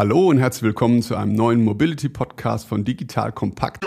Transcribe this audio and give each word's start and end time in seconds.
Hallo 0.00 0.28
und 0.30 0.38
herzlich 0.38 0.62
willkommen 0.62 1.02
zu 1.02 1.14
einem 1.14 1.34
neuen 1.34 1.62
Mobility 1.62 2.08
Podcast 2.08 2.66
von 2.66 2.84
Digital 2.84 3.32
Kompakt. 3.32 3.84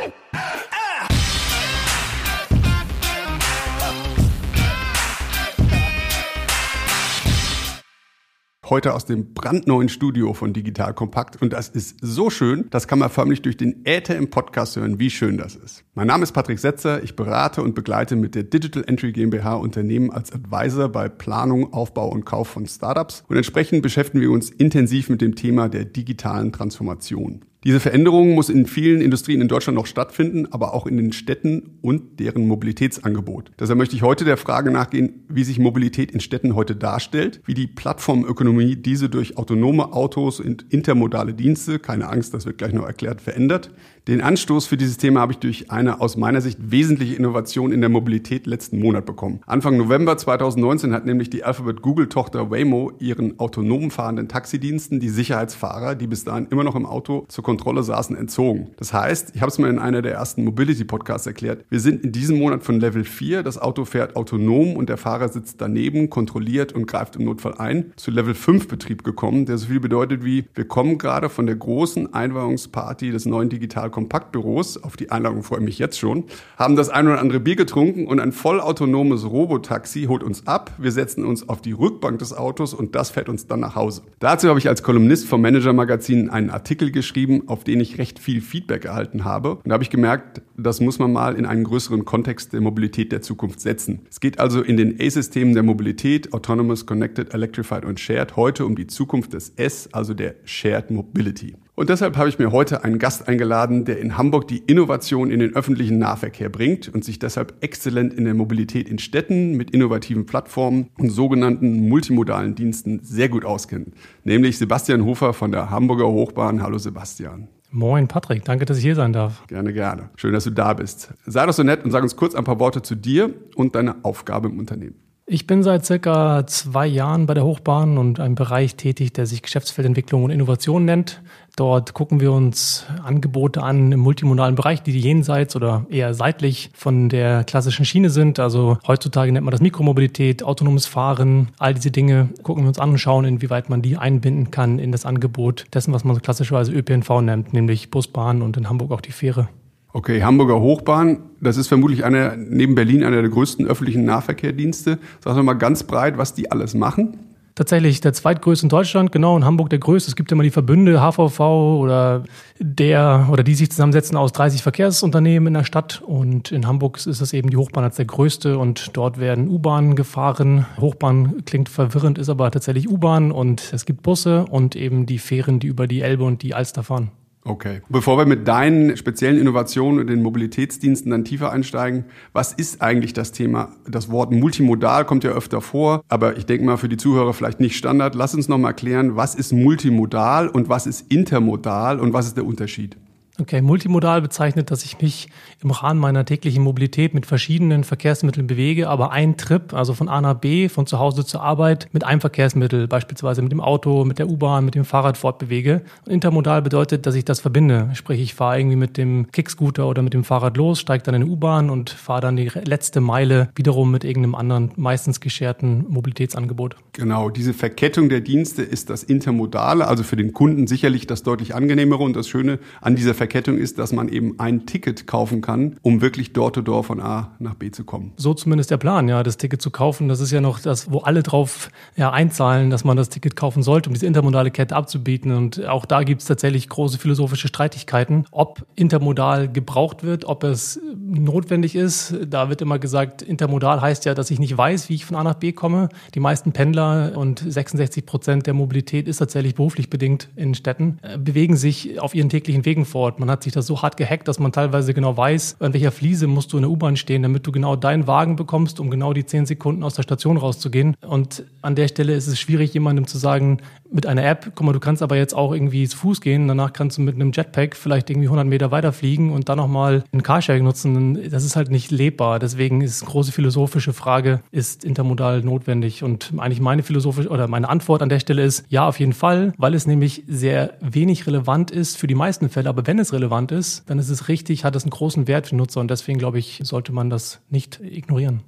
Heute 8.70 8.94
aus 8.94 9.06
dem 9.06 9.34
brandneuen 9.34 9.90
Studio 9.90 10.34
von 10.34 10.54
Digital 10.54 10.94
Kompakt 10.94 11.42
und 11.42 11.54
das 11.54 11.70
ist 11.70 11.98
so 12.02 12.30
schön, 12.30 12.68
das 12.70 12.88
kann 12.88 13.00
man 13.00 13.10
förmlich 13.10 13.42
durch 13.42 13.58
den 13.58 13.86
Äther 13.86 14.16
im 14.16 14.30
Podcast 14.30 14.76
hören, 14.76 15.00
wie 15.00 15.10
schön 15.10 15.38
das 15.38 15.56
ist. 15.56 15.84
Mein 15.96 16.08
Name 16.08 16.24
ist 16.24 16.32
Patrick 16.32 16.60
Setzer, 16.60 17.04
ich 17.04 17.16
berate 17.16 17.62
und 17.62 17.76
begleite 17.76 18.16
mit 18.16 18.36
der 18.36 18.44
Digital 18.44 18.84
Entry 18.88 19.12
GmbH 19.12 19.56
Unternehmen 19.56 20.12
als 20.12 20.32
Advisor 20.32 20.90
bei 20.90 21.10
Planung, 21.10 21.74
Aufbau 21.74 22.10
und 22.10 22.26
Kauf 22.26 22.48
von 22.48 22.66
Startups 22.66 23.24
und 23.28 23.36
entsprechend 23.36 23.82
beschäftigen 23.82 24.22
wir 24.22 24.32
uns 24.32 24.50
intensiv 24.50 25.10
mit 25.10 25.22
dem 25.22 25.36
Thema 25.36 25.70
der 25.70 25.86
digitalen 25.86 26.52
Transformation. 26.52 27.44
Diese 27.64 27.80
Veränderung 27.80 28.34
muss 28.34 28.50
in 28.50 28.66
vielen 28.66 29.00
Industrien 29.00 29.40
in 29.40 29.48
Deutschland 29.48 29.78
noch 29.78 29.86
stattfinden, 29.86 30.48
aber 30.52 30.74
auch 30.74 30.86
in 30.86 30.98
den 30.98 31.14
Städten 31.14 31.78
und 31.82 32.20
deren 32.20 32.46
Mobilitätsangebot. 32.46 33.52
Deshalb 33.58 33.78
möchte 33.78 33.96
ich 33.96 34.02
heute 34.02 34.26
der 34.26 34.36
Frage 34.36 34.70
nachgehen, 34.70 35.24
wie 35.30 35.46
sich 35.46 35.60
Mobilität 35.60 36.12
in 36.12 36.20
Städten 36.20 36.56
heute 36.56 36.76
darstellt, 36.76 37.42
wie 37.46 37.54
die 37.54 37.68
Plattformökonomie 37.68 38.76
diese 38.76 39.08
durch 39.08 39.38
autonome 39.38 39.94
Autos 39.94 40.42
und 40.42 40.66
intermodale 40.74 41.34
Dienste, 41.34 41.80
keine 41.80 42.10
Angst, 42.10 42.34
das 42.34 42.46
wird 42.46 42.58
gleich 42.58 42.74
noch 42.74 42.86
erklärt, 42.86 43.22
verändert 43.22 43.72
den 44.08 44.20
Anstoß 44.20 44.66
für 44.66 44.76
dieses 44.76 44.98
Thema 44.98 45.22
habe 45.22 45.32
ich 45.32 45.38
durch 45.38 45.72
eine 45.72 46.02
aus 46.02 46.18
meiner 46.18 46.42
Sicht 46.42 46.60
wesentliche 46.62 47.16
Innovation 47.16 47.72
in 47.72 47.80
der 47.80 47.90
Mobilität 47.90 48.46
letzten 48.46 48.80
Monat 48.80 49.06
bekommen. 49.06 49.40
Anfang 49.46 49.78
November 49.78 50.18
2019 50.18 50.94
hat 50.94 51.06
nämlich 51.06 51.30
die 51.30 51.46
Alphabet 51.46 51.82
Google 51.82 52.10
Tochter 52.10 52.52
Waymo 52.52 52.92
ihren 53.00 53.40
autonom 53.40 53.92
fahrenden 53.92 54.28
Taxidiensten 54.28 55.00
die 55.00 55.08
Sicherheitsfahrer, 55.08 55.96
die 55.96 56.08
bis 56.08 56.26
dahin 56.26 56.48
immer 56.50 56.66
noch 56.66 56.76
im 56.76 56.86
Auto 56.86 57.24
zur 57.30 57.46
Kontrolle 57.54 57.84
saßen, 57.84 58.16
entzogen. 58.16 58.72
Das 58.78 58.94
heißt, 58.94 59.34
ich 59.36 59.42
habe 59.42 59.52
es 59.52 59.60
mal 59.60 59.70
in 59.70 59.78
einer 59.78 60.02
der 60.02 60.14
ersten 60.14 60.44
Mobility 60.44 60.86
Podcasts 60.86 61.28
erklärt, 61.28 61.64
wir 61.70 61.80
sind 61.80 62.04
in 62.04 62.12
diesem 62.12 62.40
Monat 62.40 62.64
von 62.64 62.80
Level 62.80 63.04
4, 63.04 63.44
das 63.44 63.60
Auto 63.60 63.86
fährt 63.86 64.16
autonom 64.16 64.76
und 64.76 64.90
der 64.90 64.98
Fahrer 64.98 65.30
sitzt 65.30 65.62
daneben, 65.62 66.10
kontrolliert 66.10 66.74
und 66.74 66.88
greift 66.88 67.16
im 67.16 67.26
Notfall 67.26 67.54
ein, 67.60 67.94
zu 67.96 68.10
Level 68.10 68.34
5 68.34 68.68
Betrieb 68.68 69.04
gekommen, 69.04 69.46
der 69.46 69.60
so 69.60 69.68
viel 69.68 69.80
bedeutet 69.80 70.26
wie, 70.26 70.46
wir 70.56 70.66
kommen 70.66 70.98
gerade 70.98 71.30
von 71.30 71.46
der 71.46 71.56
großen 71.56 72.12
Einweihungsparty 72.12 73.12
des 73.12 73.28
neuen 73.28 73.50
Digital 73.50 73.92
Kompaktbüros, 73.92 74.82
auf 74.84 74.98
die 74.98 75.12
Einladung 75.12 75.44
freue 75.44 75.60
ich 75.60 75.66
mich 75.66 75.80
jetzt 75.80 76.00
schon, 76.00 76.24
haben 76.58 76.76
das 76.76 76.90
ein 76.90 77.08
oder 77.08 77.20
andere 77.20 77.40
Bier 77.40 77.56
getrunken 77.56 78.08
und 78.08 78.20
ein 78.20 78.32
vollautonomes 78.32 79.30
Robotaxi 79.30 80.06
holt 80.06 80.24
uns 80.24 80.48
ab. 80.48 80.72
Wir 80.80 80.92
setzen 80.92 81.24
uns 81.24 81.48
auf 81.48 81.62
die 81.62 81.74
Rückbank 81.74 82.18
des 82.18 82.34
Autos 82.34 82.74
und 82.74 82.96
das 82.96 83.12
fährt 83.12 83.30
uns 83.30 83.46
dann 83.46 83.60
nach 83.60 83.76
Hause. 83.76 84.02
Dazu 84.18 84.50
habe 84.50 84.58
ich 84.58 84.68
als 84.68 84.82
Kolumnist 84.82 85.28
vom 85.28 85.42
Manager 85.42 85.74
Magazin 85.74 86.30
einen 86.30 86.50
Artikel 86.50 86.92
geschrieben, 86.92 87.43
auf 87.48 87.64
den 87.64 87.80
ich 87.80 87.98
recht 87.98 88.20
viel 88.20 88.42
Feedback 88.42 88.86
erhalten 88.86 89.24
habe. 89.26 89.56
Und 89.56 89.70
da 89.70 89.74
habe 89.74 89.84
ich 89.84 89.90
gemerkt, 89.90 90.42
das 90.58 90.80
muss 90.80 91.00
man 91.00 91.12
mal 91.12 91.36
in 91.36 91.46
einen 91.46 91.64
größeren 91.64 92.06
Kontext 92.06 92.54
der 92.54 92.62
Mobilität 92.62 93.12
der 93.12 93.22
Zukunft 93.22 93.60
setzen. 93.60 94.02
Es 94.10 94.20
geht 94.20 94.40
also 94.40 94.62
in 94.62 94.78
den 94.78 95.00
A-Systemen 95.00 95.54
der 95.54 95.64
Mobilität, 95.64 96.34
Autonomous, 96.34 96.86
Connected, 96.86 97.34
Electrified 97.34 97.86
und 97.86 98.00
Shared, 98.00 98.36
heute 98.36 98.66
um 98.66 98.76
die 98.76 98.88
Zukunft 98.88 99.34
des 99.34 99.54
S, 99.56 99.90
also 99.92 100.14
der 100.14 100.36
Shared 100.46 100.92
Mobility. 100.92 101.56
Und 101.76 101.90
deshalb 101.90 102.18
habe 102.18 102.30
ich 102.30 102.38
mir 102.38 102.52
heute 102.52 102.84
einen 102.84 103.00
Gast 103.00 103.28
eingeladen, 103.28 103.84
der 103.84 104.00
in 104.00 104.16
Hamburg 104.16 104.48
die 104.48 104.60
Innovation 104.60 105.32
in 105.32 105.40
den 105.40 105.56
öffentlichen 105.56 105.98
Nahverkehr 105.98 106.50
bringt 106.50 106.88
und 106.88 107.04
sich 107.04 107.18
deshalb 107.18 107.56
exzellent 107.62 108.14
in 108.14 108.26
der 108.26 108.36
Mobilität 108.36 108.88
in 108.88 109.00
Städten 109.00 109.58
mit 109.58 109.72
innovativen 109.72 110.28
Plattformen 110.28 110.90
und 111.00 111.10
sogenannten 111.10 111.90
multimodalen 111.90 112.54
Diensten 112.54 113.00
sehr 113.02 113.28
gut 113.28 113.44
auskennt. 113.44 113.96
Nämlich 114.24 114.60
Sebastian 114.60 115.04
Hofer 115.04 115.34
von 115.34 115.52
der 115.52 115.72
Hamburger 115.72 116.08
Hochbahn. 116.08 116.62
Hallo 116.62 116.78
Sebastian. 116.78 117.48
Moin 117.72 118.08
Patrick, 118.08 118.46
danke, 118.46 118.66
dass 118.66 118.78
ich 118.78 118.84
hier 118.84 118.96
sein 118.96 119.12
darf. 119.12 119.48
Gerne, 119.48 119.74
gerne. 119.74 120.12
Schön, 120.16 120.34
dass 120.34 120.44
du 120.44 120.52
da 120.52 120.76
bist. 120.76 121.12
Sei 121.26 121.44
doch 121.44 121.54
so 121.54 121.64
nett 121.64 121.84
und 121.84 121.90
sag 121.90 122.04
uns 122.04 122.16
kurz 122.16 122.36
ein 122.36 122.44
paar 122.44 122.60
Worte 122.60 122.84
zu 122.84 122.94
dir 122.94 123.34
und 123.56 123.74
deiner 123.74 123.96
Aufgabe 124.04 124.48
im 124.48 124.60
Unternehmen. 124.60 125.04
Ich 125.26 125.48
bin 125.48 125.64
seit 125.64 125.86
circa 125.86 126.46
zwei 126.48 126.86
Jahren 126.86 127.28
bei 127.28 127.34
der 127.34 127.46
Hochbahn 127.46 127.98
und 127.98 128.20
einem 128.20 128.36
Bereich 128.36 128.76
tätig, 128.76 129.14
der 129.14 129.26
sich 129.26 129.42
Geschäftsfeldentwicklung 129.42 130.26
und 130.26 130.32
Innovation 130.32 130.84
nennt. 130.84 131.22
Dort 131.56 131.94
gucken 131.94 132.20
wir 132.20 132.32
uns 132.32 132.88
Angebote 133.04 133.62
an 133.62 133.92
im 133.92 134.00
multimodalen 134.00 134.56
Bereich, 134.56 134.82
die 134.82 134.98
jenseits 134.98 135.56
oder 135.56 135.86
eher 135.88 136.16
seitlich 136.16 136.72
von 136.74 137.10
der 137.10 137.44
klassischen 137.44 137.86
Schiene 137.86 138.10
sind. 138.10 138.40
Also 138.40 138.80
heutzutage 138.88 139.32
nennt 139.32 139.46
man 139.46 139.52
das 139.52 139.62
Mikromobilität, 139.62 140.42
autonomes 140.42 140.88
Fahren, 140.88 141.50
all 141.60 141.76
diese 141.76 141.92
Dinge 141.92 142.30
gucken 142.42 142.64
wir 142.64 142.70
uns 142.70 142.80
an 142.80 142.90
und 142.90 142.98
schauen, 142.98 143.26
inwieweit 143.26 143.70
man 143.70 143.84
die 143.84 143.98
einbinden 143.98 144.50
kann 144.50 144.80
in 144.80 144.92
das 144.92 145.06
Angebot 145.06 145.66
dessen, 145.74 145.94
was 145.94 146.04
man 146.04 146.16
so 146.16 146.22
klassischerweise 146.22 146.72
ÖPNV 146.74 147.22
nennt, 147.22 147.54
nämlich 147.54 147.92
Busbahn 147.92 148.42
und 148.42 148.58
in 148.58 148.68
Hamburg 148.68 148.92
auch 148.92 149.02
die 149.02 149.12
Fähre. 149.12 149.48
Okay, 149.96 150.24
Hamburger 150.24 150.60
Hochbahn, 150.60 151.20
das 151.40 151.58
ist 151.58 151.68
vermutlich 151.68 152.04
eine, 152.04 152.36
neben 152.36 152.74
Berlin 152.74 153.04
einer 153.04 153.22
der 153.22 153.30
größten 153.30 153.68
öffentlichen 153.68 154.06
Nahverkehrsdienste. 154.06 154.98
Sag 155.24 155.36
doch 155.36 155.44
mal 155.44 155.54
ganz 155.54 155.84
breit, 155.84 156.18
was 156.18 156.34
die 156.34 156.50
alles 156.50 156.74
machen. 156.74 157.20
Tatsächlich 157.56 158.02
der 158.02 158.14
zweitgrößte 158.14 158.66
in 158.66 158.70
Deutschland, 158.70 159.12
genau, 159.12 159.38
in 159.38 159.46
Hamburg 159.46 159.70
der 159.70 159.78
größte. 159.78 160.10
Es 160.10 160.16
gibt 160.16 160.32
immer 160.32 160.42
die 160.42 160.50
Verbünde 160.50 161.00
HVV 161.02 161.40
oder 161.40 162.24
der 162.60 163.28
oder 163.32 163.44
die 163.44 163.54
sich 163.54 163.70
zusammensetzen 163.70 164.18
aus 164.18 164.32
30 164.32 164.64
Verkehrsunternehmen 164.64 165.48
in 165.48 165.54
der 165.54 165.64
Stadt. 165.64 166.02
Und 166.02 166.52
in 166.52 166.66
Hamburg 166.66 166.98
ist 167.06 167.22
es 167.22 167.32
eben 167.32 167.52
die 167.52 167.58
Hochbahn 167.58 167.84
als 167.84 167.98
der 167.98 168.06
größte 168.06 168.58
und 168.58 168.98
dort 168.98 169.20
werden 169.20 169.50
U-Bahnen 169.50 169.96
gefahren. 169.96 170.66
Hochbahn 170.80 171.46
klingt 171.46 171.70
verwirrend, 171.70 172.18
ist 172.18 172.30
aber 172.30 172.50
tatsächlich 172.50 172.90
U-Bahn 172.90 173.32
und 173.32 173.72
es 173.72 173.86
gibt 173.86 174.02
Busse 174.02 174.46
und 174.50 174.76
eben 174.76 175.06
die 175.06 175.20
Fähren, 175.20 175.60
die 175.60 175.68
über 175.68 175.86
die 175.86 176.02
Elbe 176.02 176.24
und 176.24 176.42
die 176.42 176.56
Alster 176.56 176.82
fahren. 176.82 177.12
Okay. 177.46 177.82
Bevor 177.90 178.18
wir 178.18 178.26
mit 178.26 178.48
deinen 178.48 178.96
speziellen 178.96 179.38
Innovationen 179.38 180.00
und 180.00 180.08
den 180.08 180.22
Mobilitätsdiensten 180.22 181.12
dann 181.12 181.26
tiefer 181.26 181.52
einsteigen, 181.52 182.06
was 182.32 182.54
ist 182.54 182.82
eigentlich 182.82 183.14
das 183.14 183.34
Thema? 183.34 183.74
Das 183.86 184.10
Wort 184.10 184.32
multimodal 184.32 185.06
kommt 185.06 185.26
ja 185.26 185.32
öfter 185.32 185.60
vor, 185.60 186.04
aber 186.08 186.38
ich 186.38 186.46
denke 186.46 186.66
mal 186.66 186.78
für 186.78 186.90
die 186.90 186.98
Zuhörer 186.98 187.34
vielleicht 187.34 187.60
nicht 187.60 187.76
Standard. 187.76 188.16
Lass 188.16 188.34
uns 188.34 188.48
noch 188.48 188.58
mal 188.58 188.74
klären, 188.74 189.18
was 189.18 189.36
ist 189.36 189.52
multimodal 189.52 190.48
und 190.48 190.70
was 190.70 190.88
ist 190.88 191.12
intermodal 191.12 192.00
und 192.00 192.14
was 192.14 192.28
ist 192.28 192.38
der 192.38 192.46
Unterschied? 192.46 192.98
Okay, 193.42 193.64
multimodal 193.64 194.22
bezeichnet, 194.22 194.70
dass 194.70 194.86
ich 194.86 195.02
mich 195.02 195.28
im 195.64 195.72
Rahmen 195.72 196.00
meiner 196.00 196.24
täglichen 196.24 196.64
Mobilität 196.64 197.16
mit 197.16 197.26
verschiedenen 197.26 197.84
Verkehrsmitteln 197.84 198.46
bewege, 198.46 198.90
aber 198.90 199.12
ein 199.12 199.38
Trip, 199.38 199.74
also 199.74 199.96
von 199.96 200.08
A 200.08 200.22
nach 200.22 200.36
B, 200.36 200.70
von 200.70 200.86
zu 200.86 201.00
Hause 201.00 201.26
zur 201.26 201.42
Arbeit, 201.42 201.88
mit 201.94 202.04
einem 202.04 202.22
Verkehrsmittel, 202.22 202.88
beispielsweise 202.88 203.42
mit 203.42 203.52
dem 203.52 203.60
Auto, 203.60 204.06
mit 204.06 204.20
der 204.20 204.30
U-Bahn, 204.30 204.66
mit 204.66 204.76
dem 204.76 204.86
Fahrrad 204.86 205.18
fortbewege. 205.18 205.82
intermodal 206.06 206.62
bedeutet, 206.62 207.08
dass 207.08 207.16
ich 207.16 207.26
das 207.26 207.40
verbinde. 207.40 207.90
Sprich, 207.94 208.22
ich 208.22 208.36
fahre 208.36 208.60
irgendwie 208.60 208.76
mit 208.76 208.98
dem 208.98 209.32
Kickscooter 209.32 209.88
oder 209.88 210.04
mit 210.04 210.14
dem 210.14 210.24
Fahrrad 210.24 210.56
los, 210.56 210.80
steige 210.80 211.04
dann 211.04 211.16
in 211.16 211.24
eine 211.24 211.32
U-Bahn 211.32 211.72
und 211.72 211.90
fahre 211.90 212.22
dann 212.22 212.36
die 212.36 212.52
letzte 212.66 213.02
Meile 213.02 213.50
wiederum 213.56 213.90
mit 213.90 214.04
irgendeinem 214.04 214.36
anderen, 214.36 214.74
meistens 214.76 215.22
gescherten 215.22 215.86
Mobilitätsangebot. 215.90 216.76
Genau, 216.94 217.32
diese 217.32 217.56
Verkettung 217.56 218.10
der 218.10 218.22
Dienste 218.22 218.62
ist 218.62 218.92
das 218.92 219.02
Intermodale, 219.02 219.88
also 219.88 220.04
für 220.04 220.18
den 220.18 220.34
Kunden 220.34 220.68
sicherlich 220.68 221.08
das 221.08 221.24
deutlich 221.24 221.56
angenehmere 221.56 222.04
und 222.04 222.16
das 222.16 222.28
Schöne 222.28 222.60
an 222.80 222.96
dieser 222.96 223.16
Verkettung 223.16 223.23
ist, 223.58 223.80
dass 223.80 223.92
man 223.92 224.10
eben 224.10 224.40
ein 224.40 224.66
Ticket 224.66 225.08
kaufen 225.08 225.42
kann, 225.42 225.76
um 225.82 226.02
wirklich 226.02 226.34
door 226.34 226.54
to 226.54 226.62
door 226.62 226.84
von 226.84 227.00
A 227.00 227.36
nach 227.40 227.56
B 227.56 227.72
zu 227.72 227.84
kommen. 227.84 228.14
So 228.18 228.34
zumindest 228.34 228.72
der 228.72 228.78
Plan, 228.78 229.08
ja, 229.08 229.24
das 229.24 229.38
Ticket 229.38 229.62
zu 229.62 229.72
kaufen. 229.72 230.08
Das 230.08 230.20
ist 230.20 230.32
ja 230.32 230.42
noch 230.42 230.60
das, 230.60 230.92
wo 230.92 231.00
alle 231.00 231.24
drauf 231.24 231.70
ja, 231.96 232.12
einzahlen, 232.12 232.70
dass 232.70 232.84
man 232.84 232.98
das 232.98 233.10
Ticket 233.10 233.36
kaufen 233.36 233.64
sollte, 233.64 233.90
um 233.90 233.94
diese 233.94 234.06
intermodale 234.06 234.52
Kette 234.52 234.76
abzubieten. 234.76 235.32
Und 235.32 235.66
auch 235.66 235.86
da 235.86 236.04
gibt 236.04 236.22
es 236.22 236.28
tatsächlich 236.28 236.70
große 236.70 236.98
philosophische 236.98 237.48
Streitigkeiten, 237.48 238.26
ob 238.32 238.66
intermodal 238.76 239.52
gebraucht 239.52 240.04
wird, 240.04 240.26
ob 240.26 240.44
es 240.44 240.80
notwendig 240.96 241.76
ist. 241.76 242.16
Da 242.28 242.50
wird 242.50 242.62
immer 242.62 242.80
gesagt, 242.80 243.22
intermodal 243.22 243.82
heißt 243.82 244.06
ja, 244.06 244.14
dass 244.14 244.32
ich 244.32 244.40
nicht 244.40 244.58
weiß, 244.58 244.90
wie 244.90 244.96
ich 244.96 245.06
von 245.06 245.18
A 245.18 245.24
nach 245.24 245.36
B 245.36 245.52
komme. 245.52 245.90
Die 246.16 246.20
meisten 246.20 246.52
Pendler 246.52 247.14
und 247.16 247.40
66 247.40 248.06
Prozent 248.06 248.48
der 248.48 248.54
Mobilität 248.54 249.08
ist 249.08 249.18
tatsächlich 249.18 249.56
beruflich 249.56 249.90
bedingt 249.90 250.30
in 250.36 250.56
Städten, 250.56 251.00
äh, 251.02 251.18
bewegen 251.18 251.56
sich 251.56 252.00
auf 252.00 252.16
ihren 252.16 252.30
täglichen 252.30 252.66
Wegen 252.66 252.86
fort. 252.86 253.13
Man 253.20 253.30
hat 253.30 253.44
sich 253.44 253.54
das 253.54 253.68
so 253.68 253.82
hart 253.82 253.98
gehackt, 253.98 254.28
dass 254.28 254.40
man 254.40 254.52
teilweise 254.52 254.94
genau 254.94 255.16
weiß, 255.16 255.58
an 255.60 255.74
welcher 255.74 255.92
Fliese 255.92 256.28
musst 256.28 256.54
du 256.54 256.58
in 256.58 256.64
der 256.64 256.72
U-Bahn 256.72 256.98
stehen, 256.98 257.24
damit 257.24 257.46
du 257.48 257.52
genau 257.52 257.76
deinen 257.76 258.08
Wagen 258.08 258.36
bekommst, 258.36 258.80
um 258.80 258.90
genau 258.90 259.14
die 259.14 259.26
zehn 259.26 259.46
Sekunden 259.46 259.84
aus 259.84 259.96
der 259.96 260.04
Station 260.04 260.38
rauszugehen. 260.38 260.96
Und 261.02 261.44
an 261.62 261.76
der 261.76 261.88
Stelle 261.88 262.14
ist 262.14 262.28
es 262.28 262.40
schwierig, 262.40 262.74
jemandem 262.74 263.08
zu 263.08 263.18
sagen, 263.18 263.60
mit 263.94 264.08
einer 264.08 264.26
App, 264.26 264.54
guck 264.56 264.66
mal, 264.66 264.74
du 264.74 264.80
kannst 264.80 265.04
aber 265.04 265.16
jetzt 265.16 265.36
auch 265.36 265.54
irgendwie 265.54 265.88
zu 265.88 265.98
Fuß 265.98 266.20
gehen, 266.20 266.48
danach 266.48 266.74
kannst 266.74 266.98
du 266.98 267.02
mit 267.02 267.16
einem 267.16 267.32
Jetpack 267.32 267.76
vielleicht 267.76 268.10
irgendwie 268.10 268.28
100 268.28 268.48
Meter 268.48 268.72
weiterfliegen 268.72 269.32
und 269.32 269.50
dann 269.50 269.58
nochmal 269.58 270.04
ein 270.12 270.24
Carsharing 270.24 270.64
nutzen. 270.64 271.30
Das 271.30 271.44
ist 271.44 271.56
halt 271.56 271.70
nicht 271.70 271.92
lebbar. 271.92 272.40
Deswegen 272.40 272.82
ist 272.82 273.06
große 273.06 273.32
philosophische 273.32 273.94
Frage, 273.94 274.42
ist 274.52 274.84
intermodal 274.84 275.42
notwendig? 275.42 276.04
Und 276.04 276.34
eigentlich 276.38 276.60
meine 276.60 276.82
philosophische 276.82 277.30
oder 277.30 277.48
meine 277.48 277.70
Antwort 277.70 278.02
an 278.02 278.10
der 278.10 278.20
Stelle 278.20 278.44
ist 278.44 278.66
ja, 278.70 278.88
auf 278.88 279.00
jeden 279.00 279.14
Fall, 279.14 279.54
weil 279.58 279.76
es 279.76 279.86
nämlich 279.86 280.24
sehr 280.28 280.74
wenig 280.82 281.28
relevant 281.28 281.70
ist 281.70 281.98
für 281.98 282.08
die 282.08 282.16
meisten 282.16 282.50
Fälle. 282.50 282.70
Aber 282.70 282.88
wenn 282.88 282.98
es 282.98 283.03
relevant 283.12 283.52
ist, 283.52 283.90
dann 283.90 284.00
ist 284.00 284.10
es 284.10 284.30
richtig, 284.30 284.64
hat 284.64 284.76
es 284.76 284.84
einen 284.84 284.92
großen 284.92 285.28
Wert 285.28 285.48
für 285.48 285.56
Nutzer 285.56 285.82
und 285.82 285.90
deswegen 285.90 286.20
glaube 286.20 286.40
ich, 286.40 286.62
sollte 286.64 286.94
man 286.94 287.10
das 287.10 287.42
nicht 287.50 287.82
ignorieren. 287.82 288.44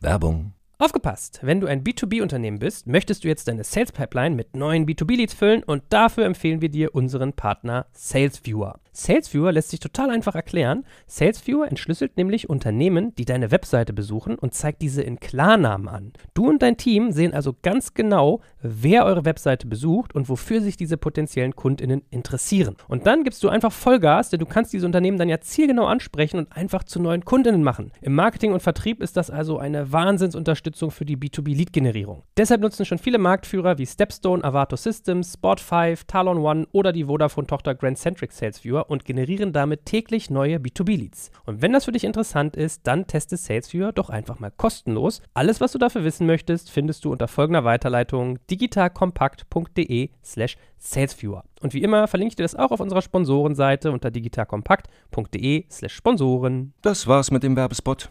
Werbung 0.00 0.55
Aufgepasst! 0.78 1.38
Wenn 1.40 1.62
du 1.62 1.66
ein 1.66 1.84
B2B-Unternehmen 1.84 2.58
bist, 2.58 2.86
möchtest 2.86 3.24
du 3.24 3.28
jetzt 3.28 3.48
deine 3.48 3.64
Sales 3.64 3.92
Pipeline 3.92 4.36
mit 4.36 4.54
neuen 4.54 4.84
B2B-Leads 4.84 5.32
füllen 5.32 5.62
und 5.62 5.84
dafür 5.88 6.26
empfehlen 6.26 6.60
wir 6.60 6.68
dir 6.68 6.94
unseren 6.94 7.32
Partner 7.32 7.86
SalesViewer. 7.94 8.78
SalesViewer 8.92 9.52
lässt 9.52 9.70
sich 9.70 9.80
total 9.80 10.10
einfach 10.10 10.34
erklären. 10.34 10.84
SalesViewer 11.06 11.68
entschlüsselt 11.68 12.18
nämlich 12.18 12.50
Unternehmen, 12.50 13.14
die 13.14 13.24
deine 13.24 13.50
Webseite 13.50 13.94
besuchen 13.94 14.36
und 14.36 14.52
zeigt 14.52 14.82
diese 14.82 15.02
in 15.02 15.18
Klarnamen 15.18 15.88
an. 15.88 16.12
Du 16.34 16.46
und 16.48 16.60
dein 16.60 16.76
Team 16.76 17.10
sehen 17.10 17.32
also 17.32 17.54
ganz 17.62 17.94
genau, 17.94 18.40
wer 18.60 19.06
eure 19.06 19.24
Webseite 19.24 19.66
besucht 19.66 20.14
und 20.14 20.28
wofür 20.28 20.60
sich 20.60 20.76
diese 20.76 20.98
potenziellen 20.98 21.56
KundInnen 21.56 22.02
interessieren. 22.10 22.76
Und 22.88 23.06
dann 23.06 23.24
gibst 23.24 23.42
du 23.42 23.48
einfach 23.48 23.72
Vollgas, 23.72 24.28
denn 24.30 24.40
du 24.40 24.46
kannst 24.46 24.74
diese 24.74 24.86
Unternehmen 24.86 25.18
dann 25.18 25.28
ja 25.28 25.40
zielgenau 25.40 25.86
ansprechen 25.86 26.38
und 26.38 26.54
einfach 26.54 26.84
zu 26.84 27.00
neuen 27.00 27.24
KundInnen 27.24 27.62
machen. 27.62 27.92
Im 28.02 28.14
Marketing 28.14 28.52
und 28.52 28.62
Vertrieb 28.62 29.02
ist 29.02 29.16
das 29.16 29.30
also 29.30 29.58
eine 29.58 29.92
Wahnsinnsunterstützung 29.92 30.65
für 30.74 31.04
die 31.04 31.16
B2B-Lead-Generierung. 31.16 32.22
Deshalb 32.36 32.60
nutzen 32.60 32.84
schon 32.84 32.98
viele 32.98 33.18
Marktführer 33.18 33.78
wie 33.78 33.86
Stepstone, 33.86 34.42
Avato 34.42 34.76
Systems, 34.76 35.38
Spot5, 35.38 36.06
Talon 36.06 36.38
One 36.38 36.66
oder 36.72 36.92
die 36.92 37.04
Vodafone-Tochter 37.04 37.74
Grand 37.74 37.98
Centric 37.98 38.32
SalesViewer 38.32 38.90
und 38.90 39.04
generieren 39.04 39.52
damit 39.52 39.86
täglich 39.86 40.30
neue 40.30 40.56
B2B-Leads. 40.56 41.30
Und 41.44 41.62
wenn 41.62 41.72
das 41.72 41.84
für 41.84 41.92
dich 41.92 42.04
interessant 42.04 42.56
ist, 42.56 42.86
dann 42.86 43.06
teste 43.06 43.36
SalesViewer 43.36 43.92
doch 43.92 44.10
einfach 44.10 44.40
mal 44.40 44.50
kostenlos. 44.50 45.22
Alles, 45.34 45.60
was 45.60 45.72
du 45.72 45.78
dafür 45.78 46.04
wissen 46.04 46.26
möchtest, 46.26 46.70
findest 46.70 47.04
du 47.04 47.12
unter 47.12 47.28
folgender 47.28 47.64
Weiterleitung 47.64 48.38
digitalkompakt.de 48.50 50.10
slash 50.24 50.56
salesviewer. 50.78 51.44
Und 51.60 51.74
wie 51.74 51.82
immer 51.82 52.06
verlinke 52.06 52.32
ich 52.32 52.36
dir 52.36 52.44
das 52.44 52.54
auch 52.54 52.70
auf 52.70 52.80
unserer 52.80 53.02
Sponsorenseite 53.02 53.90
unter 53.90 54.10
digitalkompakt.de 54.10 55.64
slash 55.70 55.94
Sponsoren. 55.94 56.74
Das 56.82 57.06
war's 57.06 57.30
mit 57.30 57.42
dem 57.42 57.56
Werbespot. 57.56 58.10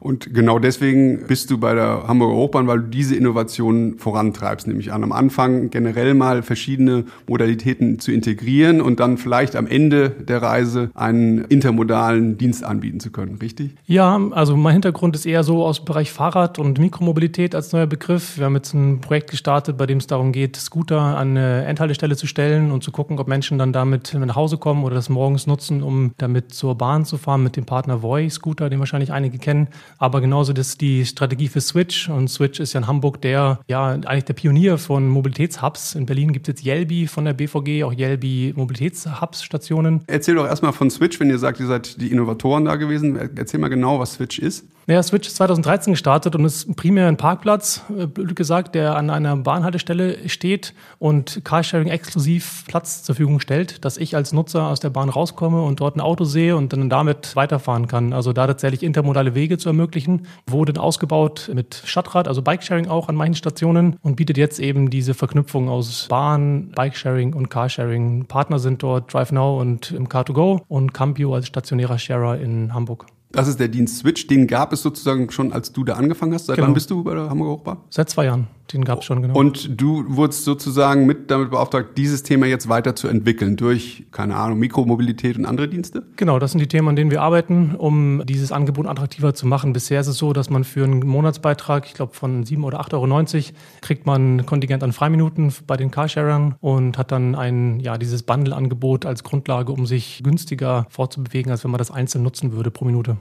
Und 0.00 0.34
genau 0.34 0.58
deswegen 0.58 1.26
bist 1.26 1.50
du 1.50 1.58
bei 1.58 1.74
der 1.74 2.04
Hamburger 2.06 2.34
Hochbahn, 2.34 2.66
weil 2.66 2.80
du 2.80 2.88
diese 2.88 3.16
Innovationen 3.16 3.96
vorantreibst, 3.98 4.66
nämlich 4.66 4.92
an 4.92 5.02
am 5.02 5.12
Anfang 5.12 5.70
generell 5.70 6.14
mal 6.14 6.42
verschiedene 6.42 7.04
Modalitäten 7.26 7.98
zu 8.00 8.12
integrieren 8.12 8.80
und 8.80 9.00
dann 9.00 9.16
vielleicht 9.16 9.56
am 9.56 9.66
Ende 9.66 10.10
der 10.10 10.42
Reise 10.42 10.90
einen 10.94 11.38
intermodalen 11.44 12.36
Dienst 12.36 12.64
anbieten 12.64 13.00
zu 13.00 13.12
können, 13.12 13.36
richtig? 13.40 13.76
Ja, 13.86 14.20
also 14.32 14.56
mein 14.56 14.72
Hintergrund 14.74 15.14
ist 15.14 15.26
eher 15.26 15.44
so 15.44 15.64
aus 15.64 15.78
dem 15.78 15.84
Bereich 15.86 16.10
Fahrrad 16.10 16.58
und 16.58 16.78
Mikromobilität 16.78 17.54
als 17.54 17.72
neuer 17.72 17.86
Begriff. 17.86 18.36
Wir 18.36 18.46
haben 18.46 18.56
jetzt 18.56 18.74
ein 18.74 19.00
Projekt 19.00 19.30
gestartet, 19.30 19.78
bei 19.78 19.86
dem 19.86 19.98
es 19.98 20.06
darum 20.06 20.32
geht, 20.32 20.56
Scooter 20.56 21.00
an 21.00 21.30
eine 21.30 21.64
Endhaltestelle 21.64 22.16
zu 22.16 22.26
stellen 22.26 22.72
und 22.72 22.82
zu 22.82 22.92
gucken, 22.92 23.18
ob 23.18 23.28
Menschen 23.28 23.58
dann 23.58 23.72
damit 23.72 24.12
nach 24.12 24.36
Hause 24.36 24.58
kommen 24.58 24.84
oder 24.84 24.96
das 24.96 25.08
morgens 25.08 25.46
nutzen, 25.46 25.82
um 25.82 26.12
damit 26.18 26.52
zur 26.52 26.74
Bahn 26.74 27.04
zu 27.04 27.16
fahren 27.16 27.42
mit 27.42 27.56
dem 27.56 27.64
Partner 27.64 28.02
Voy 28.02 28.28
Scooter, 28.28 28.68
den 28.68 28.80
wahrscheinlich 28.80 29.12
einige 29.12 29.38
kennen. 29.38 29.68
Aber 29.98 30.20
genauso 30.20 30.52
das 30.52 30.76
die 30.76 31.04
Strategie 31.06 31.48
für 31.48 31.60
Switch. 31.60 32.08
Und 32.08 32.28
Switch 32.28 32.60
ist 32.60 32.72
ja 32.72 32.80
in 32.80 32.86
Hamburg 32.86 33.20
der, 33.22 33.60
ja, 33.68 33.90
eigentlich 33.90 34.24
der 34.24 34.34
Pionier 34.34 34.78
von 34.78 35.08
Mobilitätshubs. 35.08 35.94
In 35.94 36.06
Berlin 36.06 36.32
gibt 36.32 36.48
es 36.48 36.54
jetzt 36.54 36.66
Yelby 36.66 37.06
von 37.06 37.24
der 37.24 37.32
BVG, 37.32 37.84
auch 37.84 37.92
Yelby 37.92 38.54
Mobilitätshubs-Stationen. 38.56 40.02
Erzähl 40.06 40.34
doch 40.34 40.46
erstmal 40.46 40.72
von 40.72 40.90
Switch, 40.90 41.20
wenn 41.20 41.30
ihr 41.30 41.38
sagt, 41.38 41.60
ihr 41.60 41.66
seid 41.66 42.00
die 42.00 42.10
Innovatoren 42.10 42.64
da 42.64 42.76
gewesen. 42.76 43.16
Erzähl 43.36 43.60
mal 43.60 43.68
genau, 43.68 43.98
was 43.98 44.14
Switch 44.14 44.38
ist. 44.38 44.64
Ja, 44.86 45.02
Switch 45.02 45.28
ist 45.28 45.36
2013 45.36 45.94
gestartet 45.94 46.36
und 46.36 46.44
ist 46.44 46.76
primär 46.76 47.08
ein 47.08 47.16
Parkplatz, 47.16 47.82
äh, 47.98 48.06
blöd 48.06 48.36
gesagt, 48.36 48.74
der 48.74 48.96
an 48.96 49.08
einer 49.08 49.34
Bahnhaltestelle 49.34 50.28
steht 50.28 50.74
und 50.98 51.40
Carsharing 51.42 51.88
exklusiv 51.88 52.64
Platz 52.68 53.02
zur 53.02 53.14
Verfügung 53.14 53.40
stellt, 53.40 53.82
dass 53.86 53.96
ich 53.96 54.14
als 54.14 54.34
Nutzer 54.34 54.68
aus 54.68 54.80
der 54.80 54.90
Bahn 54.90 55.08
rauskomme 55.08 55.62
und 55.62 55.80
dort 55.80 55.96
ein 55.96 56.02
Auto 56.02 56.24
sehe 56.24 56.54
und 56.54 56.74
dann 56.74 56.90
damit 56.90 57.34
weiterfahren 57.34 57.88
kann. 57.88 58.12
Also 58.12 58.34
da 58.34 58.46
tatsächlich 58.46 58.82
intermodale 58.82 59.34
Wege 59.34 59.56
zu 59.56 59.70
ermöglichen. 59.70 60.26
Wurde 60.46 60.78
ausgebaut 60.78 61.50
mit 61.54 61.80
Stadtrad, 61.86 62.28
also 62.28 62.42
Bikesharing 62.42 62.86
auch 62.86 63.08
an 63.08 63.14
manchen 63.14 63.36
Stationen 63.36 63.96
und 64.02 64.16
bietet 64.16 64.36
jetzt 64.36 64.60
eben 64.60 64.90
diese 64.90 65.14
Verknüpfung 65.14 65.70
aus 65.70 66.08
Bahn, 66.08 66.72
Bikesharing 66.72 67.32
und 67.32 67.48
Carsharing. 67.48 68.26
Partner 68.26 68.58
sind 68.58 68.82
dort 68.82 69.14
DriveNow 69.14 69.58
und 69.58 69.92
Car2Go 69.92 70.60
und 70.68 70.92
Campio 70.92 71.34
als 71.34 71.46
stationärer 71.46 71.98
Sharer 71.98 72.38
in 72.38 72.74
Hamburg. 72.74 73.06
Das 73.34 73.48
ist 73.48 73.58
der 73.58 73.68
Dienst 73.68 73.98
Switch. 73.98 74.26
Den 74.28 74.46
gab 74.46 74.72
es 74.72 74.82
sozusagen 74.82 75.30
schon, 75.30 75.52
als 75.52 75.72
du 75.72 75.82
da 75.84 75.94
angefangen 75.94 76.32
hast. 76.34 76.46
Seit 76.46 76.56
Genau. 76.56 76.68
wann 76.68 76.74
bist 76.74 76.90
du 76.90 77.02
bei 77.02 77.14
der 77.14 77.28
Hamburger 77.28 77.52
Hochbahn? 77.54 77.78
Seit 77.90 78.08
zwei 78.08 78.26
Jahren. 78.26 78.46
Den 78.72 78.84
gab 78.84 79.00
es 79.00 79.04
schon, 79.04 79.20
genau. 79.20 79.38
Und 79.38 79.80
du 79.80 80.04
wurdest 80.08 80.44
sozusagen 80.44 81.04
mit 81.04 81.30
damit 81.30 81.50
beauftragt, 81.50 81.98
dieses 81.98 82.22
Thema 82.22 82.46
jetzt 82.46 82.68
weiterzuentwickeln 82.68 83.56
durch, 83.56 84.04
keine 84.10 84.36
Ahnung, 84.36 84.58
Mikromobilität 84.58 85.36
und 85.36 85.44
andere 85.44 85.68
Dienste? 85.68 86.02
Genau, 86.16 86.38
das 86.38 86.52
sind 86.52 86.60
die 86.60 86.66
Themen, 86.66 86.88
an 86.88 86.96
denen 86.96 87.10
wir 87.10 87.20
arbeiten, 87.20 87.74
um 87.76 88.22
dieses 88.24 88.52
Angebot 88.52 88.86
attraktiver 88.86 89.34
zu 89.34 89.46
machen. 89.46 89.74
Bisher 89.74 90.00
ist 90.00 90.06
es 90.06 90.16
so, 90.16 90.32
dass 90.32 90.48
man 90.48 90.64
für 90.64 90.84
einen 90.84 91.06
Monatsbeitrag, 91.06 91.86
ich 91.86 91.94
glaube 91.94 92.14
von 92.14 92.44
7 92.44 92.64
oder 92.64 92.80
8,90 92.80 92.94
Euro, 92.94 93.44
kriegt 93.82 94.06
man 94.06 94.36
ein 94.36 94.46
Kontingent 94.46 94.82
an 94.82 94.92
Freiminuten 94.92 95.52
bei 95.66 95.76
den 95.76 95.90
Carsharern 95.90 96.54
und 96.60 96.96
hat 96.96 97.12
dann 97.12 97.34
ein, 97.34 97.80
ja, 97.80 97.98
dieses 97.98 98.22
Bundle-Angebot 98.22 99.04
als 99.04 99.24
Grundlage, 99.24 99.72
um 99.72 99.84
sich 99.84 100.22
günstiger 100.24 100.86
fortzubewegen, 100.88 101.52
als 101.52 101.64
wenn 101.64 101.70
man 101.70 101.78
das 101.78 101.90
einzeln 101.90 102.22
nutzen 102.22 102.52
würde 102.52 102.70
pro 102.70 102.86
Minute. 102.86 103.18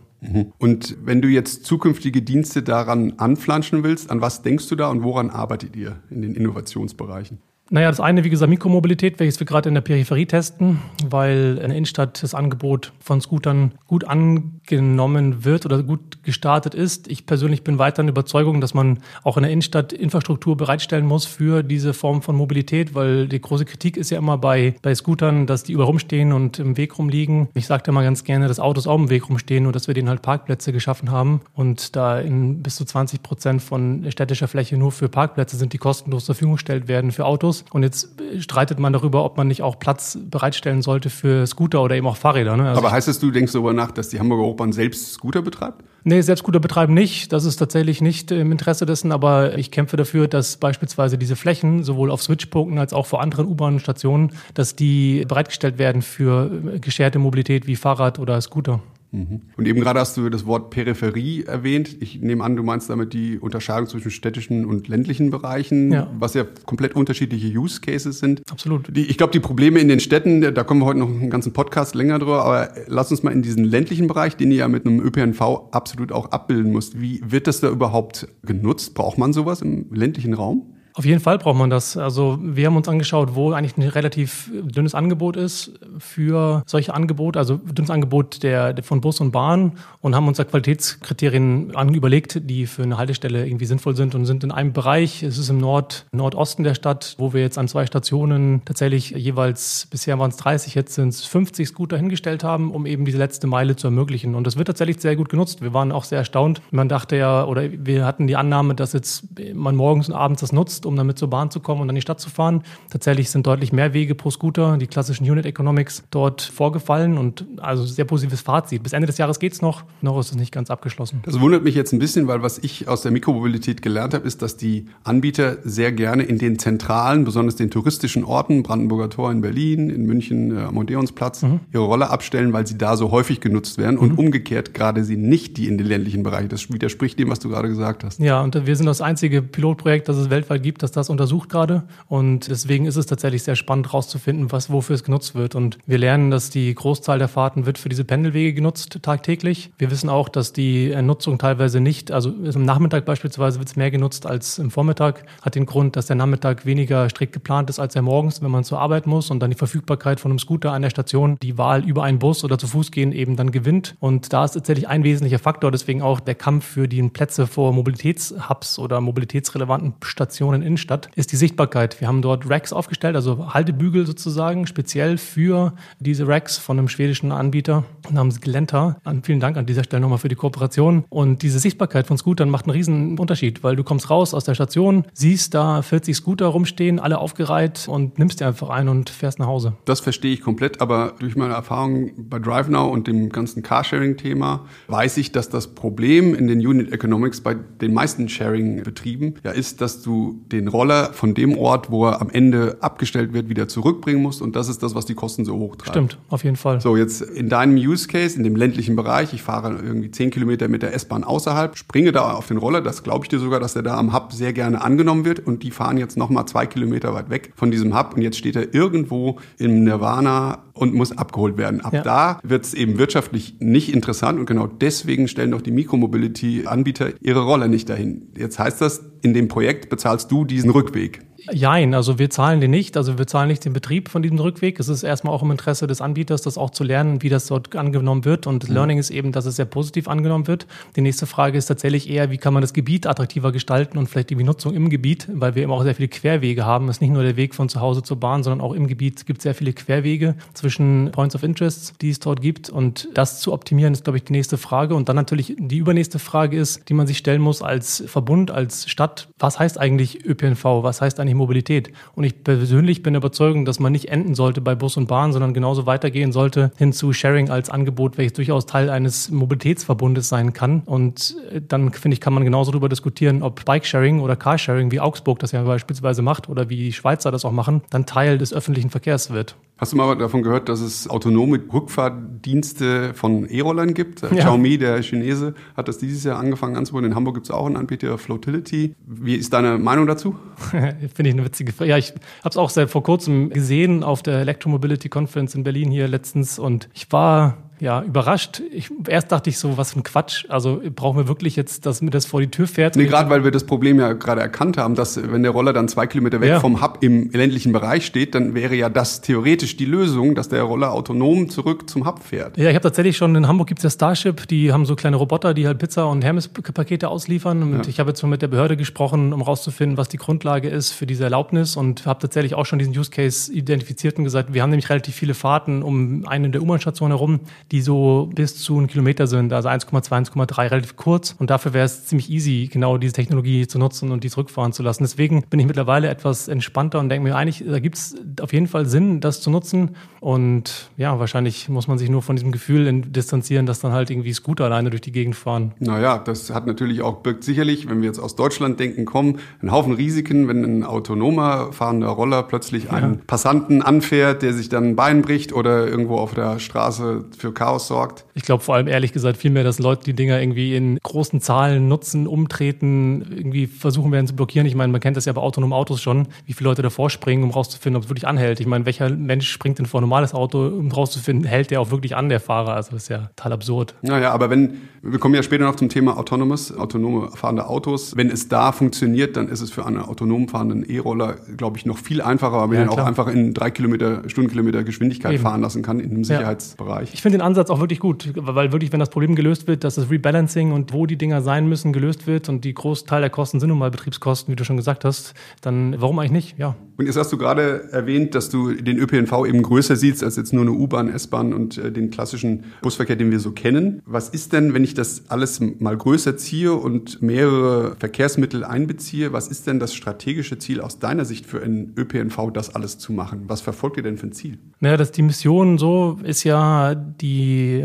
Und 0.57 0.97
wenn 1.03 1.21
du 1.21 1.27
jetzt 1.27 1.65
zukünftige 1.65 2.21
Dienste 2.21 2.63
daran 2.63 3.13
anflanschen 3.17 3.83
willst, 3.83 4.09
an 4.09 4.21
was 4.21 4.41
denkst 4.41 4.67
du 4.69 4.75
da 4.75 4.87
und 4.87 5.03
woran 5.03 5.29
arbeitet 5.29 5.75
ihr 5.75 6.01
in 6.09 6.21
den 6.21 6.35
Innovationsbereichen? 6.35 7.39
Naja, 7.73 7.89
das 7.89 7.99
eine, 7.99 8.23
wie 8.23 8.29
gesagt, 8.29 8.51
Mikromobilität, 8.51 9.19
welches 9.19 9.39
wir 9.39 9.47
gerade 9.47 9.67
in 9.67 9.73
der 9.73 9.81
Peripherie 9.81 10.27
testen, 10.27 10.79
weil 11.03 11.57
in 11.59 11.69
der 11.69 11.75
Innenstadt 11.75 12.21
das 12.21 12.35
Angebot 12.35 12.93
von 12.99 13.19
Scootern 13.19 13.71
gut 13.87 14.03
angenommen 14.03 15.43
wird 15.43 15.65
oder 15.65 15.81
gut 15.81 16.21
gestartet 16.21 16.75
ist. 16.75 17.07
Ich 17.07 17.25
persönlich 17.25 17.63
bin 17.63 17.79
weiter 17.79 18.03
in 18.03 18.09
Überzeugung, 18.09 18.61
dass 18.61 18.75
man 18.75 18.99
auch 19.23 19.37
in 19.37 19.43
der 19.43 19.51
Innenstadt 19.51 19.91
Infrastruktur 19.91 20.55
bereitstellen 20.55 21.07
muss 21.07 21.25
für 21.25 21.63
diese 21.63 21.95
Form 21.95 22.21
von 22.21 22.35
Mobilität, 22.35 22.93
weil 22.93 23.27
die 23.27 23.41
große 23.41 23.65
Kritik 23.65 23.97
ist 23.97 24.11
ja 24.11 24.19
immer 24.19 24.37
bei, 24.37 24.75
bei 24.83 24.93
Scootern, 24.93 25.47
dass 25.47 25.63
die 25.63 25.73
überall 25.73 25.87
rumstehen 25.87 26.31
und 26.31 26.59
im 26.59 26.77
Weg 26.77 26.99
rumliegen. 26.99 27.47
Ich 27.55 27.65
sage 27.65 27.89
immer 27.89 28.03
ganz 28.03 28.23
gerne, 28.23 28.47
dass 28.47 28.59
Autos 28.59 28.85
auch 28.85 28.99
im 28.99 29.09
Weg 29.09 29.27
rumstehen 29.29 29.65
und 29.65 29.75
dass 29.75 29.87
wir 29.87 29.95
denen 29.95 30.09
halt 30.09 30.21
Parkplätze 30.21 30.73
geschaffen 30.73 31.09
haben 31.09 31.41
und 31.55 31.95
da 31.95 32.19
in 32.19 32.61
bis 32.61 32.75
zu 32.75 32.85
20 32.85 33.23
Prozent 33.23 33.63
von 33.63 34.05
städtischer 34.11 34.47
Fläche 34.47 34.77
nur 34.77 34.91
für 34.91 35.09
Parkplätze 35.09 35.57
sind, 35.57 35.73
die 35.73 35.79
kostenlos 35.79 36.25
zur 36.25 36.35
Verfügung 36.35 36.53
gestellt 36.57 36.87
werden 36.87 37.11
für 37.11 37.25
Autos. 37.25 37.62
Und 37.71 37.83
jetzt 37.83 38.09
streitet 38.39 38.79
man 38.79 38.93
darüber, 38.93 39.23
ob 39.23 39.37
man 39.37 39.47
nicht 39.47 39.61
auch 39.61 39.79
Platz 39.79 40.17
bereitstellen 40.29 40.81
sollte 40.81 41.09
für 41.09 41.47
Scooter 41.47 41.81
oder 41.81 41.95
eben 41.95 42.07
auch 42.07 42.17
Fahrräder. 42.17 42.57
Ne? 42.57 42.69
Also 42.69 42.79
Aber 42.79 42.91
heißt 42.91 43.07
es, 43.07 43.19
du 43.19 43.31
denkst 43.31 43.53
darüber 43.53 43.73
nach, 43.73 43.91
dass 43.91 44.09
die 44.09 44.19
Hamburger 44.19 44.43
Hochbahn 44.43 44.71
selbst 44.71 45.13
Scooter 45.13 45.41
betreibt? 45.41 45.83
Nee, 46.05 46.21
selbst 46.21 46.41
Scooter 46.41 46.59
betreiben 46.59 46.93
nicht. 46.93 47.31
Das 47.31 47.45
ist 47.45 47.55
tatsächlich 47.57 48.01
nicht 48.01 48.29
im 48.31 48.51
Interesse 48.51 48.85
dessen, 48.85 49.11
aber 49.11 49.57
ich 49.57 49.71
kämpfe 49.71 49.95
dafür, 49.95 50.27
dass 50.27 50.57
beispielsweise 50.57 51.17
diese 51.17 51.37
Flächen 51.37 51.83
sowohl 51.83 52.11
auf 52.11 52.21
Switchpunkten 52.21 52.77
als 52.77 52.91
auch 52.91 53.05
vor 53.05 53.21
anderen 53.21 53.47
U-Bahn-Stationen, 53.47 54.33
dass 54.53 54.75
die 54.75 55.23
bereitgestellt 55.25 55.77
werden 55.77 56.01
für 56.01 56.79
gescherte 56.81 57.19
Mobilität 57.19 57.67
wie 57.67 57.77
Fahrrad 57.77 58.19
oder 58.19 58.41
Scooter. 58.41 58.81
Und 59.13 59.67
eben 59.67 59.79
gerade 59.79 59.99
hast 59.99 60.17
du 60.17 60.27
das 60.29 60.45
Wort 60.47 60.71
Peripherie 60.71 61.43
erwähnt. 61.43 61.97
Ich 61.99 62.19
nehme 62.19 62.43
an, 62.43 62.55
du 62.55 62.63
meinst 62.63 62.89
damit 62.89 63.13
die 63.13 63.37
Unterscheidung 63.37 63.87
zwischen 63.87 64.09
städtischen 64.09 64.65
und 64.65 64.87
ländlichen 64.87 65.29
Bereichen, 65.29 65.91
Ja. 65.91 66.09
was 66.17 66.33
ja 66.33 66.45
komplett 66.65 66.95
unterschiedliche 66.95 67.47
Use 67.57 67.79
Cases 67.79 68.17
sind. 68.17 68.41
Absolut. 68.49 68.95
Die, 68.95 69.05
ich 69.05 69.17
glaube, 69.19 69.31
die 69.31 69.39
Probleme 69.39 69.79
in 69.79 69.87
den 69.87 69.99
Städten, 69.99 70.41
da 70.41 70.63
kommen 70.63 70.81
wir 70.81 70.85
heute 70.85 70.99
noch 70.99 71.09
einen 71.09 71.29
ganzen 71.29 71.53
Podcast 71.53 71.93
länger 71.93 72.17
drüber, 72.17 72.43
aber 72.43 72.69
lass 72.87 73.11
uns 73.11 73.21
mal 73.21 73.31
in 73.31 73.43
diesen 73.43 73.63
ländlichen 73.65 74.07
Bereich, 74.07 74.35
den 74.35 74.49
ihr 74.51 74.57
ja 74.57 74.67
mit 74.67 74.85
einem 74.87 74.99
ÖPNV 74.99 75.41
absolut 75.71 76.11
auch 76.11 76.31
abbilden 76.31 76.71
müsst. 76.71 76.99
Wie 76.99 77.21
wird 77.23 77.45
das 77.45 77.59
da 77.59 77.69
überhaupt 77.69 78.27
genutzt? 78.43 78.95
Braucht 78.95 79.19
man 79.19 79.31
sowas 79.31 79.61
im 79.61 79.85
ländlichen 79.93 80.33
Raum? 80.33 80.72
Auf 80.95 81.05
jeden 81.05 81.19
Fall 81.19 81.39
braucht 81.39 81.57
man 81.57 81.69
das. 81.69 81.97
Also 81.97 82.37
wir 82.39 82.67
haben 82.67 82.77
uns 82.77 82.87
angeschaut, 82.87 83.33
wo 83.33 83.51
eigentlich 83.51 83.77
ein 83.77 83.83
relativ 83.83 84.51
dünnes 84.53 84.93
Angebot 84.93 85.35
ist 85.35 85.71
für 85.97 86.61
solche 86.67 86.93
Angebote, 86.93 87.39
also 87.39 87.57
dünnes 87.57 87.89
Angebot 87.89 88.43
der, 88.43 88.73
der 88.73 88.83
von 88.83 89.01
Bus 89.01 89.19
und 89.19 89.31
Bahn 89.31 89.73
und 90.01 90.15
haben 90.15 90.27
uns 90.27 90.37
da 90.37 90.43
Qualitätskriterien 90.43 91.75
an, 91.75 91.93
überlegt, 91.93 92.47
die 92.49 92.67
für 92.67 92.83
eine 92.83 92.97
Haltestelle 92.97 93.45
irgendwie 93.47 93.65
sinnvoll 93.65 93.95
sind 93.95 94.13
und 94.13 94.25
sind 94.25 94.43
in 94.43 94.51
einem 94.51 94.71
Bereich, 94.71 95.23
es 95.23 95.39
ist 95.39 95.49
im 95.49 95.57
Nord, 95.57 96.05
Nordosten 96.11 96.63
der 96.63 96.75
Stadt, 96.75 97.15
wo 97.17 97.33
wir 97.33 97.41
jetzt 97.41 97.57
an 97.57 97.67
zwei 97.67 97.87
Stationen 97.87 98.61
tatsächlich 98.65 99.11
jeweils, 99.11 99.87
bisher 99.89 100.19
waren 100.19 100.29
es 100.29 100.37
30, 100.37 100.75
jetzt 100.75 100.93
sind 100.93 101.09
es 101.09 101.25
50 101.25 101.67
Scooter 101.67 101.97
hingestellt 101.97 102.43
haben, 102.43 102.71
um 102.71 102.85
eben 102.85 103.03
diese 103.05 103.17
letzte 103.17 103.47
Meile 103.47 103.75
zu 103.75 103.87
ermöglichen. 103.87 104.35
Und 104.35 104.45
das 104.45 104.57
wird 104.57 104.67
tatsächlich 104.67 104.99
sehr 104.99 105.15
gut 105.15 105.29
genutzt. 105.29 105.61
Wir 105.61 105.73
waren 105.73 105.91
auch 105.91 106.03
sehr 106.03 106.19
erstaunt. 106.19 106.61
Man 106.69 106.87
dachte 106.87 107.15
ja, 107.15 107.45
oder 107.45 107.63
wir 107.71 108.05
hatten 108.05 108.27
die 108.27 108.35
Annahme, 108.35 108.75
dass 108.75 108.93
jetzt 108.93 109.25
man 109.55 109.75
morgens 109.75 110.07
und 110.09 110.15
abends 110.15 110.41
das 110.41 110.51
nutzt 110.51 110.82
genutzt, 110.83 110.85
um 110.85 110.95
damit 110.95 111.17
zur 111.17 111.29
Bahn 111.29 111.49
zu 111.49 111.59
kommen 111.59 111.81
und 111.81 111.89
an 111.89 111.95
die 111.95 112.01
Stadt 112.01 112.19
zu 112.19 112.29
fahren. 112.29 112.63
Tatsächlich 112.89 113.29
sind 113.29 113.47
deutlich 113.47 113.73
mehr 113.73 113.93
Wege 113.93 114.15
pro 114.15 114.29
Scooter, 114.29 114.77
die 114.77 114.87
klassischen 114.87 115.29
Unit 115.29 115.45
Economics, 115.45 116.03
dort 116.11 116.41
vorgefallen 116.41 117.17
und 117.17 117.45
also 117.57 117.85
sehr 117.85 118.05
positives 118.05 118.41
Fazit. 118.41 118.83
Bis 118.83 118.93
Ende 118.93 119.07
des 119.07 119.17
Jahres 119.17 119.39
geht's 119.39 119.61
noch, 119.61 119.83
noch 120.01 120.19
ist 120.19 120.31
es 120.31 120.35
nicht 120.35 120.51
ganz 120.51 120.69
abgeschlossen. 120.69 121.21
Das 121.23 121.39
wundert 121.39 121.63
mich 121.63 121.75
jetzt 121.75 121.93
ein 121.93 121.99
bisschen, 121.99 122.27
weil 122.27 122.41
was 122.41 122.59
ich 122.59 122.87
aus 122.87 123.01
der 123.01 123.11
Mikromobilität 123.11 123.81
gelernt 123.81 124.13
habe, 124.13 124.27
ist, 124.27 124.41
dass 124.41 124.57
die 124.57 124.85
Anbieter 125.03 125.57
sehr 125.63 125.91
gerne 125.91 126.23
in 126.23 126.37
den 126.37 126.59
zentralen, 126.59 127.23
besonders 127.23 127.55
den 127.55 127.69
touristischen 127.69 128.23
Orten, 128.23 128.63
Brandenburger 128.63 129.09
Tor 129.09 129.31
in 129.31 129.41
Berlin, 129.41 129.89
in 129.89 130.05
München 130.05 130.55
äh, 130.55 130.61
am 130.61 130.77
Odeonsplatz, 130.77 131.43
mhm. 131.43 131.61
ihre 131.73 131.83
Rolle 131.83 132.09
abstellen, 132.09 132.53
weil 132.53 132.67
sie 132.67 132.77
da 132.77 132.95
so 132.97 133.11
häufig 133.11 133.39
genutzt 133.39 133.77
werden 133.77 133.97
und 133.97 134.13
mhm. 134.13 134.19
umgekehrt 134.19 134.73
gerade 134.73 135.03
sie 135.03 135.17
nicht 135.17 135.57
die 135.57 135.67
in 135.67 135.77
den 135.77 135.87
ländlichen 135.87 136.23
Bereichen. 136.23 136.49
Das 136.49 136.71
widerspricht 136.71 137.19
dem, 137.19 137.29
was 137.29 137.39
du 137.39 137.49
gerade 137.49 137.67
gesagt 137.67 138.03
hast. 138.03 138.19
Ja, 138.19 138.41
und 138.41 138.65
wir 138.65 138.75
sind 138.75 138.85
das 138.85 139.01
einzige 139.01 139.41
Pilotprojekt, 139.41 140.09
das 140.09 140.17
es 140.17 140.29
weltweit 140.29 140.63
gibt, 140.63 140.72
das 140.79 140.91
das 140.91 141.09
untersucht 141.09 141.49
gerade 141.49 141.83
und 142.07 142.49
deswegen 142.49 142.85
ist 142.85 142.95
es 142.95 143.05
tatsächlich 143.05 143.43
sehr 143.43 143.55
spannend 143.55 143.87
herauszufinden, 143.87 144.51
was 144.51 144.71
wofür 144.71 144.95
es 144.95 145.03
genutzt 145.03 145.35
wird 145.35 145.55
und 145.55 145.77
wir 145.85 145.97
lernen, 145.97 146.31
dass 146.31 146.49
die 146.49 146.73
Großzahl 146.73 147.19
der 147.19 147.27
Fahrten 147.27 147.65
wird 147.65 147.77
für 147.77 147.89
diese 147.89 148.03
Pendelwege 148.03 148.53
genutzt 148.53 148.99
tagtäglich. 149.01 149.71
Wir 149.77 149.91
wissen 149.91 150.09
auch, 150.09 150.29
dass 150.29 150.53
die 150.53 150.95
Nutzung 151.01 151.37
teilweise 151.37 151.79
nicht, 151.79 152.11
also 152.11 152.33
am 152.53 152.63
Nachmittag 152.63 153.05
beispielsweise 153.05 153.59
wird 153.59 153.69
es 153.69 153.75
mehr 153.75 153.91
genutzt 153.91 154.25
als 154.25 154.59
im 154.59 154.71
Vormittag. 154.71 155.25
Hat 155.41 155.55
den 155.55 155.65
Grund, 155.65 155.95
dass 155.95 156.07
der 156.07 156.15
Nachmittag 156.15 156.65
weniger 156.65 157.09
strikt 157.09 157.33
geplant 157.33 157.69
ist 157.69 157.79
als 157.79 157.93
der 157.93 158.01
morgens, 158.01 158.41
wenn 158.41 158.51
man 158.51 158.63
zur 158.63 158.79
Arbeit 158.79 159.05
muss 159.05 159.29
und 159.29 159.39
dann 159.39 159.51
die 159.51 159.57
Verfügbarkeit 159.57 160.19
von 160.19 160.31
einem 160.31 160.39
Scooter 160.39 160.71
an 160.71 160.81
der 160.81 160.89
Station 160.89 161.37
die 161.41 161.57
Wahl 161.57 161.83
über 161.83 162.03
einen 162.03 162.19
Bus 162.19 162.43
oder 162.43 162.57
zu 162.57 162.67
Fuß 162.67 162.91
gehen 162.91 163.11
eben 163.11 163.35
dann 163.35 163.51
gewinnt. 163.51 163.95
Und 163.99 164.33
da 164.33 164.45
ist 164.45 164.53
tatsächlich 164.53 164.87
ein 164.87 165.03
wesentlicher 165.03 165.39
Faktor, 165.39 165.71
deswegen 165.71 166.01
auch 166.01 166.19
der 166.19 166.35
Kampf 166.35 166.65
für 166.65 166.87
die 166.87 167.03
Plätze 167.03 167.45
vor 167.45 167.73
Mobilitätshubs 167.73 168.79
oder 168.79 169.01
mobilitätsrelevanten 169.01 169.93
Stationen 170.03 170.62
in 170.63 170.73
Innenstadt, 170.73 171.09
ist 171.15 171.31
die 171.31 171.35
Sichtbarkeit. 171.35 172.01
Wir 172.01 172.07
haben 172.07 172.21
dort 172.21 172.49
Racks 172.49 172.73
aufgestellt, 172.73 173.15
also 173.15 173.53
Haltebügel 173.53 174.05
sozusagen, 174.05 174.65
speziell 174.65 175.17
für 175.17 175.73
diese 175.99 176.27
Racks 176.27 176.57
von 176.57 176.79
einem 176.79 176.87
schwedischen 176.87 177.31
Anbieter 177.31 177.83
namens 178.09 178.41
Glenta. 178.41 178.97
Vielen 179.21 179.39
Dank 179.39 179.57
an 179.57 179.65
dieser 179.65 179.83
Stelle 179.83 180.01
nochmal 180.01 180.17
für 180.17 180.29
die 180.29 180.35
Kooperation. 180.35 181.05
Und 181.09 181.43
diese 181.43 181.59
Sichtbarkeit 181.59 182.07
von 182.07 182.17
Scootern 182.17 182.49
macht 182.49 182.65
einen 182.65 182.71
riesen 182.71 183.19
Unterschied, 183.19 183.63
weil 183.63 183.75
du 183.75 183.83
kommst 183.83 184.09
raus 184.09 184.33
aus 184.33 184.43
der 184.45 184.55
Station, 184.55 185.05
siehst 185.13 185.53
da 185.53 185.81
40 185.81 186.15
Scooter 186.15 186.47
rumstehen, 186.47 186.99
alle 186.99 187.19
aufgereiht 187.19 187.87
und 187.87 188.17
nimmst 188.17 188.39
dir 188.39 188.47
einfach 188.47 188.69
ein 188.69 188.89
und 188.89 189.09
fährst 189.09 189.39
nach 189.39 189.47
Hause. 189.47 189.73
Das 189.85 189.99
verstehe 189.99 190.33
ich 190.33 190.41
komplett, 190.41 190.81
aber 190.81 191.13
durch 191.19 191.35
meine 191.35 191.53
Erfahrung 191.53 192.11
bei 192.17 192.39
DriveNow 192.39 192.91
und 192.91 193.07
dem 193.07 193.29
ganzen 193.29 193.63
Carsharing-Thema 193.63 194.65
weiß 194.87 195.17
ich, 195.17 195.31
dass 195.31 195.49
das 195.49 195.75
Problem 195.75 196.33
in 196.33 196.47
den 196.47 196.65
Unit 196.65 196.91
Economics 196.91 197.41
bei 197.41 197.53
den 197.53 197.93
meisten 197.93 198.29
Sharing-Betrieben 198.29 199.35
ja 199.43 199.51
ist, 199.51 199.81
dass 199.81 200.01
du 200.01 200.41
den 200.53 200.67
Roller 200.67 201.11
von 201.13 201.33
dem 201.33 201.57
Ort, 201.57 201.91
wo 201.91 202.05
er 202.05 202.21
am 202.21 202.29
Ende 202.29 202.77
abgestellt 202.79 203.33
wird, 203.33 203.49
wieder 203.49 203.67
zurückbringen 203.67 204.21
musst 204.21 204.41
und 204.41 204.55
das 204.55 204.69
ist 204.69 204.83
das, 204.83 204.95
was 204.95 205.05
die 205.05 205.15
Kosten 205.15 205.43
so 205.45 205.55
hoch 205.55 205.75
treibt. 205.75 205.89
Stimmt, 205.89 206.17
auf 206.29 206.43
jeden 206.43 206.55
Fall. 206.55 206.79
So, 206.79 206.95
jetzt 206.95 207.21
in 207.21 207.49
deinem 207.49 207.75
Use 207.75 208.07
Case, 208.07 208.37
in 208.37 208.43
dem 208.43 208.55
ländlichen 208.55 208.95
Bereich, 208.95 209.33
ich 209.33 209.41
fahre 209.41 209.73
irgendwie 209.83 210.11
zehn 210.11 210.29
Kilometer 210.29 210.67
mit 210.67 210.81
der 210.81 210.93
S-Bahn 210.93 211.23
außerhalb, 211.23 211.75
springe 211.77 212.11
da 212.11 212.31
auf 212.31 212.47
den 212.47 212.57
Roller, 212.57 212.81
das 212.81 213.03
glaube 213.03 213.25
ich 213.25 213.29
dir 213.29 213.39
sogar, 213.39 213.59
dass 213.59 213.73
der 213.73 213.83
da 213.83 213.97
am 213.97 214.13
Hub 214.13 214.31
sehr 214.31 214.53
gerne 214.53 214.81
angenommen 214.81 215.25
wird 215.25 215.45
und 215.45 215.63
die 215.63 215.71
fahren 215.71 215.97
jetzt 215.97 216.17
nochmal 216.17 216.45
zwei 216.45 216.65
Kilometer 216.65 217.13
weit 217.13 217.29
weg 217.29 217.51
von 217.55 217.71
diesem 217.71 217.97
Hub 217.97 218.13
und 218.15 218.21
jetzt 218.21 218.37
steht 218.37 218.55
er 218.55 218.73
irgendwo 218.73 219.39
im 219.57 219.83
Nirvana 219.83 220.59
und 220.73 220.93
muss 220.93 221.17
abgeholt 221.17 221.57
werden. 221.57 221.81
Ab 221.81 221.93
ja. 221.93 222.01
da 222.01 222.39
wird 222.43 222.65
es 222.65 222.73
eben 222.73 222.97
wirtschaftlich 222.97 223.55
nicht 223.59 223.93
interessant 223.93 224.39
und 224.39 224.45
genau 224.45 224.67
deswegen 224.67 225.27
stellen 225.27 225.51
doch 225.51 225.61
die 225.61 225.71
Mikromobility-Anbieter 225.71 227.13
ihre 227.21 227.41
Rolle 227.41 227.69
nicht 227.69 227.89
dahin. 227.89 228.29
Jetzt 228.37 228.59
heißt 228.59 228.81
das, 228.81 229.03
in 229.23 229.33
dem 229.33 229.47
Projekt 229.47 229.89
bezahlst 229.89 230.31
du 230.31 230.45
diesen 230.45 230.69
Rückweg. 230.69 231.21
Jein, 231.51 231.93
also 231.93 232.19
wir 232.19 232.29
zahlen 232.29 232.61
den 232.61 232.71
nicht, 232.71 232.95
also 232.95 233.17
wir 233.17 233.27
zahlen 233.27 233.49
nicht 233.49 233.65
den 233.65 233.73
Betrieb 233.73 234.09
von 234.09 234.21
diesem 234.21 234.39
Rückweg. 234.39 234.79
Es 234.79 234.87
ist 234.87 235.03
erstmal 235.03 235.33
auch 235.33 235.43
im 235.43 235.51
Interesse 235.51 235.87
des 235.87 235.99
Anbieters, 235.99 236.41
das 236.41 236.57
auch 236.57 236.69
zu 236.69 236.83
lernen, 236.83 237.21
wie 237.21 237.29
das 237.29 237.47
dort 237.47 237.75
angenommen 237.75 238.23
wird. 238.23 238.47
Und 238.47 238.67
mhm. 238.67 238.73
Learning 238.73 238.97
ist 238.97 239.09
eben, 239.09 239.31
dass 239.31 239.45
es 239.45 239.57
sehr 239.57 239.65
positiv 239.65 240.07
angenommen 240.07 240.47
wird. 240.47 240.67
Die 240.95 241.01
nächste 241.01 241.25
Frage 241.25 241.57
ist 241.57 241.65
tatsächlich 241.65 242.09
eher, 242.09 242.31
wie 242.31 242.37
kann 242.37 242.53
man 242.53 242.61
das 242.61 242.73
Gebiet 242.73 243.07
attraktiver 243.07 243.51
gestalten 243.51 243.97
und 243.97 244.07
vielleicht 244.07 244.29
die 244.29 244.35
Nutzung 244.35 244.73
im 244.73 244.89
Gebiet, 244.89 245.27
weil 245.33 245.55
wir 245.55 245.63
eben 245.63 245.71
auch 245.71 245.83
sehr 245.83 245.95
viele 245.95 246.07
Querwege 246.07 246.65
haben. 246.65 246.87
Es 246.87 246.97
ist 246.97 247.01
nicht 247.01 247.11
nur 247.11 247.23
der 247.23 247.35
Weg 247.35 247.55
von 247.55 247.67
zu 247.67 247.81
Hause 247.81 248.03
zur 248.03 248.19
Bahn, 248.19 248.43
sondern 248.43 248.61
auch 248.61 248.73
im 248.73 248.87
Gebiet 248.87 249.25
gibt 249.25 249.39
es 249.39 249.43
sehr 249.43 249.55
viele 249.55 249.73
Querwege 249.73 250.35
zwischen 250.53 251.11
Points 251.11 251.35
of 251.35 251.43
Interest, 251.43 251.93
die 252.01 252.09
es 252.09 252.19
dort 252.19 252.41
gibt. 252.41 252.69
Und 252.69 253.09
das 253.13 253.39
zu 253.39 253.51
optimieren 253.51 253.93
ist, 253.93 254.05
glaube 254.05 254.17
ich, 254.17 254.23
die 254.23 254.33
nächste 254.33 254.57
Frage. 254.57 254.95
Und 254.95 255.09
dann 255.09 255.15
natürlich 255.15 255.55
die 255.57 255.77
übernächste 255.77 256.19
Frage 256.19 256.57
ist, 256.57 256.87
die 256.89 256.93
man 256.93 257.07
sich 257.07 257.17
stellen 257.17 257.41
muss 257.41 257.61
als 257.61 258.03
Verbund, 258.07 258.51
als 258.51 258.89
Stadt. 258.89 259.27
Was 259.39 259.59
heißt 259.59 259.77
eigentlich 259.79 260.25
ÖPNV? 260.25 260.63
Was 260.63 261.01
heißt 261.01 261.19
eigentlich 261.19 261.32
Mobilität? 261.33 261.91
Und 262.15 262.23
ich 262.23 262.43
persönlich 262.43 263.03
bin 263.03 263.15
überzeugt, 263.15 263.67
dass 263.67 263.79
man 263.79 263.91
nicht 263.91 264.09
enden 264.09 264.35
sollte 264.35 264.61
bei 264.61 264.75
Bus 264.75 264.97
und 264.97 265.07
Bahn, 265.07 265.33
sondern 265.33 265.53
genauso 265.53 265.85
weitergehen 265.85 266.31
sollte 266.31 266.71
hin 266.77 266.93
zu 266.93 267.13
Sharing 267.13 267.49
als 267.49 267.69
Angebot, 267.69 268.17
welches 268.17 268.33
durchaus 268.33 268.65
Teil 268.65 268.89
eines 268.89 269.31
Mobilitätsverbundes 269.31 270.29
sein 270.29 270.53
kann. 270.53 270.81
Und 270.85 271.35
äh, 271.51 271.61
dann 271.67 271.91
finde 271.91 272.13
ich, 272.13 272.21
kann 272.21 272.33
man 272.33 272.43
genauso 272.43 272.71
darüber 272.71 272.89
diskutieren, 272.89 273.43
ob 273.43 273.65
Bike-Sharing 273.65 274.19
oder 274.19 274.35
Carsharing, 274.35 274.91
wie 274.91 274.99
Augsburg 274.99 275.39
das 275.39 275.51
ja 275.51 275.63
beispielsweise 275.63 276.21
macht 276.21 276.49
oder 276.49 276.69
wie 276.69 276.77
die 276.77 276.93
Schweizer 276.93 277.31
das 277.31 277.45
auch 277.45 277.51
machen, 277.51 277.81
dann 277.89 278.05
Teil 278.05 278.37
des 278.37 278.53
öffentlichen 278.53 278.89
Verkehrs 278.89 279.31
wird. 279.31 279.55
Hast 279.83 279.91
du 279.91 279.97
mal 279.97 280.15
davon 280.15 280.43
gehört, 280.43 280.69
dass 280.69 280.79
es 280.79 281.09
autonome 281.09 281.59
Rückfahrtdienste 281.73 283.13
von 283.13 283.45
E-Rollern 283.49 283.93
gibt? 283.93 284.21
Ja. 284.21 284.29
Xiaomi, 284.29 284.77
der 284.77 285.03
Chinese, 285.03 285.55
hat 285.75 285.89
das 285.89 285.97
dieses 285.97 286.23
Jahr 286.23 286.39
angefangen 286.39 286.77
anzubauen. 286.77 287.03
In 287.03 287.15
Hamburg 287.15 287.35
gibt 287.35 287.47
es 287.47 287.51
auch 287.51 287.65
einen 287.65 287.75
Anbieter, 287.75 288.17
Flotility. 288.17 288.95
Wie 289.05 289.35
ist 289.35 289.51
deine 289.51 289.77
Meinung 289.77 290.07
dazu? 290.07 290.37
Finde 290.69 291.27
ich 291.27 291.33
eine 291.33 291.43
witzige 291.43 291.73
Frage. 291.73 291.89
Ja, 291.89 291.97
ich 291.97 292.11
habe 292.11 292.49
es 292.51 292.55
auch 292.55 292.69
seit 292.69 292.91
vor 292.91 293.03
kurzem 293.03 293.49
gesehen 293.49 294.03
auf 294.03 294.23
der 294.23 294.39
Electromobility 294.39 295.09
Conference 295.09 295.53
in 295.53 295.65
Berlin 295.65 295.91
hier 295.91 296.07
letztens 296.07 296.59
und 296.59 296.87
ich 296.93 297.11
war 297.11 297.57
ja, 297.83 298.01
überrascht. 298.01 298.61
Ich, 298.71 298.89
erst 299.09 299.33
dachte 299.33 299.49
ich 299.49 299.59
so, 299.59 299.77
was 299.77 299.91
für 299.91 299.99
ein 299.99 300.03
Quatsch. 300.03 300.45
Also 300.47 300.81
brauchen 300.95 301.17
wir 301.17 301.27
wirklich 301.27 301.57
jetzt, 301.57 301.85
dass 301.85 302.01
mir 302.01 302.11
das 302.11 302.25
vor 302.25 302.39
die 302.39 302.47
Tür 302.47 302.65
fährt? 302.65 302.95
Nee, 302.95 303.07
gerade 303.07 303.29
weil 303.29 303.43
wir 303.43 303.51
das 303.51 303.65
Problem 303.65 303.99
ja 303.99 304.13
gerade 304.13 304.39
erkannt 304.39 304.77
haben, 304.77 304.95
dass 304.95 305.21
wenn 305.21 305.43
der 305.43 305.51
Roller 305.51 305.73
dann 305.73 305.89
zwei 305.89 306.07
Kilometer 306.07 306.39
weg 306.39 306.47
ja. 306.47 306.59
vom 306.61 306.81
Hub 306.81 306.99
im 307.01 307.29
ländlichen 307.31 307.73
Bereich 307.73 308.05
steht, 308.05 308.35
dann 308.35 308.55
wäre 308.55 308.73
ja 308.73 308.87
das 308.87 309.19
theoretisch 309.19 309.75
die 309.75 309.83
Lösung, 309.83 310.33
dass 310.33 310.47
der 310.47 310.63
Roller 310.63 310.93
autonom 310.93 311.49
zurück 311.49 311.89
zum 311.89 312.05
Hub 312.05 312.23
fährt. 312.23 312.57
Ja, 312.57 312.69
ich 312.69 312.75
habe 312.75 312.83
tatsächlich 312.83 313.17
schon, 313.17 313.35
in 313.35 313.49
Hamburg 313.49 313.67
gibt's 313.67 313.83
ja 313.83 313.89
Starship, 313.89 314.47
die 314.47 314.71
haben 314.71 314.85
so 314.85 314.95
kleine 314.95 315.17
Roboter, 315.17 315.53
die 315.53 315.67
halt 315.67 315.77
Pizza 315.79 316.07
und 316.07 316.23
Hermes-Pakete 316.23 317.09
ausliefern. 317.09 317.63
Und 317.63 317.73
ja. 317.73 317.89
ich 317.89 317.99
habe 317.99 318.11
jetzt 318.11 318.23
mal 318.23 318.29
mit 318.29 318.41
der 318.41 318.47
Behörde 318.47 318.77
gesprochen, 318.77 319.33
um 319.33 319.41
rauszufinden, 319.41 319.97
was 319.97 320.07
die 320.07 320.17
Grundlage 320.17 320.69
ist 320.69 320.91
für 320.91 321.05
diese 321.05 321.25
Erlaubnis 321.25 321.75
und 321.75 322.05
habe 322.05 322.21
tatsächlich 322.21 322.55
auch 322.55 322.65
schon 322.65 322.79
diesen 322.79 322.97
Use 322.97 323.11
Case 323.11 323.51
identifiziert 323.51 324.17
und 324.17 324.23
gesagt, 324.23 324.53
wir 324.53 324.61
haben 324.61 324.69
nämlich 324.69 324.89
relativ 324.89 325.15
viele 325.15 325.33
Fahrten 325.33 325.83
um 325.83 326.25
eine 326.25 326.49
der 326.49 326.61
U-Bahn-Station 326.61 327.09
herum, 327.09 327.41
die 327.73 327.81
so 327.81 328.29
bis 328.35 328.59
zu 328.59 328.77
einem 328.77 328.85
Kilometer 328.85 329.25
sind, 329.25 329.51
also 329.51 329.67
1,2, 329.67 330.31
1,3, 330.31 330.69
relativ 330.69 330.95
kurz. 330.95 331.35
Und 331.39 331.49
dafür 331.49 331.73
wäre 331.73 331.85
es 331.85 332.05
ziemlich 332.05 332.29
easy, 332.29 332.69
genau 332.71 332.99
diese 332.99 333.13
Technologie 333.13 333.65
zu 333.65 333.79
nutzen 333.79 334.11
und 334.11 334.23
die 334.23 334.29
zurückfahren 334.29 334.73
zu 334.73 334.83
lassen. 334.83 335.03
Deswegen 335.03 335.41
bin 335.49 335.59
ich 335.59 335.65
mittlerweile 335.65 336.07
etwas 336.07 336.47
entspannter 336.47 336.99
und 336.99 337.09
denke 337.09 337.27
mir 337.27 337.35
eigentlich, 337.35 337.63
da 337.67 337.79
gibt 337.79 337.95
es 337.95 338.15
auf 338.41 338.53
jeden 338.53 338.67
Fall 338.67 338.85
Sinn, 338.85 339.21
das 339.21 339.41
zu 339.41 339.49
nutzen. 339.49 339.95
Und 340.19 340.91
ja, 340.97 341.17
wahrscheinlich 341.17 341.67
muss 341.67 341.87
man 341.87 341.97
sich 341.97 342.11
nur 342.11 342.21
von 342.21 342.35
diesem 342.35 342.51
Gefühl 342.51 343.01
distanzieren, 343.01 343.65
dass 343.65 343.79
dann 343.79 343.91
halt 343.91 344.11
irgendwie 344.11 344.33
Scooter 344.33 344.65
alleine 344.65 344.91
durch 344.91 345.01
die 345.01 345.11
Gegend 345.11 345.35
fahren. 345.35 345.73
Naja, 345.79 346.19
das 346.19 346.53
hat 346.53 346.67
natürlich 346.67 347.01
auch, 347.01 347.23
birgt 347.23 347.43
sicherlich, 347.43 347.89
wenn 347.89 348.01
wir 348.01 348.07
jetzt 348.07 348.19
aus 348.19 348.35
Deutschland 348.35 348.79
denken, 348.79 349.05
kommen, 349.05 349.39
einen 349.61 349.71
Haufen 349.71 349.93
Risiken, 349.93 350.47
wenn 350.47 350.63
ein 350.63 350.83
autonomer 350.83 351.73
fahrender 351.73 352.09
Roller 352.09 352.43
plötzlich 352.43 352.91
einen 352.91 353.15
ja. 353.15 353.19
Passanten 353.25 353.81
anfährt, 353.81 354.43
der 354.43 354.53
sich 354.53 354.69
dann 354.69 354.89
ein 354.89 354.95
Bein 354.95 355.23
bricht 355.23 355.53
oder 355.53 355.87
irgendwo 355.87 356.17
auf 356.17 356.35
der 356.35 356.59
Straße 356.59 357.25
für 357.35 357.51
Chaos 357.63 357.87
sorgt. 357.87 358.25
Ich 358.33 358.43
glaube 358.43 358.61
vor 358.61 358.75
allem 358.75 358.87
ehrlich 358.87 359.13
gesagt 359.13 359.37
vielmehr, 359.37 359.63
dass 359.63 359.79
Leute 359.79 360.03
die 360.03 360.13
Dinger 360.13 360.41
irgendwie 360.41 360.75
in 360.75 360.99
großen 361.01 361.39
Zahlen 361.39 361.87
nutzen, 361.87 362.27
umtreten, 362.27 363.21
irgendwie 363.21 363.67
versuchen 363.67 364.11
werden 364.11 364.27
zu 364.27 364.35
blockieren. 364.35 364.67
Ich 364.67 364.75
meine, 364.75 364.91
man 364.91 364.99
kennt 364.99 365.15
das 365.15 365.25
ja 365.25 365.33
bei 365.33 365.41
autonomen 365.41 365.73
Autos 365.73 366.01
schon, 366.01 366.27
wie 366.45 366.53
viele 366.53 366.69
Leute 366.69 366.81
davor 366.81 367.09
springen, 367.09 367.43
um 367.43 367.51
rauszufinden, 367.51 367.97
ob 367.97 368.03
es 368.03 368.09
wirklich 368.09 368.27
anhält. 368.27 368.59
Ich 368.59 368.67
meine, 368.67 368.85
welcher 368.85 369.09
Mensch 369.09 369.49
springt 369.49 369.79
denn 369.79 369.85
vor 369.85 370.01
ein 370.01 370.03
normales 370.03 370.33
Auto, 370.33 370.67
um 370.67 370.91
rauszufinden, 370.91 371.45
hält 371.45 371.71
der 371.71 371.79
auch 371.79 371.91
wirklich 371.91 372.15
an, 372.15 372.27
der 372.27 372.41
Fahrer? 372.41 372.73
Also 372.73 372.91
das 372.91 373.03
ist 373.03 373.09
ja 373.09 373.29
total 373.35 373.53
absurd. 373.53 373.95
Naja, 374.01 374.31
aber 374.31 374.49
wenn, 374.49 374.81
wir 375.01 375.19
kommen 375.19 375.35
ja 375.35 375.43
später 375.43 375.63
noch 375.63 375.77
zum 375.77 375.87
Thema 375.87 376.17
Autonomous, 376.17 376.75
autonome 376.75 377.31
fahrende 377.31 377.67
Autos. 377.67 378.17
Wenn 378.17 378.29
es 378.29 378.49
da 378.49 378.73
funktioniert, 378.73 379.37
dann 379.37 379.47
ist 379.47 379.61
es 379.61 379.71
für 379.71 379.85
einen 379.85 379.99
autonom 379.99 380.49
fahrenden 380.49 380.83
E-Roller, 380.83 381.35
glaube 381.55 381.77
ich, 381.77 381.85
noch 381.85 381.97
viel 381.97 382.21
einfacher, 382.21 382.59
weil 382.59 382.67
man 382.67 382.77
ja, 382.77 382.83
den 382.83 382.89
auch 382.89 382.97
einfach 382.97 383.27
in 383.27 383.53
drei 383.53 383.71
Kilometer, 383.71 384.27
Stundenkilometer 384.27 384.83
Geschwindigkeit 384.83 385.33
Eben. 385.33 385.43
fahren 385.43 385.61
lassen 385.61 385.81
kann 385.81 385.99
in 385.99 386.11
einem 386.11 386.23
Sicherheitsbereich. 386.25 387.09
Ja. 387.09 387.13
Ich 387.13 387.21
finde 387.21 387.37
den 387.37 387.42
Ansatz 387.43 387.69
auch 387.69 387.79
wirklich 387.79 387.99
gut, 387.99 388.31
weil 388.35 388.71
wirklich, 388.71 388.91
wenn 388.91 388.99
das 388.99 389.09
Problem 389.09 389.35
gelöst 389.35 389.67
wird, 389.67 389.83
dass 389.83 389.95
das 389.95 390.09
Rebalancing 390.09 390.71
und 390.71 390.93
wo 390.93 391.05
die 391.05 391.17
Dinger 391.17 391.41
sein 391.41 391.67
müssen, 391.67 391.93
gelöst 391.93 392.27
wird 392.27 392.49
und 392.49 392.65
die 392.65 392.73
Großteil 392.73 393.21
der 393.21 393.29
Kosten 393.29 393.59
sind 393.59 393.69
nun 393.69 393.77
mal 393.77 393.91
Betriebskosten, 393.91 394.51
wie 394.51 394.55
du 394.55 394.65
schon 394.65 394.77
gesagt 394.77 395.05
hast, 395.05 395.33
dann 395.61 395.95
warum 395.99 396.19
eigentlich 396.19 396.31
nicht? 396.31 396.59
Ja. 396.59 396.75
Und 396.95 397.07
jetzt 397.07 397.17
hast 397.17 397.31
du 397.33 397.37
gerade 397.37 397.89
erwähnt, 397.91 398.35
dass 398.35 398.49
du 398.49 398.73
den 398.73 398.97
ÖPNV 398.97 399.45
eben 399.47 399.63
größer 399.63 399.95
siehst 399.95 400.23
als 400.23 400.35
jetzt 400.35 400.53
nur 400.53 400.61
eine 400.61 400.71
U-Bahn, 400.71 401.09
S-Bahn 401.09 401.53
und 401.53 401.77
äh, 401.77 401.91
den 401.91 402.11
klassischen 402.11 402.65
Busverkehr, 402.81 403.15
den 403.15 403.31
wir 403.31 403.39
so 403.39 403.51
kennen. 403.51 404.01
Was 404.05 404.29
ist 404.29 404.53
denn, 404.53 404.73
wenn 404.73 404.83
ich 404.83 404.93
das 404.93 405.23
alles 405.29 405.59
mal 405.59 405.97
größer 405.97 406.37
ziehe 406.37 406.73
und 406.73 407.21
mehrere 407.21 407.95
Verkehrsmittel 407.97 408.63
einbeziehe, 408.63 409.33
was 409.33 409.47
ist 409.47 409.65
denn 409.65 409.79
das 409.79 409.93
strategische 409.93 410.59
Ziel 410.59 410.81
aus 410.81 410.99
deiner 410.99 411.25
Sicht 411.25 411.47
für 411.47 411.63
einen 411.63 411.93
ÖPNV, 411.97 412.51
das 412.53 412.75
alles 412.75 412.99
zu 412.99 413.11
machen? 413.11 413.45
Was 413.47 413.61
verfolgt 413.61 413.97
ihr 413.97 414.03
denn 414.03 414.17
für 414.17 414.27
ein 414.27 414.33
Ziel? 414.33 414.59
Naja, 414.79 414.97
dass 414.97 415.11
die 415.11 415.23
Mission 415.23 415.79
so 415.79 416.19
ist 416.23 416.43
ja, 416.43 416.93
die 416.93 417.32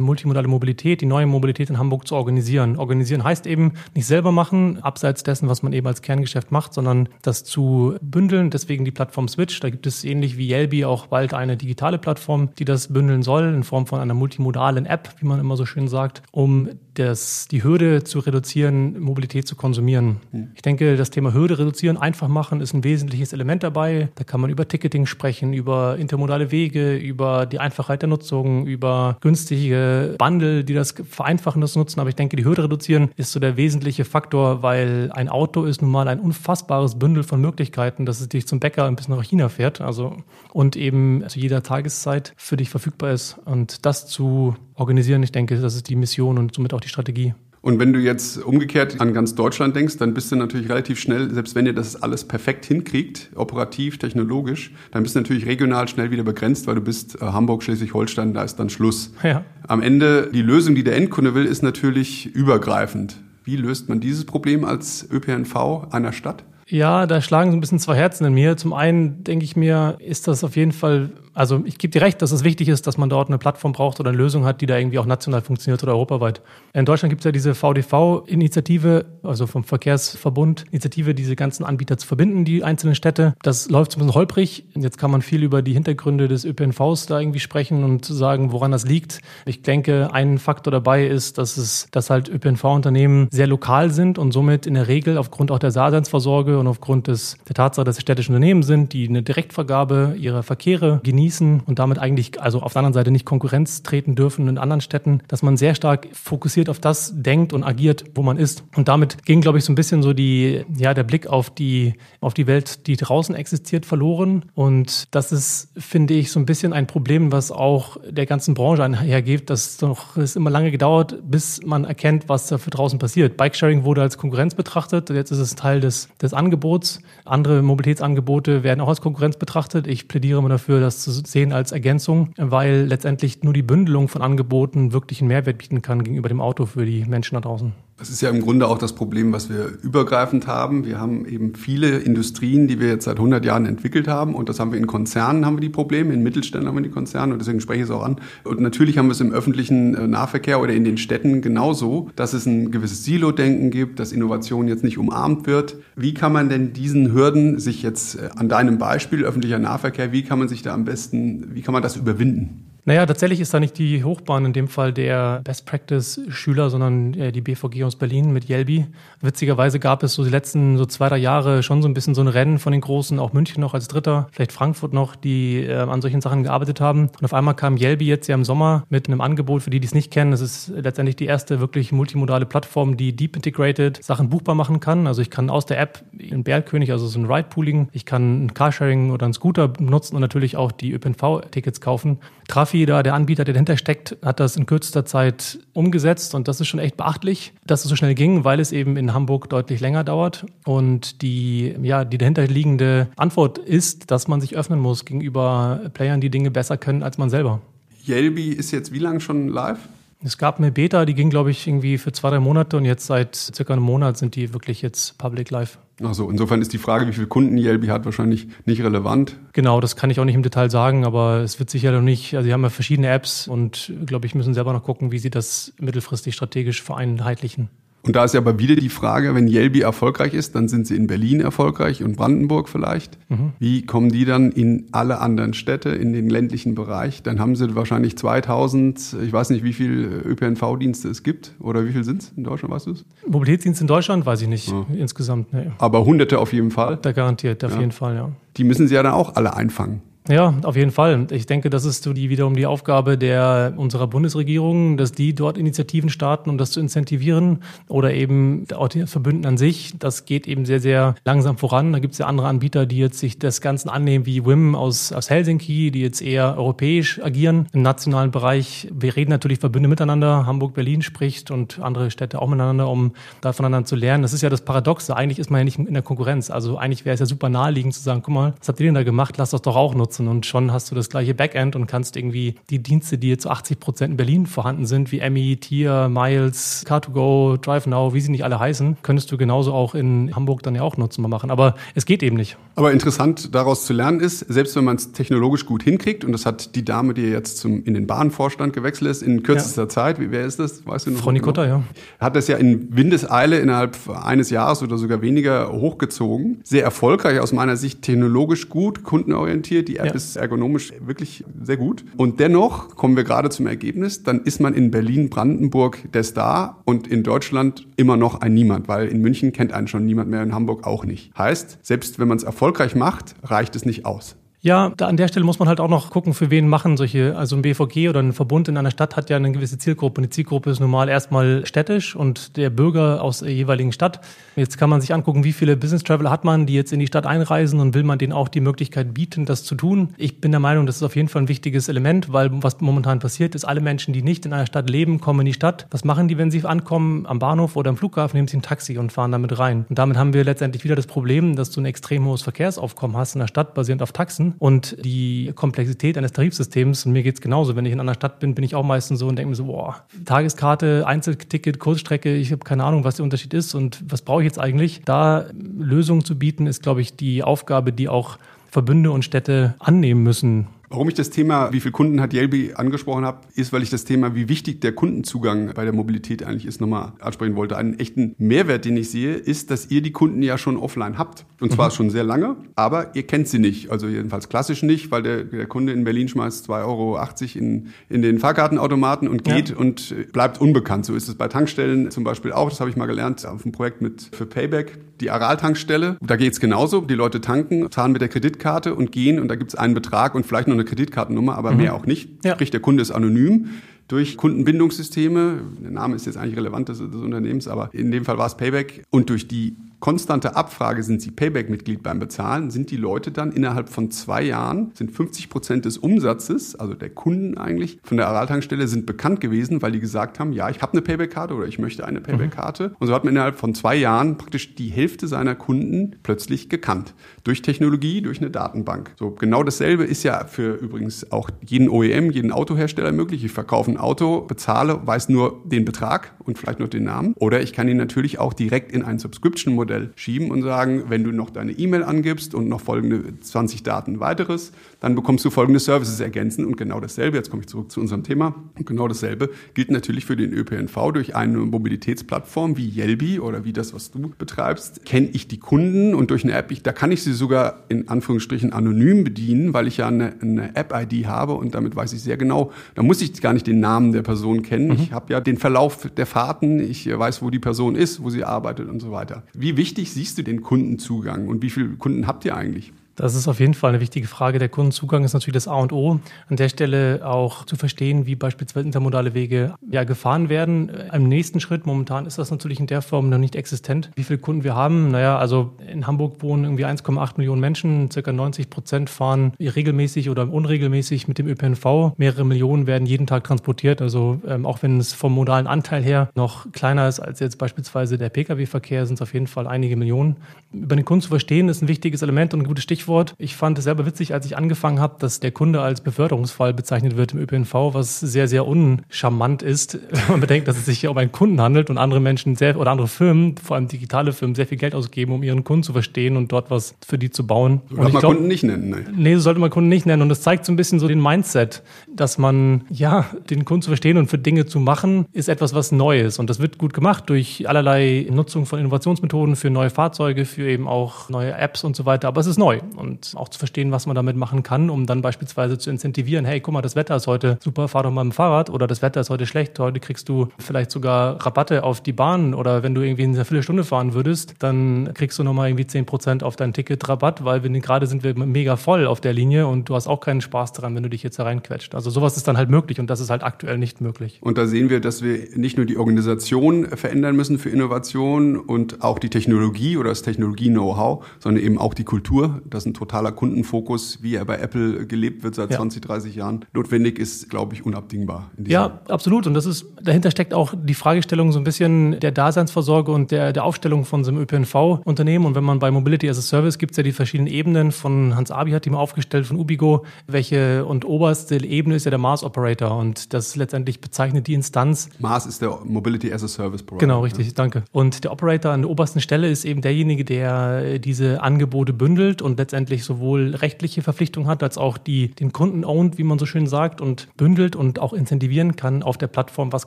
multimodale 0.00 0.48
Mobilität, 0.48 1.00
die 1.00 1.06
neue 1.06 1.26
Mobilität 1.26 1.70
in 1.70 1.78
Hamburg 1.78 2.06
zu 2.06 2.14
organisieren. 2.16 2.76
Organisieren 2.76 3.24
heißt 3.24 3.46
eben 3.46 3.72
nicht 3.94 4.06
selber 4.06 4.32
machen, 4.32 4.82
abseits 4.82 5.22
dessen, 5.22 5.48
was 5.48 5.62
man 5.62 5.72
eben 5.72 5.86
als 5.86 6.02
Kerngeschäft 6.02 6.52
macht, 6.52 6.74
sondern 6.74 7.08
das 7.22 7.44
zu 7.44 7.96
bündeln. 8.00 8.50
Deswegen 8.50 8.84
die 8.84 8.90
Plattform 8.90 9.28
Switch. 9.28 9.60
Da 9.60 9.70
gibt 9.70 9.86
es 9.86 10.04
ähnlich 10.04 10.36
wie 10.36 10.48
Yelby 10.50 10.84
auch 10.84 11.06
bald 11.06 11.34
eine 11.34 11.56
digitale 11.56 11.98
Plattform, 11.98 12.50
die 12.58 12.64
das 12.64 12.92
bündeln 12.92 13.22
soll 13.22 13.54
in 13.54 13.64
Form 13.64 13.86
von 13.86 14.00
einer 14.00 14.14
multimodalen 14.14 14.86
App, 14.86 15.14
wie 15.20 15.26
man 15.26 15.40
immer 15.40 15.56
so 15.56 15.66
schön 15.66 15.88
sagt, 15.88 16.22
um 16.32 16.68
das, 16.98 17.46
die 17.48 17.62
Hürde 17.62 18.02
zu 18.02 18.18
reduzieren, 18.18 18.98
Mobilität 18.98 19.46
zu 19.46 19.56
konsumieren. 19.56 20.16
Mhm. 20.32 20.48
Ich 20.54 20.62
denke, 20.62 20.96
das 20.96 21.10
Thema 21.10 21.32
Hürde 21.32 21.58
reduzieren, 21.58 21.96
einfach 21.96 22.28
machen, 22.28 22.60
ist 22.60 22.74
ein 22.74 22.84
wesentliches 22.84 23.32
Element 23.32 23.62
dabei. 23.62 24.08
Da 24.16 24.24
kann 24.24 24.40
man 24.40 24.50
über 24.50 24.66
Ticketing 24.66 25.06
sprechen, 25.06 25.52
über 25.52 25.96
intermodale 25.96 26.50
Wege, 26.50 26.96
über 26.96 27.46
die 27.46 27.60
Einfachheit 27.60 28.02
der 28.02 28.08
Nutzung, 28.08 28.66
über 28.66 29.16
günstige 29.20 29.37
Bundle, 29.46 30.64
die 30.64 30.74
das 30.74 30.94
vereinfachen, 31.08 31.60
das 31.60 31.76
Nutzen. 31.76 32.00
Aber 32.00 32.08
ich 32.08 32.16
denke, 32.16 32.36
die 32.36 32.44
Hürde 32.44 32.64
reduzieren 32.64 33.10
ist 33.16 33.32
so 33.32 33.40
der 33.40 33.56
wesentliche 33.56 34.04
Faktor, 34.04 34.62
weil 34.62 35.10
ein 35.12 35.28
Auto 35.28 35.64
ist 35.64 35.82
nun 35.82 35.90
mal 35.90 36.08
ein 36.08 36.20
unfassbares 36.20 36.98
Bündel 36.98 37.22
von 37.22 37.40
Möglichkeiten, 37.40 38.06
dass 38.06 38.20
es 38.20 38.28
dich 38.28 38.46
zum 38.46 38.60
Bäcker 38.60 38.84
ein 38.84 38.96
bisschen 38.96 39.16
nach 39.16 39.24
China 39.24 39.48
fährt, 39.48 39.80
also 39.80 40.16
und 40.52 40.76
eben 40.76 41.24
zu 41.28 41.38
jeder 41.38 41.62
Tageszeit 41.62 42.32
für 42.36 42.56
dich 42.56 42.70
verfügbar 42.70 43.12
ist. 43.12 43.36
Und 43.44 43.84
das 43.86 44.06
zu 44.06 44.56
organisieren. 44.74 45.22
Ich 45.22 45.32
denke, 45.32 45.60
das 45.60 45.74
ist 45.74 45.88
die 45.88 45.96
Mission 45.96 46.38
und 46.38 46.54
somit 46.54 46.72
auch 46.74 46.80
die 46.80 46.88
Strategie. 46.88 47.34
Und 47.60 47.78
wenn 47.78 47.92
du 47.92 47.98
jetzt 47.98 48.42
umgekehrt 48.42 49.00
an 49.00 49.12
ganz 49.12 49.34
Deutschland 49.34 49.74
denkst, 49.74 49.96
dann 49.98 50.14
bist 50.14 50.30
du 50.30 50.36
natürlich 50.36 50.68
relativ 50.68 51.00
schnell, 51.00 51.32
selbst 51.32 51.54
wenn 51.54 51.66
ihr 51.66 51.72
das 51.72 52.00
alles 52.00 52.24
perfekt 52.24 52.64
hinkriegt, 52.64 53.30
operativ, 53.34 53.98
technologisch, 53.98 54.72
dann 54.92 55.02
bist 55.02 55.16
du 55.16 55.20
natürlich 55.20 55.46
regional 55.46 55.88
schnell 55.88 56.10
wieder 56.10 56.22
begrenzt, 56.22 56.66
weil 56.66 56.76
du 56.76 56.80
bist 56.80 57.20
äh, 57.20 57.26
Hamburg, 57.26 57.62
Schleswig-Holstein, 57.62 58.34
da 58.34 58.42
ist 58.42 58.56
dann 58.56 58.70
Schluss. 58.70 59.12
Ja. 59.22 59.44
Am 59.66 59.82
Ende, 59.82 60.30
die 60.32 60.42
Lösung, 60.42 60.74
die 60.74 60.84
der 60.84 60.96
Endkunde 60.96 61.34
will, 61.34 61.44
ist 61.44 61.62
natürlich 61.62 62.26
übergreifend. 62.34 63.16
Wie 63.44 63.56
löst 63.56 63.88
man 63.88 63.98
dieses 64.00 64.24
Problem 64.24 64.64
als 64.64 65.08
ÖPNV 65.10 65.88
einer 65.90 66.12
Stadt? 66.12 66.44
Ja, 66.70 67.06
da 67.06 67.22
schlagen 67.22 67.50
so 67.50 67.56
ein 67.56 67.60
bisschen 67.60 67.78
zwei 67.78 67.96
Herzen 67.96 68.26
in 68.26 68.34
mir. 68.34 68.58
Zum 68.58 68.74
einen 68.74 69.24
denke 69.24 69.44
ich 69.44 69.56
mir, 69.56 69.96
ist 70.00 70.28
das 70.28 70.44
auf 70.44 70.54
jeden 70.54 70.72
Fall 70.72 71.10
also 71.38 71.62
ich 71.64 71.78
gebe 71.78 71.92
dir 71.92 72.02
recht, 72.02 72.20
dass 72.20 72.32
es 72.32 72.42
wichtig 72.42 72.68
ist, 72.68 72.88
dass 72.88 72.98
man 72.98 73.08
dort 73.08 73.28
eine 73.28 73.38
Plattform 73.38 73.70
braucht 73.70 74.00
oder 74.00 74.08
eine 74.10 74.18
Lösung 74.18 74.44
hat, 74.44 74.60
die 74.60 74.66
da 74.66 74.76
irgendwie 74.76 74.98
auch 74.98 75.06
national 75.06 75.40
funktioniert 75.40 75.80
oder 75.84 75.92
europaweit. 75.92 76.42
In 76.72 76.84
Deutschland 76.84 77.10
gibt 77.10 77.20
es 77.20 77.24
ja 77.26 77.30
diese 77.30 77.54
VDV-Initiative, 77.54 79.06
also 79.22 79.46
vom 79.46 79.62
Verkehrsverbund, 79.62 80.64
Initiative, 80.72 81.14
diese 81.14 81.36
ganzen 81.36 81.62
Anbieter 81.62 81.96
zu 81.96 82.08
verbinden, 82.08 82.44
die 82.44 82.64
einzelnen 82.64 82.96
Städte. 82.96 83.34
Das 83.42 83.70
läuft 83.70 83.92
ein 83.92 84.00
bisschen 84.00 84.14
holprig. 84.14 84.64
Jetzt 84.74 84.98
kann 84.98 85.12
man 85.12 85.22
viel 85.22 85.44
über 85.44 85.62
die 85.62 85.74
Hintergründe 85.74 86.26
des 86.26 86.44
ÖPNVs 86.44 87.06
da 87.06 87.20
irgendwie 87.20 87.38
sprechen 87.38 87.84
und 87.84 88.04
sagen, 88.04 88.50
woran 88.50 88.72
das 88.72 88.84
liegt. 88.84 89.20
Ich 89.46 89.62
denke, 89.62 90.12
ein 90.12 90.38
Faktor 90.38 90.72
dabei 90.72 91.06
ist, 91.06 91.38
dass 91.38 91.56
es, 91.56 91.86
dass 91.92 92.10
halt 92.10 92.28
ÖPNV-Unternehmen 92.28 93.28
sehr 93.30 93.46
lokal 93.46 93.90
sind 93.90 94.18
und 94.18 94.32
somit 94.32 94.66
in 94.66 94.74
der 94.74 94.88
Regel 94.88 95.16
aufgrund 95.16 95.52
auch 95.52 95.60
der 95.60 95.70
Daseinsvorsorge 95.70 96.58
und 96.58 96.66
aufgrund 96.66 97.06
des, 97.06 97.36
der 97.46 97.54
Tatsache, 97.54 97.84
dass 97.84 97.96
es 97.96 98.02
städtische 98.02 98.32
Unternehmen 98.32 98.64
sind, 98.64 98.92
die 98.92 99.08
eine 99.08 99.22
Direktvergabe 99.22 100.16
ihrer 100.18 100.42
Verkehre 100.42 101.00
genießen, 101.04 101.27
genießen 101.28 101.60
und 101.66 101.78
damit 101.78 101.98
eigentlich, 101.98 102.40
also 102.40 102.60
auf 102.60 102.72
der 102.72 102.80
anderen 102.80 102.94
Seite 102.94 103.10
nicht 103.10 103.24
Konkurrenz 103.24 103.82
treten 103.82 104.14
dürfen 104.14 104.48
in 104.48 104.58
anderen 104.58 104.80
Städten, 104.80 105.20
dass 105.28 105.42
man 105.42 105.56
sehr 105.56 105.74
stark 105.74 106.08
fokussiert 106.12 106.68
auf 106.68 106.80
das 106.80 107.12
denkt 107.14 107.52
und 107.52 107.64
agiert, 107.64 108.04
wo 108.14 108.22
man 108.22 108.38
ist. 108.38 108.64
Und 108.76 108.88
damit 108.88 109.24
ging, 109.24 109.40
glaube 109.40 109.58
ich, 109.58 109.64
so 109.64 109.72
ein 109.72 109.74
bisschen 109.74 110.02
so 110.02 110.12
die, 110.12 110.64
ja, 110.76 110.94
der 110.94 111.04
Blick 111.04 111.26
auf 111.26 111.50
die, 111.50 111.94
auf 112.20 112.34
die 112.34 112.46
Welt, 112.46 112.86
die 112.86 112.96
draußen 112.96 113.34
existiert, 113.34 113.84
verloren. 113.84 114.44
Und 114.54 115.14
das 115.14 115.32
ist, 115.32 115.68
finde 115.76 116.14
ich, 116.14 116.30
so 116.30 116.40
ein 116.40 116.46
bisschen 116.46 116.72
ein 116.72 116.86
Problem, 116.86 117.32
was 117.32 117.52
auch 117.52 117.98
der 118.08 118.26
ganzen 118.26 118.54
Branche 118.54 118.82
einhergeht, 118.82 119.50
dass 119.50 119.76
doch 119.76 120.16
es 120.16 120.36
immer 120.36 120.50
lange 120.50 120.70
gedauert, 120.70 121.18
bis 121.22 121.60
man 121.64 121.84
erkennt, 121.84 122.28
was 122.28 122.48
da 122.48 122.58
für 122.58 122.70
draußen 122.70 122.98
passiert. 122.98 123.36
Bikesharing 123.36 123.84
wurde 123.84 124.02
als 124.02 124.16
Konkurrenz 124.16 124.54
betrachtet, 124.54 125.10
jetzt 125.10 125.30
ist 125.30 125.38
es 125.38 125.54
Teil 125.54 125.80
des, 125.80 126.08
des 126.20 126.32
Angebots. 126.32 127.00
Andere 127.24 127.62
Mobilitätsangebote 127.62 128.62
werden 128.62 128.80
auch 128.80 128.88
als 128.88 129.00
Konkurrenz 129.00 129.36
betrachtet. 129.36 129.86
Ich 129.86 130.08
plädiere 130.08 130.38
immer 130.38 130.48
dafür, 130.48 130.80
das 130.80 131.07
zu 131.12 131.22
sehen 131.24 131.52
als 131.52 131.72
Ergänzung, 131.72 132.30
weil 132.36 132.86
letztendlich 132.86 133.42
nur 133.42 133.52
die 133.52 133.62
Bündelung 133.62 134.08
von 134.08 134.22
Angeboten 134.22 134.92
wirklich 134.92 135.20
einen 135.20 135.28
Mehrwert 135.28 135.58
bieten 135.58 135.82
kann 135.82 136.04
gegenüber 136.04 136.28
dem 136.28 136.40
Auto 136.40 136.66
für 136.66 136.84
die 136.84 137.04
Menschen 137.04 137.34
da 137.34 137.40
draußen. 137.40 137.72
Das 137.98 138.10
ist 138.10 138.20
ja 138.20 138.30
im 138.30 138.40
Grunde 138.40 138.68
auch 138.68 138.78
das 138.78 138.92
Problem, 138.92 139.32
was 139.32 139.50
wir 139.50 139.72
übergreifend 139.82 140.46
haben. 140.46 140.86
Wir 140.86 141.00
haben 141.00 141.26
eben 141.26 141.56
viele 141.56 141.98
Industrien, 141.98 142.68
die 142.68 142.78
wir 142.78 142.86
jetzt 142.86 143.06
seit 143.06 143.16
100 143.16 143.44
Jahren 143.44 143.66
entwickelt 143.66 144.06
haben. 144.06 144.36
Und 144.36 144.48
das 144.48 144.60
haben 144.60 144.70
wir 144.70 144.78
in 144.78 144.86
Konzernen, 144.86 145.44
haben 145.44 145.56
wir 145.56 145.62
die 145.62 145.68
Probleme, 145.68 146.14
in 146.14 146.22
Mittelständen 146.22 146.68
haben 146.68 146.76
wir 146.76 146.82
die 146.82 146.90
Konzerne. 146.90 147.32
Und 147.32 147.40
deswegen 147.40 147.60
spreche 147.60 147.80
ich 147.80 147.86
es 147.86 147.90
auch 147.90 148.04
an. 148.04 148.20
Und 148.44 148.60
natürlich 148.60 148.98
haben 148.98 149.06
wir 149.06 149.12
es 149.12 149.20
im 149.20 149.32
öffentlichen 149.32 149.96
äh, 149.96 150.06
Nahverkehr 150.06 150.60
oder 150.60 150.74
in 150.74 150.84
den 150.84 150.96
Städten 150.96 151.42
genauso, 151.42 152.08
dass 152.14 152.34
es 152.34 152.46
ein 152.46 152.70
gewisses 152.70 153.04
Silo-Denken 153.04 153.70
gibt, 153.70 153.98
dass 153.98 154.12
Innovation 154.12 154.68
jetzt 154.68 154.84
nicht 154.84 154.96
umarmt 154.96 155.48
wird. 155.48 155.74
Wie 155.96 156.14
kann 156.14 156.32
man 156.32 156.48
denn 156.48 156.72
diesen 156.72 157.12
Hürden 157.12 157.58
sich 157.58 157.82
jetzt 157.82 158.14
äh, 158.14 158.28
an 158.36 158.48
deinem 158.48 158.78
Beispiel 158.78 159.24
öffentlicher 159.24 159.58
Nahverkehr, 159.58 160.12
wie 160.12 160.22
kann 160.22 160.38
man 160.38 160.46
sich 160.46 160.62
da 160.62 160.72
am 160.72 160.84
besten, 160.84 161.52
wie 161.52 161.62
kann 161.62 161.72
man 161.72 161.82
das 161.82 161.96
überwinden? 161.96 162.67
Naja, 162.88 163.04
tatsächlich 163.04 163.40
ist 163.40 163.52
da 163.52 163.60
nicht 163.60 163.76
die 163.76 164.02
Hochbahn 164.02 164.46
in 164.46 164.54
dem 164.54 164.66
Fall 164.66 164.94
der 164.94 165.42
Best 165.44 165.66
Practice 165.66 166.22
Schüler, 166.30 166.70
sondern 166.70 167.12
äh, 167.12 167.32
die 167.32 167.42
BVG 167.42 167.84
aus 167.84 167.96
Berlin 167.96 168.32
mit 168.32 168.48
Yelby. 168.48 168.86
Witzigerweise 169.20 169.78
gab 169.78 170.02
es 170.02 170.14
so 170.14 170.24
die 170.24 170.30
letzten 170.30 170.78
so 170.78 170.86
zwei, 170.86 171.10
drei 171.10 171.18
Jahre 171.18 171.62
schon 171.62 171.82
so 171.82 171.88
ein 171.88 171.92
bisschen 171.92 172.14
so 172.14 172.22
ein 172.22 172.28
Rennen 172.28 172.58
von 172.58 172.72
den 172.72 172.80
Großen, 172.80 173.18
auch 173.18 173.34
München 173.34 173.60
noch 173.60 173.74
als 173.74 173.88
Dritter, 173.88 174.28
vielleicht 174.32 174.52
Frankfurt 174.52 174.94
noch, 174.94 175.16
die 175.16 175.64
äh, 175.64 175.74
an 175.74 176.00
solchen 176.00 176.22
Sachen 176.22 176.44
gearbeitet 176.44 176.80
haben. 176.80 177.10
Und 177.20 177.24
auf 177.26 177.34
einmal 177.34 177.54
kam 177.56 177.76
Yelby 177.76 178.06
jetzt 178.06 178.26
ja 178.26 178.34
im 178.34 178.46
Sommer 178.46 178.84
mit 178.88 179.06
einem 179.06 179.20
Angebot, 179.20 179.64
für 179.64 179.68
die, 179.68 179.80
die 179.80 179.86
es 179.86 179.94
nicht 179.94 180.10
kennen. 180.10 180.30
Das 180.30 180.40
ist 180.40 180.72
letztendlich 180.74 181.16
die 181.16 181.26
erste 181.26 181.60
wirklich 181.60 181.92
multimodale 181.92 182.46
Plattform, 182.46 182.96
die 182.96 183.14
deep 183.14 183.36
integrated 183.36 184.02
Sachen 184.02 184.30
buchbar 184.30 184.54
machen 184.54 184.80
kann. 184.80 185.06
Also 185.06 185.20
ich 185.20 185.28
kann 185.28 185.50
aus 185.50 185.66
der 185.66 185.78
App 185.78 186.04
in 186.16 186.42
Bergkönig, 186.42 186.90
also 186.90 187.06
so 187.06 187.18
ein 187.18 187.26
Ride-Pooling, 187.26 187.90
ich 187.92 188.06
kann 188.06 188.46
ein 188.46 188.54
Carsharing 188.54 189.10
oder 189.10 189.26
einen 189.26 189.34
Scooter 189.34 189.68
benutzen 189.68 190.14
und 190.14 190.22
natürlich 190.22 190.56
auch 190.56 190.72
die 190.72 190.94
ÖPNV-Tickets 190.94 191.82
kaufen. 191.82 192.16
Trafi 192.48 192.77
Profi 192.78 192.86
da, 192.86 193.02
der 193.02 193.14
Anbieter, 193.14 193.44
der 193.44 193.54
dahinter 193.54 193.76
steckt, 193.76 194.16
hat 194.22 194.40
das 194.40 194.56
in 194.56 194.66
kürzester 194.66 195.04
Zeit 195.04 195.58
umgesetzt 195.72 196.34
und 196.34 196.46
das 196.48 196.60
ist 196.60 196.68
schon 196.68 196.80
echt 196.80 196.96
beachtlich, 196.96 197.52
dass 197.66 197.84
es 197.84 197.88
so 197.88 197.96
schnell 197.96 198.14
ging, 198.14 198.44
weil 198.44 198.60
es 198.60 198.72
eben 198.72 198.96
in 198.96 199.14
Hamburg 199.14 199.48
deutlich 199.48 199.80
länger 199.80 200.04
dauert 200.04 200.46
und 200.64 201.22
die, 201.22 201.74
ja, 201.82 202.04
die 202.04 202.18
dahinterliegende 202.18 203.08
Antwort 203.16 203.58
ist, 203.58 204.10
dass 204.10 204.28
man 204.28 204.40
sich 204.40 204.56
öffnen 204.56 204.78
muss 204.78 205.04
gegenüber 205.04 205.80
Playern, 205.92 206.20
die 206.20 206.30
Dinge 206.30 206.50
besser 206.50 206.76
können 206.76 207.02
als 207.02 207.18
man 207.18 207.30
selber. 207.30 207.60
Yelby 208.06 208.50
ist 208.50 208.70
jetzt 208.70 208.92
wie 208.92 209.00
lange 209.00 209.20
schon 209.20 209.48
live? 209.48 209.80
Es 210.22 210.38
gab 210.38 210.58
eine 210.58 210.72
Beta, 210.72 211.04
die 211.04 211.14
ging, 211.14 211.30
glaube 211.30 211.50
ich, 211.50 211.66
irgendwie 211.66 211.98
für 211.98 212.12
zwei, 212.12 212.30
drei 212.30 212.40
Monate 212.40 212.76
und 212.76 212.84
jetzt 212.84 213.06
seit 213.06 213.36
circa 213.36 213.72
einem 213.72 213.82
Monat 213.82 214.18
sind 214.18 214.34
die 214.36 214.52
wirklich 214.52 214.82
jetzt 214.82 215.18
public 215.18 215.50
live. 215.50 215.78
Also 216.02 216.30
insofern 216.30 216.62
ist 216.62 216.72
die 216.72 216.78
Frage, 216.78 217.08
wie 217.08 217.12
viele 217.12 217.26
Kunden 217.26 217.56
Yelby 217.56 217.88
hat, 217.88 218.04
wahrscheinlich 218.04 218.48
nicht 218.66 218.82
relevant. 218.82 219.36
Genau, 219.52 219.80
das 219.80 219.96
kann 219.96 220.10
ich 220.10 220.20
auch 220.20 220.24
nicht 220.24 220.36
im 220.36 220.42
Detail 220.42 220.70
sagen, 220.70 221.04
aber 221.04 221.38
es 221.38 221.58
wird 221.58 221.70
sicher 221.70 221.92
noch 221.92 222.02
nicht, 222.02 222.34
also 222.34 222.46
sie 222.46 222.52
haben 222.52 222.62
ja 222.62 222.70
verschiedene 222.70 223.08
Apps 223.08 223.48
und 223.48 223.92
glaube 224.06 224.26
ich 224.26 224.34
müssen 224.34 224.54
selber 224.54 224.72
noch 224.72 224.84
gucken, 224.84 225.10
wie 225.10 225.18
sie 225.18 225.30
das 225.30 225.72
mittelfristig 225.80 226.34
strategisch 226.34 226.82
vereinheitlichen. 226.82 227.68
Und 228.02 228.16
da 228.16 228.24
ist 228.24 228.32
ja 228.32 228.40
aber 228.40 228.58
wieder 228.58 228.76
die 228.76 228.88
Frage, 228.88 229.34
wenn 229.34 229.48
Yelby 229.48 229.80
erfolgreich 229.80 230.32
ist, 230.32 230.54
dann 230.54 230.68
sind 230.68 230.86
sie 230.86 230.96
in 230.96 231.06
Berlin 231.06 231.40
erfolgreich 231.40 232.02
und 232.02 232.16
Brandenburg 232.16 232.68
vielleicht. 232.68 233.18
Mhm. 233.28 233.52
Wie 233.58 233.84
kommen 233.84 234.10
die 234.10 234.24
dann 234.24 234.52
in 234.52 234.86
alle 234.92 235.20
anderen 235.20 235.52
Städte, 235.52 235.90
in 235.90 236.12
den 236.12 236.30
ländlichen 236.30 236.74
Bereich? 236.74 237.22
Dann 237.22 237.40
haben 237.40 237.56
sie 237.56 237.74
wahrscheinlich 237.74 238.16
2000, 238.16 239.16
ich 239.22 239.32
weiß 239.32 239.50
nicht, 239.50 239.64
wie 239.64 239.72
viele 239.72 240.06
ÖPNV-Dienste 240.24 241.08
es 241.08 241.22
gibt 241.22 241.54
oder 241.60 241.84
wie 241.84 241.92
viel 241.92 242.04
sind 242.04 242.22
es 242.22 242.32
in 242.36 242.44
Deutschland, 242.44 242.72
weißt 242.72 242.86
du 242.86 242.92
es? 242.92 243.04
Mobilitätsdienste 243.26 243.82
in 243.82 243.88
Deutschland, 243.88 244.24
weiß 244.24 244.42
ich 244.42 244.48
nicht, 244.48 244.68
ja. 244.68 244.86
insgesamt. 244.96 245.52
Nee. 245.52 245.70
Aber 245.78 246.04
hunderte 246.04 246.38
auf 246.38 246.52
jeden 246.52 246.70
Fall? 246.70 246.98
Da 247.02 247.12
garantiert, 247.12 247.64
auf 247.64 247.74
ja. 247.74 247.80
jeden 247.80 247.92
Fall, 247.92 248.14
ja. 248.14 248.30
Die 248.56 248.64
müssen 248.64 248.88
sie 248.88 248.94
ja 248.94 249.02
dann 249.02 249.12
auch 249.12 249.36
alle 249.36 249.54
einfangen. 249.54 250.02
Ja, 250.28 250.52
auf 250.62 250.76
jeden 250.76 250.90
Fall. 250.90 251.26
Ich 251.30 251.46
denke, 251.46 251.70
das 251.70 251.86
ist 251.86 252.02
so 252.02 252.12
die 252.12 252.28
wiederum 252.28 252.54
die 252.54 252.66
Aufgabe 252.66 253.16
der 253.16 253.72
unserer 253.76 254.06
Bundesregierung, 254.06 254.98
dass 254.98 255.12
die 255.12 255.34
dort 255.34 255.56
Initiativen 255.56 256.10
starten, 256.10 256.50
um 256.50 256.58
das 256.58 256.72
zu 256.72 256.80
incentivieren 256.80 257.62
oder 257.88 258.12
eben 258.12 258.66
auch 258.74 258.88
die 258.88 259.06
Verbünden 259.06 259.46
an 259.46 259.56
sich. 259.56 259.94
Das 259.98 260.26
geht 260.26 260.46
eben 260.46 260.66
sehr, 260.66 260.80
sehr 260.80 261.14
langsam 261.24 261.56
voran. 261.56 261.94
Da 261.94 261.98
gibt 261.98 262.12
es 262.12 262.18
ja 262.18 262.26
andere 262.26 262.46
Anbieter, 262.46 262.84
die 262.84 262.98
jetzt 262.98 263.18
sich 263.18 263.38
das 263.38 263.62
Ganze 263.62 263.90
annehmen, 263.90 264.26
wie 264.26 264.44
WIM 264.44 264.74
aus, 264.74 265.12
aus 265.12 265.30
Helsinki, 265.30 265.90
die 265.90 266.02
jetzt 266.02 266.20
eher 266.20 266.58
europäisch 266.58 267.22
agieren 267.24 267.66
im 267.72 267.80
nationalen 267.80 268.30
Bereich. 268.30 268.86
Wir 268.92 269.16
reden 269.16 269.30
natürlich 269.30 269.60
Verbünde 269.60 269.88
miteinander. 269.88 270.44
Hamburg, 270.44 270.74
Berlin 270.74 271.00
spricht 271.00 271.50
und 271.50 271.80
andere 271.80 272.10
Städte 272.10 272.42
auch 272.42 272.48
miteinander, 272.48 272.90
um 272.90 273.12
da 273.40 273.54
voneinander 273.54 273.86
zu 273.86 273.96
lernen. 273.96 274.20
Das 274.20 274.34
ist 274.34 274.42
ja 274.42 274.50
das 274.50 274.60
Paradoxe. 274.60 275.16
Eigentlich 275.16 275.38
ist 275.38 275.50
man 275.50 275.60
ja 275.60 275.64
nicht 275.64 275.78
in 275.78 275.94
der 275.94 276.02
Konkurrenz. 276.02 276.50
Also 276.50 276.76
eigentlich 276.76 277.06
wäre 277.06 277.14
es 277.14 277.20
ja 277.20 277.26
super 277.26 277.48
naheliegend 277.48 277.94
zu 277.94 278.02
sagen, 278.02 278.20
guck 278.22 278.34
mal, 278.34 278.54
was 278.58 278.68
habt 278.68 278.78
ihr 278.80 278.84
denn 278.84 278.94
da 278.94 279.04
gemacht? 279.04 279.36
Lass 279.38 279.50
das 279.50 279.62
doch 279.62 279.76
auch 279.76 279.94
nutzen 279.94 280.17
nutzen 280.18 280.28
und 280.28 280.46
schon 280.46 280.72
hast 280.72 280.90
du 280.90 280.94
das 280.94 281.08
gleiche 281.08 281.34
Backend 281.34 281.76
und 281.76 281.86
kannst 281.86 282.16
irgendwie 282.16 282.56
die 282.70 282.82
Dienste, 282.82 283.18
die 283.18 283.36
zu 283.36 283.50
80 283.50 283.80
Prozent 283.80 284.10
in 284.12 284.16
Berlin 284.16 284.46
vorhanden 284.46 284.86
sind, 284.86 285.12
wie 285.12 285.20
Emmy, 285.20 285.56
Tier, 285.56 286.08
Miles, 286.08 286.84
Car2Go, 286.86 287.58
DriveNow, 287.58 288.14
wie 288.14 288.20
sie 288.20 288.30
nicht 288.30 288.44
alle 288.44 288.58
heißen, 288.58 288.98
könntest 289.02 289.30
du 289.30 289.36
genauso 289.36 289.72
auch 289.72 289.94
in 289.94 290.34
Hamburg 290.34 290.62
dann 290.62 290.74
ja 290.74 290.82
auch 290.82 290.96
nutzbar 290.96 291.28
machen. 291.28 291.50
Aber 291.50 291.74
es 291.94 292.06
geht 292.06 292.22
eben 292.22 292.36
nicht. 292.36 292.56
Aber 292.78 292.92
interessant 292.92 293.56
daraus 293.56 293.86
zu 293.86 293.92
lernen 293.92 294.20
ist, 294.20 294.38
selbst 294.38 294.76
wenn 294.76 294.84
man 294.84 294.94
es 294.94 295.10
technologisch 295.10 295.66
gut 295.66 295.82
hinkriegt, 295.82 296.24
und 296.24 296.30
das 296.30 296.46
hat 296.46 296.76
die 296.76 296.84
Dame, 296.84 297.12
die 297.12 297.22
jetzt 297.22 297.58
zum, 297.58 297.82
in 297.82 297.92
den 297.92 298.06
Bahnvorstand 298.06 298.72
gewechselt 298.72 299.10
ist, 299.10 299.20
in 299.20 299.42
kürzester 299.42 299.82
ja. 299.82 299.88
Zeit, 299.88 300.20
wie, 300.20 300.30
wer 300.30 300.46
ist 300.46 300.60
das? 300.60 300.86
Weißt 300.86 301.08
du 301.08 301.10
noch? 301.10 301.18
Frau 301.18 301.32
Nikutta, 301.32 301.66
ja. 301.66 301.82
Hat 302.20 302.36
das 302.36 302.46
ja 302.46 302.56
in 302.56 302.96
Windeseile 302.96 303.58
innerhalb 303.58 303.96
eines 304.08 304.50
Jahres 304.50 304.80
oder 304.80 304.96
sogar 304.96 305.22
weniger 305.22 305.72
hochgezogen. 305.72 306.60
Sehr 306.62 306.84
erfolgreich 306.84 307.40
aus 307.40 307.52
meiner 307.52 307.76
Sicht, 307.76 308.02
technologisch 308.02 308.68
gut, 308.68 309.02
kundenorientiert. 309.02 309.88
Die 309.88 309.96
App 309.96 310.06
ja. 310.06 310.12
ist 310.12 310.36
ergonomisch 310.36 310.92
wirklich 311.04 311.44
sehr 311.60 311.78
gut. 311.78 312.04
Und 312.16 312.38
dennoch 312.38 312.94
kommen 312.94 313.16
wir 313.16 313.24
gerade 313.24 313.50
zum 313.50 313.66
Ergebnis, 313.66 314.22
dann 314.22 314.42
ist 314.42 314.60
man 314.60 314.72
in 314.74 314.92
Berlin-Brandenburg 314.92 316.12
der 316.12 316.22
Star 316.22 316.80
und 316.84 317.08
in 317.08 317.24
Deutschland 317.24 317.88
immer 317.96 318.16
noch 318.16 318.40
ein 318.40 318.54
Niemand, 318.54 318.86
weil 318.86 319.08
in 319.08 319.20
München 319.20 319.52
kennt 319.52 319.72
einen 319.72 319.88
schon 319.88 320.06
niemand 320.06 320.30
mehr, 320.30 320.44
in 320.44 320.54
Hamburg 320.54 320.86
auch 320.86 321.04
nicht. 321.04 321.36
Heißt, 321.36 321.78
selbst 321.82 322.20
wenn 322.20 322.28
man 322.28 322.38
es 322.38 322.44
erfolgreich 322.44 322.67
macht, 322.94 323.34
reicht 323.42 323.76
es 323.76 323.84
nicht 323.84 324.04
aus. 324.06 324.37
Ja, 324.60 324.92
da 324.96 325.06
an 325.06 325.16
der 325.16 325.28
Stelle 325.28 325.46
muss 325.46 325.60
man 325.60 325.68
halt 325.68 325.78
auch 325.78 325.88
noch 325.88 326.10
gucken, 326.10 326.34
für 326.34 326.50
wen 326.50 326.66
machen 326.66 326.96
solche, 326.96 327.36
also 327.36 327.54
ein 327.54 327.62
BVG 327.62 328.08
oder 328.08 328.18
ein 328.18 328.32
Verbund 328.32 328.66
in 328.66 328.76
einer 328.76 328.90
Stadt 328.90 329.16
hat 329.16 329.30
ja 329.30 329.36
eine 329.36 329.52
gewisse 329.52 329.78
Zielgruppe. 329.78 330.20
Die 330.20 330.30
Zielgruppe 330.30 330.70
ist 330.70 330.80
normal 330.80 331.08
erstmal 331.08 331.64
städtisch 331.64 332.16
und 332.16 332.56
der 332.56 332.68
Bürger 332.68 333.22
aus 333.22 333.38
der 333.38 333.52
jeweiligen 333.52 333.92
Stadt. 333.92 334.20
Jetzt 334.56 334.76
kann 334.76 334.90
man 334.90 335.00
sich 335.00 335.14
angucken, 335.14 335.44
wie 335.44 335.52
viele 335.52 335.76
Business 335.76 336.02
Traveler 336.02 336.32
hat 336.32 336.42
man, 336.44 336.66
die 336.66 336.74
jetzt 336.74 336.92
in 336.92 336.98
die 336.98 337.06
Stadt 337.06 337.24
einreisen 337.24 337.78
und 337.78 337.94
will 337.94 338.02
man 338.02 338.18
denen 338.18 338.32
auch 338.32 338.48
die 338.48 338.60
Möglichkeit 338.60 339.14
bieten, 339.14 339.44
das 339.46 339.62
zu 339.62 339.76
tun. 339.76 340.08
Ich 340.16 340.40
bin 340.40 340.50
der 340.50 340.58
Meinung, 340.58 340.86
das 340.86 340.96
ist 340.96 341.04
auf 341.04 341.14
jeden 341.14 341.28
Fall 341.28 341.42
ein 341.42 341.48
wichtiges 341.48 341.88
Element, 341.88 342.32
weil 342.32 342.50
was 342.52 342.80
momentan 342.80 343.20
passiert 343.20 343.54
ist, 343.54 343.64
alle 343.64 343.80
Menschen, 343.80 344.12
die 344.12 344.22
nicht 344.22 344.44
in 344.44 344.52
einer 344.52 344.66
Stadt 344.66 344.90
leben, 344.90 345.20
kommen 345.20 345.40
in 345.40 345.46
die 345.46 345.54
Stadt. 345.54 345.86
Was 345.92 346.02
machen 346.02 346.26
die, 346.26 346.36
wenn 346.36 346.50
sie 346.50 346.64
ankommen 346.64 347.26
am 347.26 347.38
Bahnhof 347.38 347.76
oder 347.76 347.90
am 347.90 347.96
Flughafen, 347.96 348.36
nehmen 348.36 348.48
sie 348.48 348.56
ein 348.56 348.62
Taxi 348.62 348.98
und 348.98 349.12
fahren 349.12 349.30
damit 349.30 349.56
rein. 349.56 349.84
Und 349.88 350.00
damit 350.00 350.16
haben 350.16 350.34
wir 350.34 350.42
letztendlich 350.42 350.82
wieder 350.82 350.96
das 350.96 351.06
Problem, 351.06 351.54
dass 351.54 351.70
du 351.70 351.80
ein 351.80 351.84
extrem 351.84 352.24
hohes 352.24 352.42
Verkehrsaufkommen 352.42 353.16
hast 353.16 353.36
in 353.36 353.38
der 353.38 353.46
Stadt 353.46 353.74
basierend 353.74 354.02
auf 354.02 354.10
Taxen 354.10 354.47
und 354.58 354.96
die 355.04 355.52
Komplexität 355.54 356.18
eines 356.18 356.32
Tarifsystems. 356.32 357.06
Und 357.06 357.12
mir 357.12 357.22
geht 357.22 357.34
es 357.34 357.40
genauso. 357.40 357.76
Wenn 357.76 357.86
ich 357.86 357.92
in 357.92 358.00
einer 358.00 358.14
Stadt 358.14 358.40
bin, 358.40 358.54
bin 358.54 358.64
ich 358.64 358.74
auch 358.74 358.84
meistens 358.84 359.18
so 359.20 359.28
und 359.28 359.36
denke 359.36 359.50
mir 359.50 359.56
so, 359.56 359.64
boah, 359.64 360.04
Tageskarte, 360.24 361.06
Einzelticket, 361.06 361.78
Kurzstrecke, 361.78 362.34
ich 362.36 362.52
habe 362.52 362.64
keine 362.64 362.84
Ahnung, 362.84 363.04
was 363.04 363.16
der 363.16 363.24
Unterschied 363.24 363.54
ist 363.54 363.74
und 363.74 364.02
was 364.08 364.22
brauche 364.22 364.42
ich 364.42 364.46
jetzt 364.46 364.58
eigentlich. 364.58 365.02
Da 365.04 365.46
Lösungen 365.78 366.24
zu 366.24 366.38
bieten, 366.38 366.66
ist, 366.66 366.82
glaube 366.82 367.00
ich, 367.00 367.16
die 367.16 367.42
Aufgabe, 367.42 367.92
die 367.92 368.08
auch 368.08 368.38
Verbünde 368.70 369.10
und 369.10 369.24
Städte 369.24 369.74
annehmen 369.78 370.22
müssen. 370.22 370.66
Warum 370.90 371.08
ich 371.08 371.14
das 371.14 371.28
Thema, 371.28 371.72
wie 371.72 371.80
viele 371.80 371.92
Kunden 371.92 372.20
hat 372.20 372.32
Yelby 372.32 372.72
angesprochen 372.74 373.24
habe, 373.24 373.40
ist, 373.54 373.72
weil 373.72 373.82
ich 373.82 373.90
das 373.90 374.04
Thema, 374.04 374.34
wie 374.34 374.48
wichtig 374.48 374.80
der 374.80 374.92
Kundenzugang 374.92 375.72
bei 375.74 375.84
der 375.84 375.92
Mobilität 375.92 376.42
eigentlich 376.42 376.64
ist, 376.64 376.80
nochmal 376.80 377.12
ansprechen 377.20 377.56
wollte. 377.56 377.76
Einen 377.76 377.98
echten 377.98 378.34
Mehrwert, 378.38 378.86
den 378.86 378.96
ich 378.96 379.10
sehe, 379.10 379.34
ist, 379.34 379.70
dass 379.70 379.90
ihr 379.90 380.00
die 380.00 380.12
Kunden 380.12 380.42
ja 380.42 380.56
schon 380.56 380.78
offline 380.78 381.18
habt. 381.18 381.44
Und 381.60 381.72
zwar 381.72 381.88
mhm. 381.88 381.92
schon 381.92 382.10
sehr 382.10 382.24
lange, 382.24 382.56
aber 382.74 383.14
ihr 383.14 383.24
kennt 383.24 383.48
sie 383.48 383.58
nicht. 383.58 383.90
Also 383.90 384.06
jedenfalls 384.06 384.48
klassisch 384.48 384.82
nicht, 384.82 385.10
weil 385.10 385.22
der, 385.22 385.44
der 385.44 385.66
Kunde 385.66 385.92
in 385.92 386.04
Berlin 386.04 386.28
schmeißt 386.28 386.70
2,80 386.70 386.86
Euro 386.86 387.18
in, 387.54 387.88
in 388.08 388.22
den 388.22 388.38
Fahrkartenautomaten 388.38 389.28
und 389.28 389.44
geht 389.44 389.70
ja. 389.70 389.76
und 389.76 390.32
bleibt 390.32 390.58
unbekannt. 390.58 391.04
So 391.04 391.14
ist 391.14 391.28
es 391.28 391.34
bei 391.34 391.48
Tankstellen 391.48 392.10
zum 392.10 392.24
Beispiel 392.24 392.52
auch. 392.52 392.70
Das 392.70 392.80
habe 392.80 392.88
ich 392.88 392.96
mal 392.96 393.06
gelernt 393.06 393.44
auf 393.44 393.64
einem 393.64 393.72
Projekt 393.72 394.00
mit 394.00 394.30
für 394.32 394.46
Payback. 394.46 394.98
Die 395.20 395.30
Aral-Tankstelle, 395.30 396.16
da 396.22 396.36
geht 396.36 396.52
es 396.52 396.60
genauso. 396.60 397.00
Die 397.00 397.14
Leute 397.14 397.40
tanken, 397.40 397.90
zahlen 397.90 398.12
mit 398.12 398.22
der 398.22 398.28
Kreditkarte 398.28 398.94
und 398.94 399.10
gehen 399.10 399.40
und 399.40 399.48
da 399.48 399.56
gibt 399.56 399.72
es 399.72 399.78
einen 399.78 399.94
Betrag 399.94 400.36
und 400.36 400.46
vielleicht 400.46 400.68
noch 400.68 400.77
eine 400.78 400.84
Kreditkartennummer, 400.84 401.56
aber 401.56 401.72
mhm. 401.72 401.76
mehr 401.78 401.94
auch 401.94 402.06
nicht. 402.06 402.44
Ja. 402.44 402.54
Sprich, 402.54 402.70
der 402.70 402.80
Kunde 402.80 403.02
ist 403.02 403.10
anonym 403.10 403.70
durch 404.08 404.36
Kundenbindungssysteme. 404.36 405.60
Der 405.82 405.90
Name 405.90 406.16
ist 406.16 406.26
jetzt 406.26 406.36
eigentlich 406.36 406.56
relevant 406.56 406.88
des, 406.88 406.98
des 406.98 407.20
Unternehmens, 407.20 407.68
aber 407.68 407.90
in 407.92 408.10
dem 408.10 408.24
Fall 408.24 408.38
war 408.38 408.46
es 408.46 408.56
Payback 408.56 409.04
und 409.10 409.30
durch 409.30 409.48
die 409.48 409.76
konstante 410.00 410.56
Abfrage, 410.56 411.02
sind 411.02 411.20
Sie 411.20 411.30
Payback-Mitglied 411.30 412.02
beim 412.02 412.18
Bezahlen, 412.18 412.70
sind 412.70 412.90
die 412.90 412.96
Leute 412.96 413.30
dann 413.30 413.52
innerhalb 413.52 413.88
von 413.88 414.10
zwei 414.10 414.42
Jahren, 414.42 414.92
sind 414.94 415.10
50 415.10 415.50
Prozent 415.50 415.84
des 415.84 415.98
Umsatzes, 415.98 416.76
also 416.76 416.94
der 416.94 417.10
Kunden 417.10 417.58
eigentlich, 417.58 417.98
von 418.02 418.16
der 418.16 418.28
Araltankstelle 418.28 418.86
sind 418.86 419.06
bekannt 419.06 419.40
gewesen, 419.40 419.82
weil 419.82 419.92
die 419.92 420.00
gesagt 420.00 420.38
haben, 420.38 420.52
ja, 420.52 420.70
ich 420.70 420.82
habe 420.82 420.92
eine 420.92 421.02
Payback-Karte 421.02 421.54
oder 421.54 421.66
ich 421.66 421.78
möchte 421.78 422.06
eine 422.06 422.20
Payback-Karte. 422.20 422.90
Mhm. 422.90 422.96
Und 422.98 423.06
so 423.08 423.14
hat 423.14 423.24
man 423.24 423.34
innerhalb 423.34 423.56
von 423.56 423.74
zwei 423.74 423.96
Jahren 423.96 424.38
praktisch 424.38 424.74
die 424.76 424.88
Hälfte 424.88 425.26
seiner 425.26 425.54
Kunden 425.54 426.16
plötzlich 426.22 426.68
gekannt. 426.68 427.14
Durch 427.44 427.62
Technologie, 427.62 428.22
durch 428.22 428.40
eine 428.40 428.50
Datenbank. 428.50 429.12
So 429.18 429.30
genau 429.30 429.62
dasselbe 429.62 430.04
ist 430.04 430.22
ja 430.22 430.44
für 430.44 430.74
übrigens 430.74 431.32
auch 431.32 431.50
jeden 431.66 431.88
OEM, 431.88 432.30
jeden 432.30 432.52
Autohersteller 432.52 433.12
möglich. 433.12 433.44
Ich 433.44 433.52
verkaufe 433.52 433.90
ein 433.90 433.96
Auto, 433.96 434.42
bezahle, 434.42 435.00
weiß 435.06 435.28
nur 435.28 435.62
den 435.64 435.84
Betrag 435.84 436.34
und 436.44 436.58
vielleicht 436.58 436.78
noch 436.78 436.88
den 436.88 437.04
Namen. 437.04 437.34
Oder 437.38 437.62
ich 437.62 437.72
kann 437.72 437.88
ihn 437.88 437.96
natürlich 437.96 438.38
auch 438.38 438.52
direkt 438.52 438.92
in 438.92 439.02
ein 439.02 439.18
Subscription-Modell 439.18 439.87
Modell 439.88 440.10
schieben 440.16 440.50
und 440.50 440.62
sagen, 440.62 441.04
wenn 441.08 441.24
du 441.24 441.32
noch 441.32 441.50
deine 441.50 441.72
E-Mail 441.72 442.04
angibst 442.04 442.54
und 442.54 442.68
noch 442.68 442.80
folgende 442.80 443.40
20 443.40 443.82
Daten 443.82 444.20
weiteres, 444.20 444.72
dann 445.00 445.14
bekommst 445.14 445.44
du 445.44 445.50
folgende 445.50 445.80
Services 445.80 446.20
ergänzen 446.20 446.64
und 446.64 446.76
genau 446.76 447.00
dasselbe, 447.00 447.36
jetzt 447.36 447.50
komme 447.50 447.62
ich 447.62 447.68
zurück 447.68 447.90
zu 447.90 448.00
unserem 448.00 448.24
Thema, 448.24 448.54
und 448.76 448.86
genau 448.86 449.08
dasselbe 449.08 449.50
gilt 449.74 449.90
natürlich 449.90 450.24
für 450.24 450.36
den 450.36 450.52
ÖPNV 450.52 451.12
durch 451.12 451.36
eine 451.36 451.58
Mobilitätsplattform 451.58 452.76
wie 452.76 452.88
Yelby 452.88 453.40
oder 453.40 453.64
wie 453.64 453.72
das, 453.72 453.94
was 453.94 454.10
du 454.10 454.32
betreibst, 454.36 455.04
kenne 455.04 455.28
ich 455.32 455.48
die 455.48 455.58
Kunden 455.58 456.14
und 456.14 456.30
durch 456.30 456.44
eine 456.44 456.52
App, 456.52 456.70
ich, 456.70 456.82
da 456.82 456.92
kann 456.92 457.12
ich 457.12 457.22
sie 457.22 457.32
sogar 457.32 457.84
in 457.88 458.08
Anführungsstrichen 458.08 458.72
anonym 458.72 459.24
bedienen, 459.24 459.72
weil 459.72 459.86
ich 459.86 459.98
ja 459.98 460.08
eine, 460.08 460.34
eine 460.40 460.74
App-ID 460.74 461.26
habe 461.26 461.54
und 461.54 461.74
damit 461.74 461.94
weiß 461.94 462.12
ich 462.12 462.22
sehr 462.22 462.36
genau, 462.36 462.72
da 462.94 463.02
muss 463.02 463.20
ich 463.20 463.40
gar 463.40 463.52
nicht 463.52 463.66
den 463.66 463.80
Namen 463.80 464.12
der 464.12 464.22
Person 464.22 464.62
kennen. 464.62 464.88
Mhm. 464.88 464.94
Ich 464.94 465.12
habe 465.12 465.32
ja 465.32 465.40
den 465.40 465.58
Verlauf 465.58 466.08
der 466.16 466.26
Fahrten, 466.26 466.80
ich 466.80 467.08
weiß, 467.08 467.42
wo 467.42 467.50
die 467.50 467.58
Person 467.58 467.94
ist, 467.94 468.22
wo 468.22 468.30
sie 468.30 468.44
arbeitet 468.44 468.88
und 468.88 469.00
so 469.00 469.12
weiter. 469.12 469.44
Wie 469.52 469.76
wichtig 469.76 470.10
siehst 470.10 470.38
du 470.38 470.42
den 470.42 470.62
Kundenzugang 470.62 471.48
und 471.48 471.62
wie 471.62 471.70
viele 471.70 471.90
Kunden 471.90 472.26
habt 472.26 472.44
ihr 472.44 472.56
eigentlich? 472.56 472.92
Das 473.18 473.34
ist 473.34 473.48
auf 473.48 473.58
jeden 473.58 473.74
Fall 473.74 473.90
eine 473.90 474.00
wichtige 474.00 474.28
Frage. 474.28 474.60
Der 474.60 474.68
Kundenzugang 474.68 475.24
ist 475.24 475.32
natürlich 475.32 475.54
das 475.54 475.66
A 475.66 475.74
und 475.74 475.92
O. 475.92 476.20
An 476.48 476.56
der 476.56 476.68
Stelle 476.68 477.22
auch 477.24 477.66
zu 477.66 477.74
verstehen, 477.74 478.26
wie 478.26 478.36
beispielsweise 478.36 478.86
intermodale 478.86 479.34
Wege 479.34 479.74
ja 479.90 480.04
gefahren 480.04 480.48
werden. 480.48 480.88
Im 481.12 481.28
nächsten 481.28 481.58
Schritt, 481.58 481.84
momentan 481.84 482.26
ist 482.26 482.38
das 482.38 482.52
natürlich 482.52 482.78
in 482.78 482.86
der 482.86 483.02
Form 483.02 483.28
noch 483.28 483.38
nicht 483.38 483.56
existent. 483.56 484.10
Wie 484.14 484.22
viele 484.22 484.38
Kunden 484.38 484.62
wir 484.62 484.76
haben? 484.76 485.10
Naja, 485.10 485.36
also 485.36 485.72
in 485.92 486.06
Hamburg 486.06 486.42
wohnen 486.42 486.62
irgendwie 486.62 486.86
1,8 486.86 487.32
Millionen 487.38 487.60
Menschen. 487.60 488.08
Circa 488.08 488.32
90 488.32 488.70
Prozent 488.70 489.10
fahren 489.10 489.52
regelmäßig 489.58 490.30
oder 490.30 490.48
unregelmäßig 490.48 491.26
mit 491.26 491.38
dem 491.38 491.48
ÖPNV. 491.48 492.12
Mehrere 492.18 492.44
Millionen 492.44 492.86
werden 492.86 493.06
jeden 493.06 493.26
Tag 493.26 493.42
transportiert. 493.42 494.00
Also 494.00 494.40
ähm, 494.46 494.64
auch 494.64 494.82
wenn 494.82 494.98
es 494.98 495.12
vom 495.12 495.32
modalen 495.32 495.66
Anteil 495.66 496.04
her 496.04 496.30
noch 496.36 496.70
kleiner 496.70 497.08
ist 497.08 497.18
als 497.18 497.40
jetzt 497.40 497.58
beispielsweise 497.58 498.16
der 498.16 498.28
Pkw-Verkehr, 498.28 499.06
sind 499.06 499.14
es 499.14 499.22
auf 499.22 499.34
jeden 499.34 499.48
Fall 499.48 499.66
einige 499.66 499.96
Millionen. 499.96 500.36
Über 500.72 500.94
den 500.94 501.04
Kunden 501.04 501.22
zu 501.22 501.30
verstehen, 501.30 501.68
ist 501.68 501.82
ein 501.82 501.88
wichtiges 501.88 502.22
Element 502.22 502.54
und 502.54 502.60
ein 502.60 502.66
gutes 502.66 502.84
Stichwort 502.84 503.07
Stichwort. 503.08 503.34
Ich 503.38 503.56
fand 503.56 503.78
es 503.78 503.84
selber 503.84 504.04
witzig, 504.06 504.34
als 504.34 504.44
ich 504.44 504.56
angefangen 504.56 505.00
habe, 505.00 505.16
dass 505.18 505.40
der 505.40 505.50
Kunde 505.50 505.80
als 505.80 506.00
Beförderungsfall 506.02 506.74
bezeichnet 506.74 507.16
wird 507.16 507.32
im 507.32 507.40
ÖPNV, 507.40 507.72
was 507.94 508.20
sehr, 508.20 508.48
sehr 508.48 508.66
uncharmant 508.66 509.62
ist, 509.62 509.98
wenn 510.10 510.28
man 510.28 510.40
bedenkt, 510.40 510.68
dass 510.68 510.76
es 510.76 510.84
sich 510.86 511.00
hier 511.00 511.10
um 511.10 511.16
einen 511.16 511.32
Kunden 511.32 511.60
handelt 511.60 511.88
und 511.90 511.98
andere 511.98 512.20
Menschen 512.20 512.54
sehr, 512.54 512.78
oder 512.78 512.90
andere 512.90 513.08
Firmen, 513.08 513.56
vor 513.56 513.76
allem 513.76 513.88
digitale 513.88 514.32
Firmen, 514.32 514.54
sehr 514.54 514.66
viel 514.66 514.78
Geld 514.78 514.94
ausgeben, 514.94 515.32
um 515.32 515.42
ihren 515.42 515.64
Kunden 515.64 515.82
zu 515.82 515.92
verstehen 515.92 516.36
und 516.36 516.52
dort 516.52 516.70
was 516.70 516.94
für 517.06 517.18
die 517.18 517.30
zu 517.30 517.46
bauen. 517.46 517.80
So 517.88 517.96
sollte 517.96 518.12
man 518.12 518.20
glaub, 518.20 518.34
Kunden 518.34 518.48
nicht 518.48 518.62
nennen. 518.62 518.90
Ne? 518.90 519.04
Nee, 519.16 519.34
so 519.36 519.40
sollte 519.40 519.60
man 519.60 519.70
Kunden 519.70 519.88
nicht 519.88 520.06
nennen. 520.06 520.22
Und 520.22 520.28
das 520.28 520.42
zeigt 520.42 520.66
so 520.66 520.72
ein 520.72 520.76
bisschen 520.76 521.00
so 521.00 521.08
den 521.08 521.22
Mindset, 521.22 521.82
dass 522.14 522.36
man, 522.36 522.84
ja, 522.90 523.26
den 523.48 523.64
Kunden 523.64 523.82
zu 523.82 523.90
verstehen 523.90 524.18
und 524.18 524.28
für 524.28 524.38
Dinge 524.38 524.66
zu 524.66 524.80
machen, 524.80 525.26
ist 525.32 525.48
etwas, 525.48 525.74
was 525.74 525.92
neu 525.92 526.20
ist. 526.20 526.38
Und 526.38 526.50
das 526.50 526.60
wird 526.60 526.78
gut 526.78 526.92
gemacht 526.92 527.24
durch 527.28 527.68
allerlei 527.68 528.26
Nutzung 528.30 528.66
von 528.66 528.78
Innovationsmethoden 528.78 529.56
für 529.56 529.70
neue 529.70 529.90
Fahrzeuge, 529.90 530.44
für 530.44 530.68
eben 530.68 530.86
auch 530.86 531.28
neue 531.30 531.52
Apps 531.54 531.84
und 531.84 531.96
so 531.96 532.04
weiter. 532.04 532.28
Aber 532.28 532.40
es 532.40 532.46
ist 532.46 532.58
neu. 532.58 532.80
Und 532.98 533.32
auch 533.36 533.48
zu 533.48 533.58
verstehen, 533.58 533.92
was 533.92 534.06
man 534.06 534.14
damit 534.14 534.36
machen 534.36 534.62
kann, 534.62 534.90
um 534.90 535.06
dann 535.06 535.22
beispielsweise 535.22 535.78
zu 535.78 535.90
incentivieren, 535.90 536.44
hey, 536.44 536.60
guck 536.60 536.74
mal, 536.74 536.82
das 536.82 536.96
Wetter 536.96 537.16
ist 537.16 537.26
heute 537.26 537.58
super, 537.62 537.88
fahr 537.88 538.02
doch 538.02 538.10
mal 538.10 538.24
mit 538.24 538.32
dem 538.32 538.36
Fahrrad 538.36 538.70
oder 538.70 538.86
das 538.86 539.02
Wetter 539.02 539.20
ist 539.20 539.30
heute 539.30 539.46
schlecht, 539.46 539.78
heute 539.78 540.00
kriegst 540.00 540.28
du 540.28 540.48
vielleicht 540.58 540.90
sogar 540.90 541.44
Rabatte 541.44 541.84
auf 541.84 542.00
die 542.00 542.12
Bahn 542.12 542.54
oder 542.54 542.82
wenn 542.82 542.94
du 542.94 543.00
irgendwie 543.00 543.22
in 543.22 543.34
einer 543.34 543.44
Viertelstunde 543.44 543.84
fahren 543.84 544.14
würdest, 544.14 544.56
dann 544.58 545.10
kriegst 545.14 545.38
du 545.38 545.44
nochmal 545.44 545.68
irgendwie 545.68 545.84
10% 545.84 546.42
auf 546.42 546.56
dein 546.56 546.72
Ticket 546.72 547.08
Rabatt, 547.08 547.44
weil 547.44 547.62
wir 547.62 547.68
gerade 547.80 548.06
sind 548.06 548.24
wir 548.24 548.34
mega 548.34 548.76
voll 548.76 549.06
auf 549.06 549.20
der 549.20 549.32
Linie 549.32 549.66
und 549.66 549.88
du 549.88 549.94
hast 549.94 550.06
auch 550.06 550.20
keinen 550.20 550.40
Spaß 550.40 550.72
daran, 550.72 550.94
wenn 550.94 551.02
du 551.02 551.10
dich 551.10 551.22
jetzt 551.22 551.38
da 551.38 551.44
reinquetscht. 551.44 551.94
Also 551.94 552.10
sowas 552.10 552.36
ist 552.36 552.48
dann 552.48 552.56
halt 552.56 552.70
möglich 552.70 552.98
und 553.00 553.08
das 553.08 553.20
ist 553.20 553.30
halt 553.30 553.42
aktuell 553.42 553.78
nicht 553.78 554.00
möglich. 554.00 554.38
Und 554.40 554.58
da 554.58 554.66
sehen 554.66 554.90
wir, 554.90 555.00
dass 555.00 555.22
wir 555.22 555.56
nicht 555.56 555.76
nur 555.76 555.86
die 555.86 555.96
Organisation 555.96 556.86
verändern 556.86 557.36
müssen 557.36 557.58
für 557.58 557.70
Innovation 557.70 558.56
und 558.56 559.02
auch 559.02 559.18
die 559.18 559.28
Technologie 559.28 559.96
oder 559.96 560.08
das 560.10 560.22
Technologie-Know-how, 560.22 561.24
sondern 561.38 561.62
eben 561.62 561.78
auch 561.78 561.94
die 561.94 562.04
Kultur. 562.04 562.60
Das 562.68 562.84
ein 562.88 562.94
totaler 562.94 563.32
Kundenfokus, 563.32 564.22
wie 564.22 564.34
er 564.34 564.44
bei 564.44 564.58
Apple 564.58 565.06
gelebt 565.06 565.42
wird 565.42 565.54
seit 565.54 565.70
ja. 565.70 565.76
20, 565.76 566.02
30 566.02 566.34
Jahren, 566.34 566.64
notwendig 566.72 567.18
ist, 567.18 567.48
glaube 567.48 567.74
ich, 567.74 567.84
unabdingbar. 567.84 568.50
Ja, 568.64 569.00
absolut. 569.08 569.46
Und 569.46 569.54
das 569.54 569.66
ist, 569.66 569.86
dahinter 570.02 570.30
steckt 570.30 570.54
auch 570.54 570.74
die 570.76 570.94
Fragestellung 570.94 571.52
so 571.52 571.58
ein 571.58 571.64
bisschen 571.64 572.18
der 572.20 572.32
Daseinsvorsorge 572.32 573.12
und 573.12 573.30
der, 573.30 573.52
der 573.52 573.64
Aufstellung 573.64 574.04
von 574.04 574.24
so 574.24 574.30
einem 574.30 574.40
ÖPNV-Unternehmen. 574.42 575.46
Und 575.46 575.54
wenn 575.54 575.64
man 575.64 575.78
bei 575.78 575.90
Mobility 575.90 576.28
as 576.28 576.38
a 576.38 576.42
Service 576.42 576.78
gibt 576.78 576.92
es 576.92 576.96
ja 576.96 577.02
die 577.02 577.12
verschiedenen 577.12 577.52
Ebenen 577.52 577.92
von 577.92 578.34
Hans 578.34 578.50
Abi 578.50 578.72
hat 578.72 578.84
die 578.84 578.90
mal 578.90 578.98
aufgestellt 578.98 579.46
von 579.46 579.58
Ubigo, 579.58 580.04
welche 580.26 580.84
und 580.84 581.04
oberste 581.04 581.62
Ebene 581.64 581.96
ist 581.96 582.04
ja 582.04 582.10
der 582.10 582.18
Mars 582.18 582.42
Operator 582.42 582.96
und 582.96 583.32
das 583.34 583.56
letztendlich 583.56 584.00
bezeichnet 584.00 584.46
die 584.46 584.54
Instanz. 584.54 585.08
Mars 585.18 585.46
ist 585.46 585.62
der 585.62 585.78
Mobility 585.84 586.32
as 586.32 586.42
a 586.42 586.48
Service 586.48 586.82
Provider. 586.82 587.06
Genau, 587.06 587.20
richtig, 587.20 587.48
ja. 587.48 587.52
danke. 587.54 587.84
Und 587.92 588.24
der 588.24 588.32
Operator 588.32 588.72
an 588.72 588.82
der 588.82 588.90
obersten 588.90 589.20
Stelle 589.20 589.48
ist 589.48 589.64
eben 589.64 589.82
derjenige, 589.82 590.24
der 590.24 590.98
diese 590.98 591.42
Angebote 591.42 591.92
bündelt 591.92 592.42
und 592.42 592.58
letztendlich 592.68 593.04
sowohl 593.04 593.54
rechtliche 593.54 594.02
Verpflichtungen 594.02 594.46
hat, 594.46 594.62
als 594.62 594.76
auch 594.76 594.98
die 594.98 595.28
den 595.28 595.54
Kunden 595.54 595.86
owned, 595.86 596.18
wie 596.18 596.22
man 596.22 596.38
so 596.38 596.44
schön 596.44 596.66
sagt, 596.66 597.00
und 597.00 597.28
bündelt 597.38 597.76
und 597.76 597.98
auch 597.98 598.12
incentivieren 598.12 598.76
kann 598.76 599.02
auf 599.02 599.16
der 599.16 599.26
Plattform, 599.26 599.72
was 599.72 599.86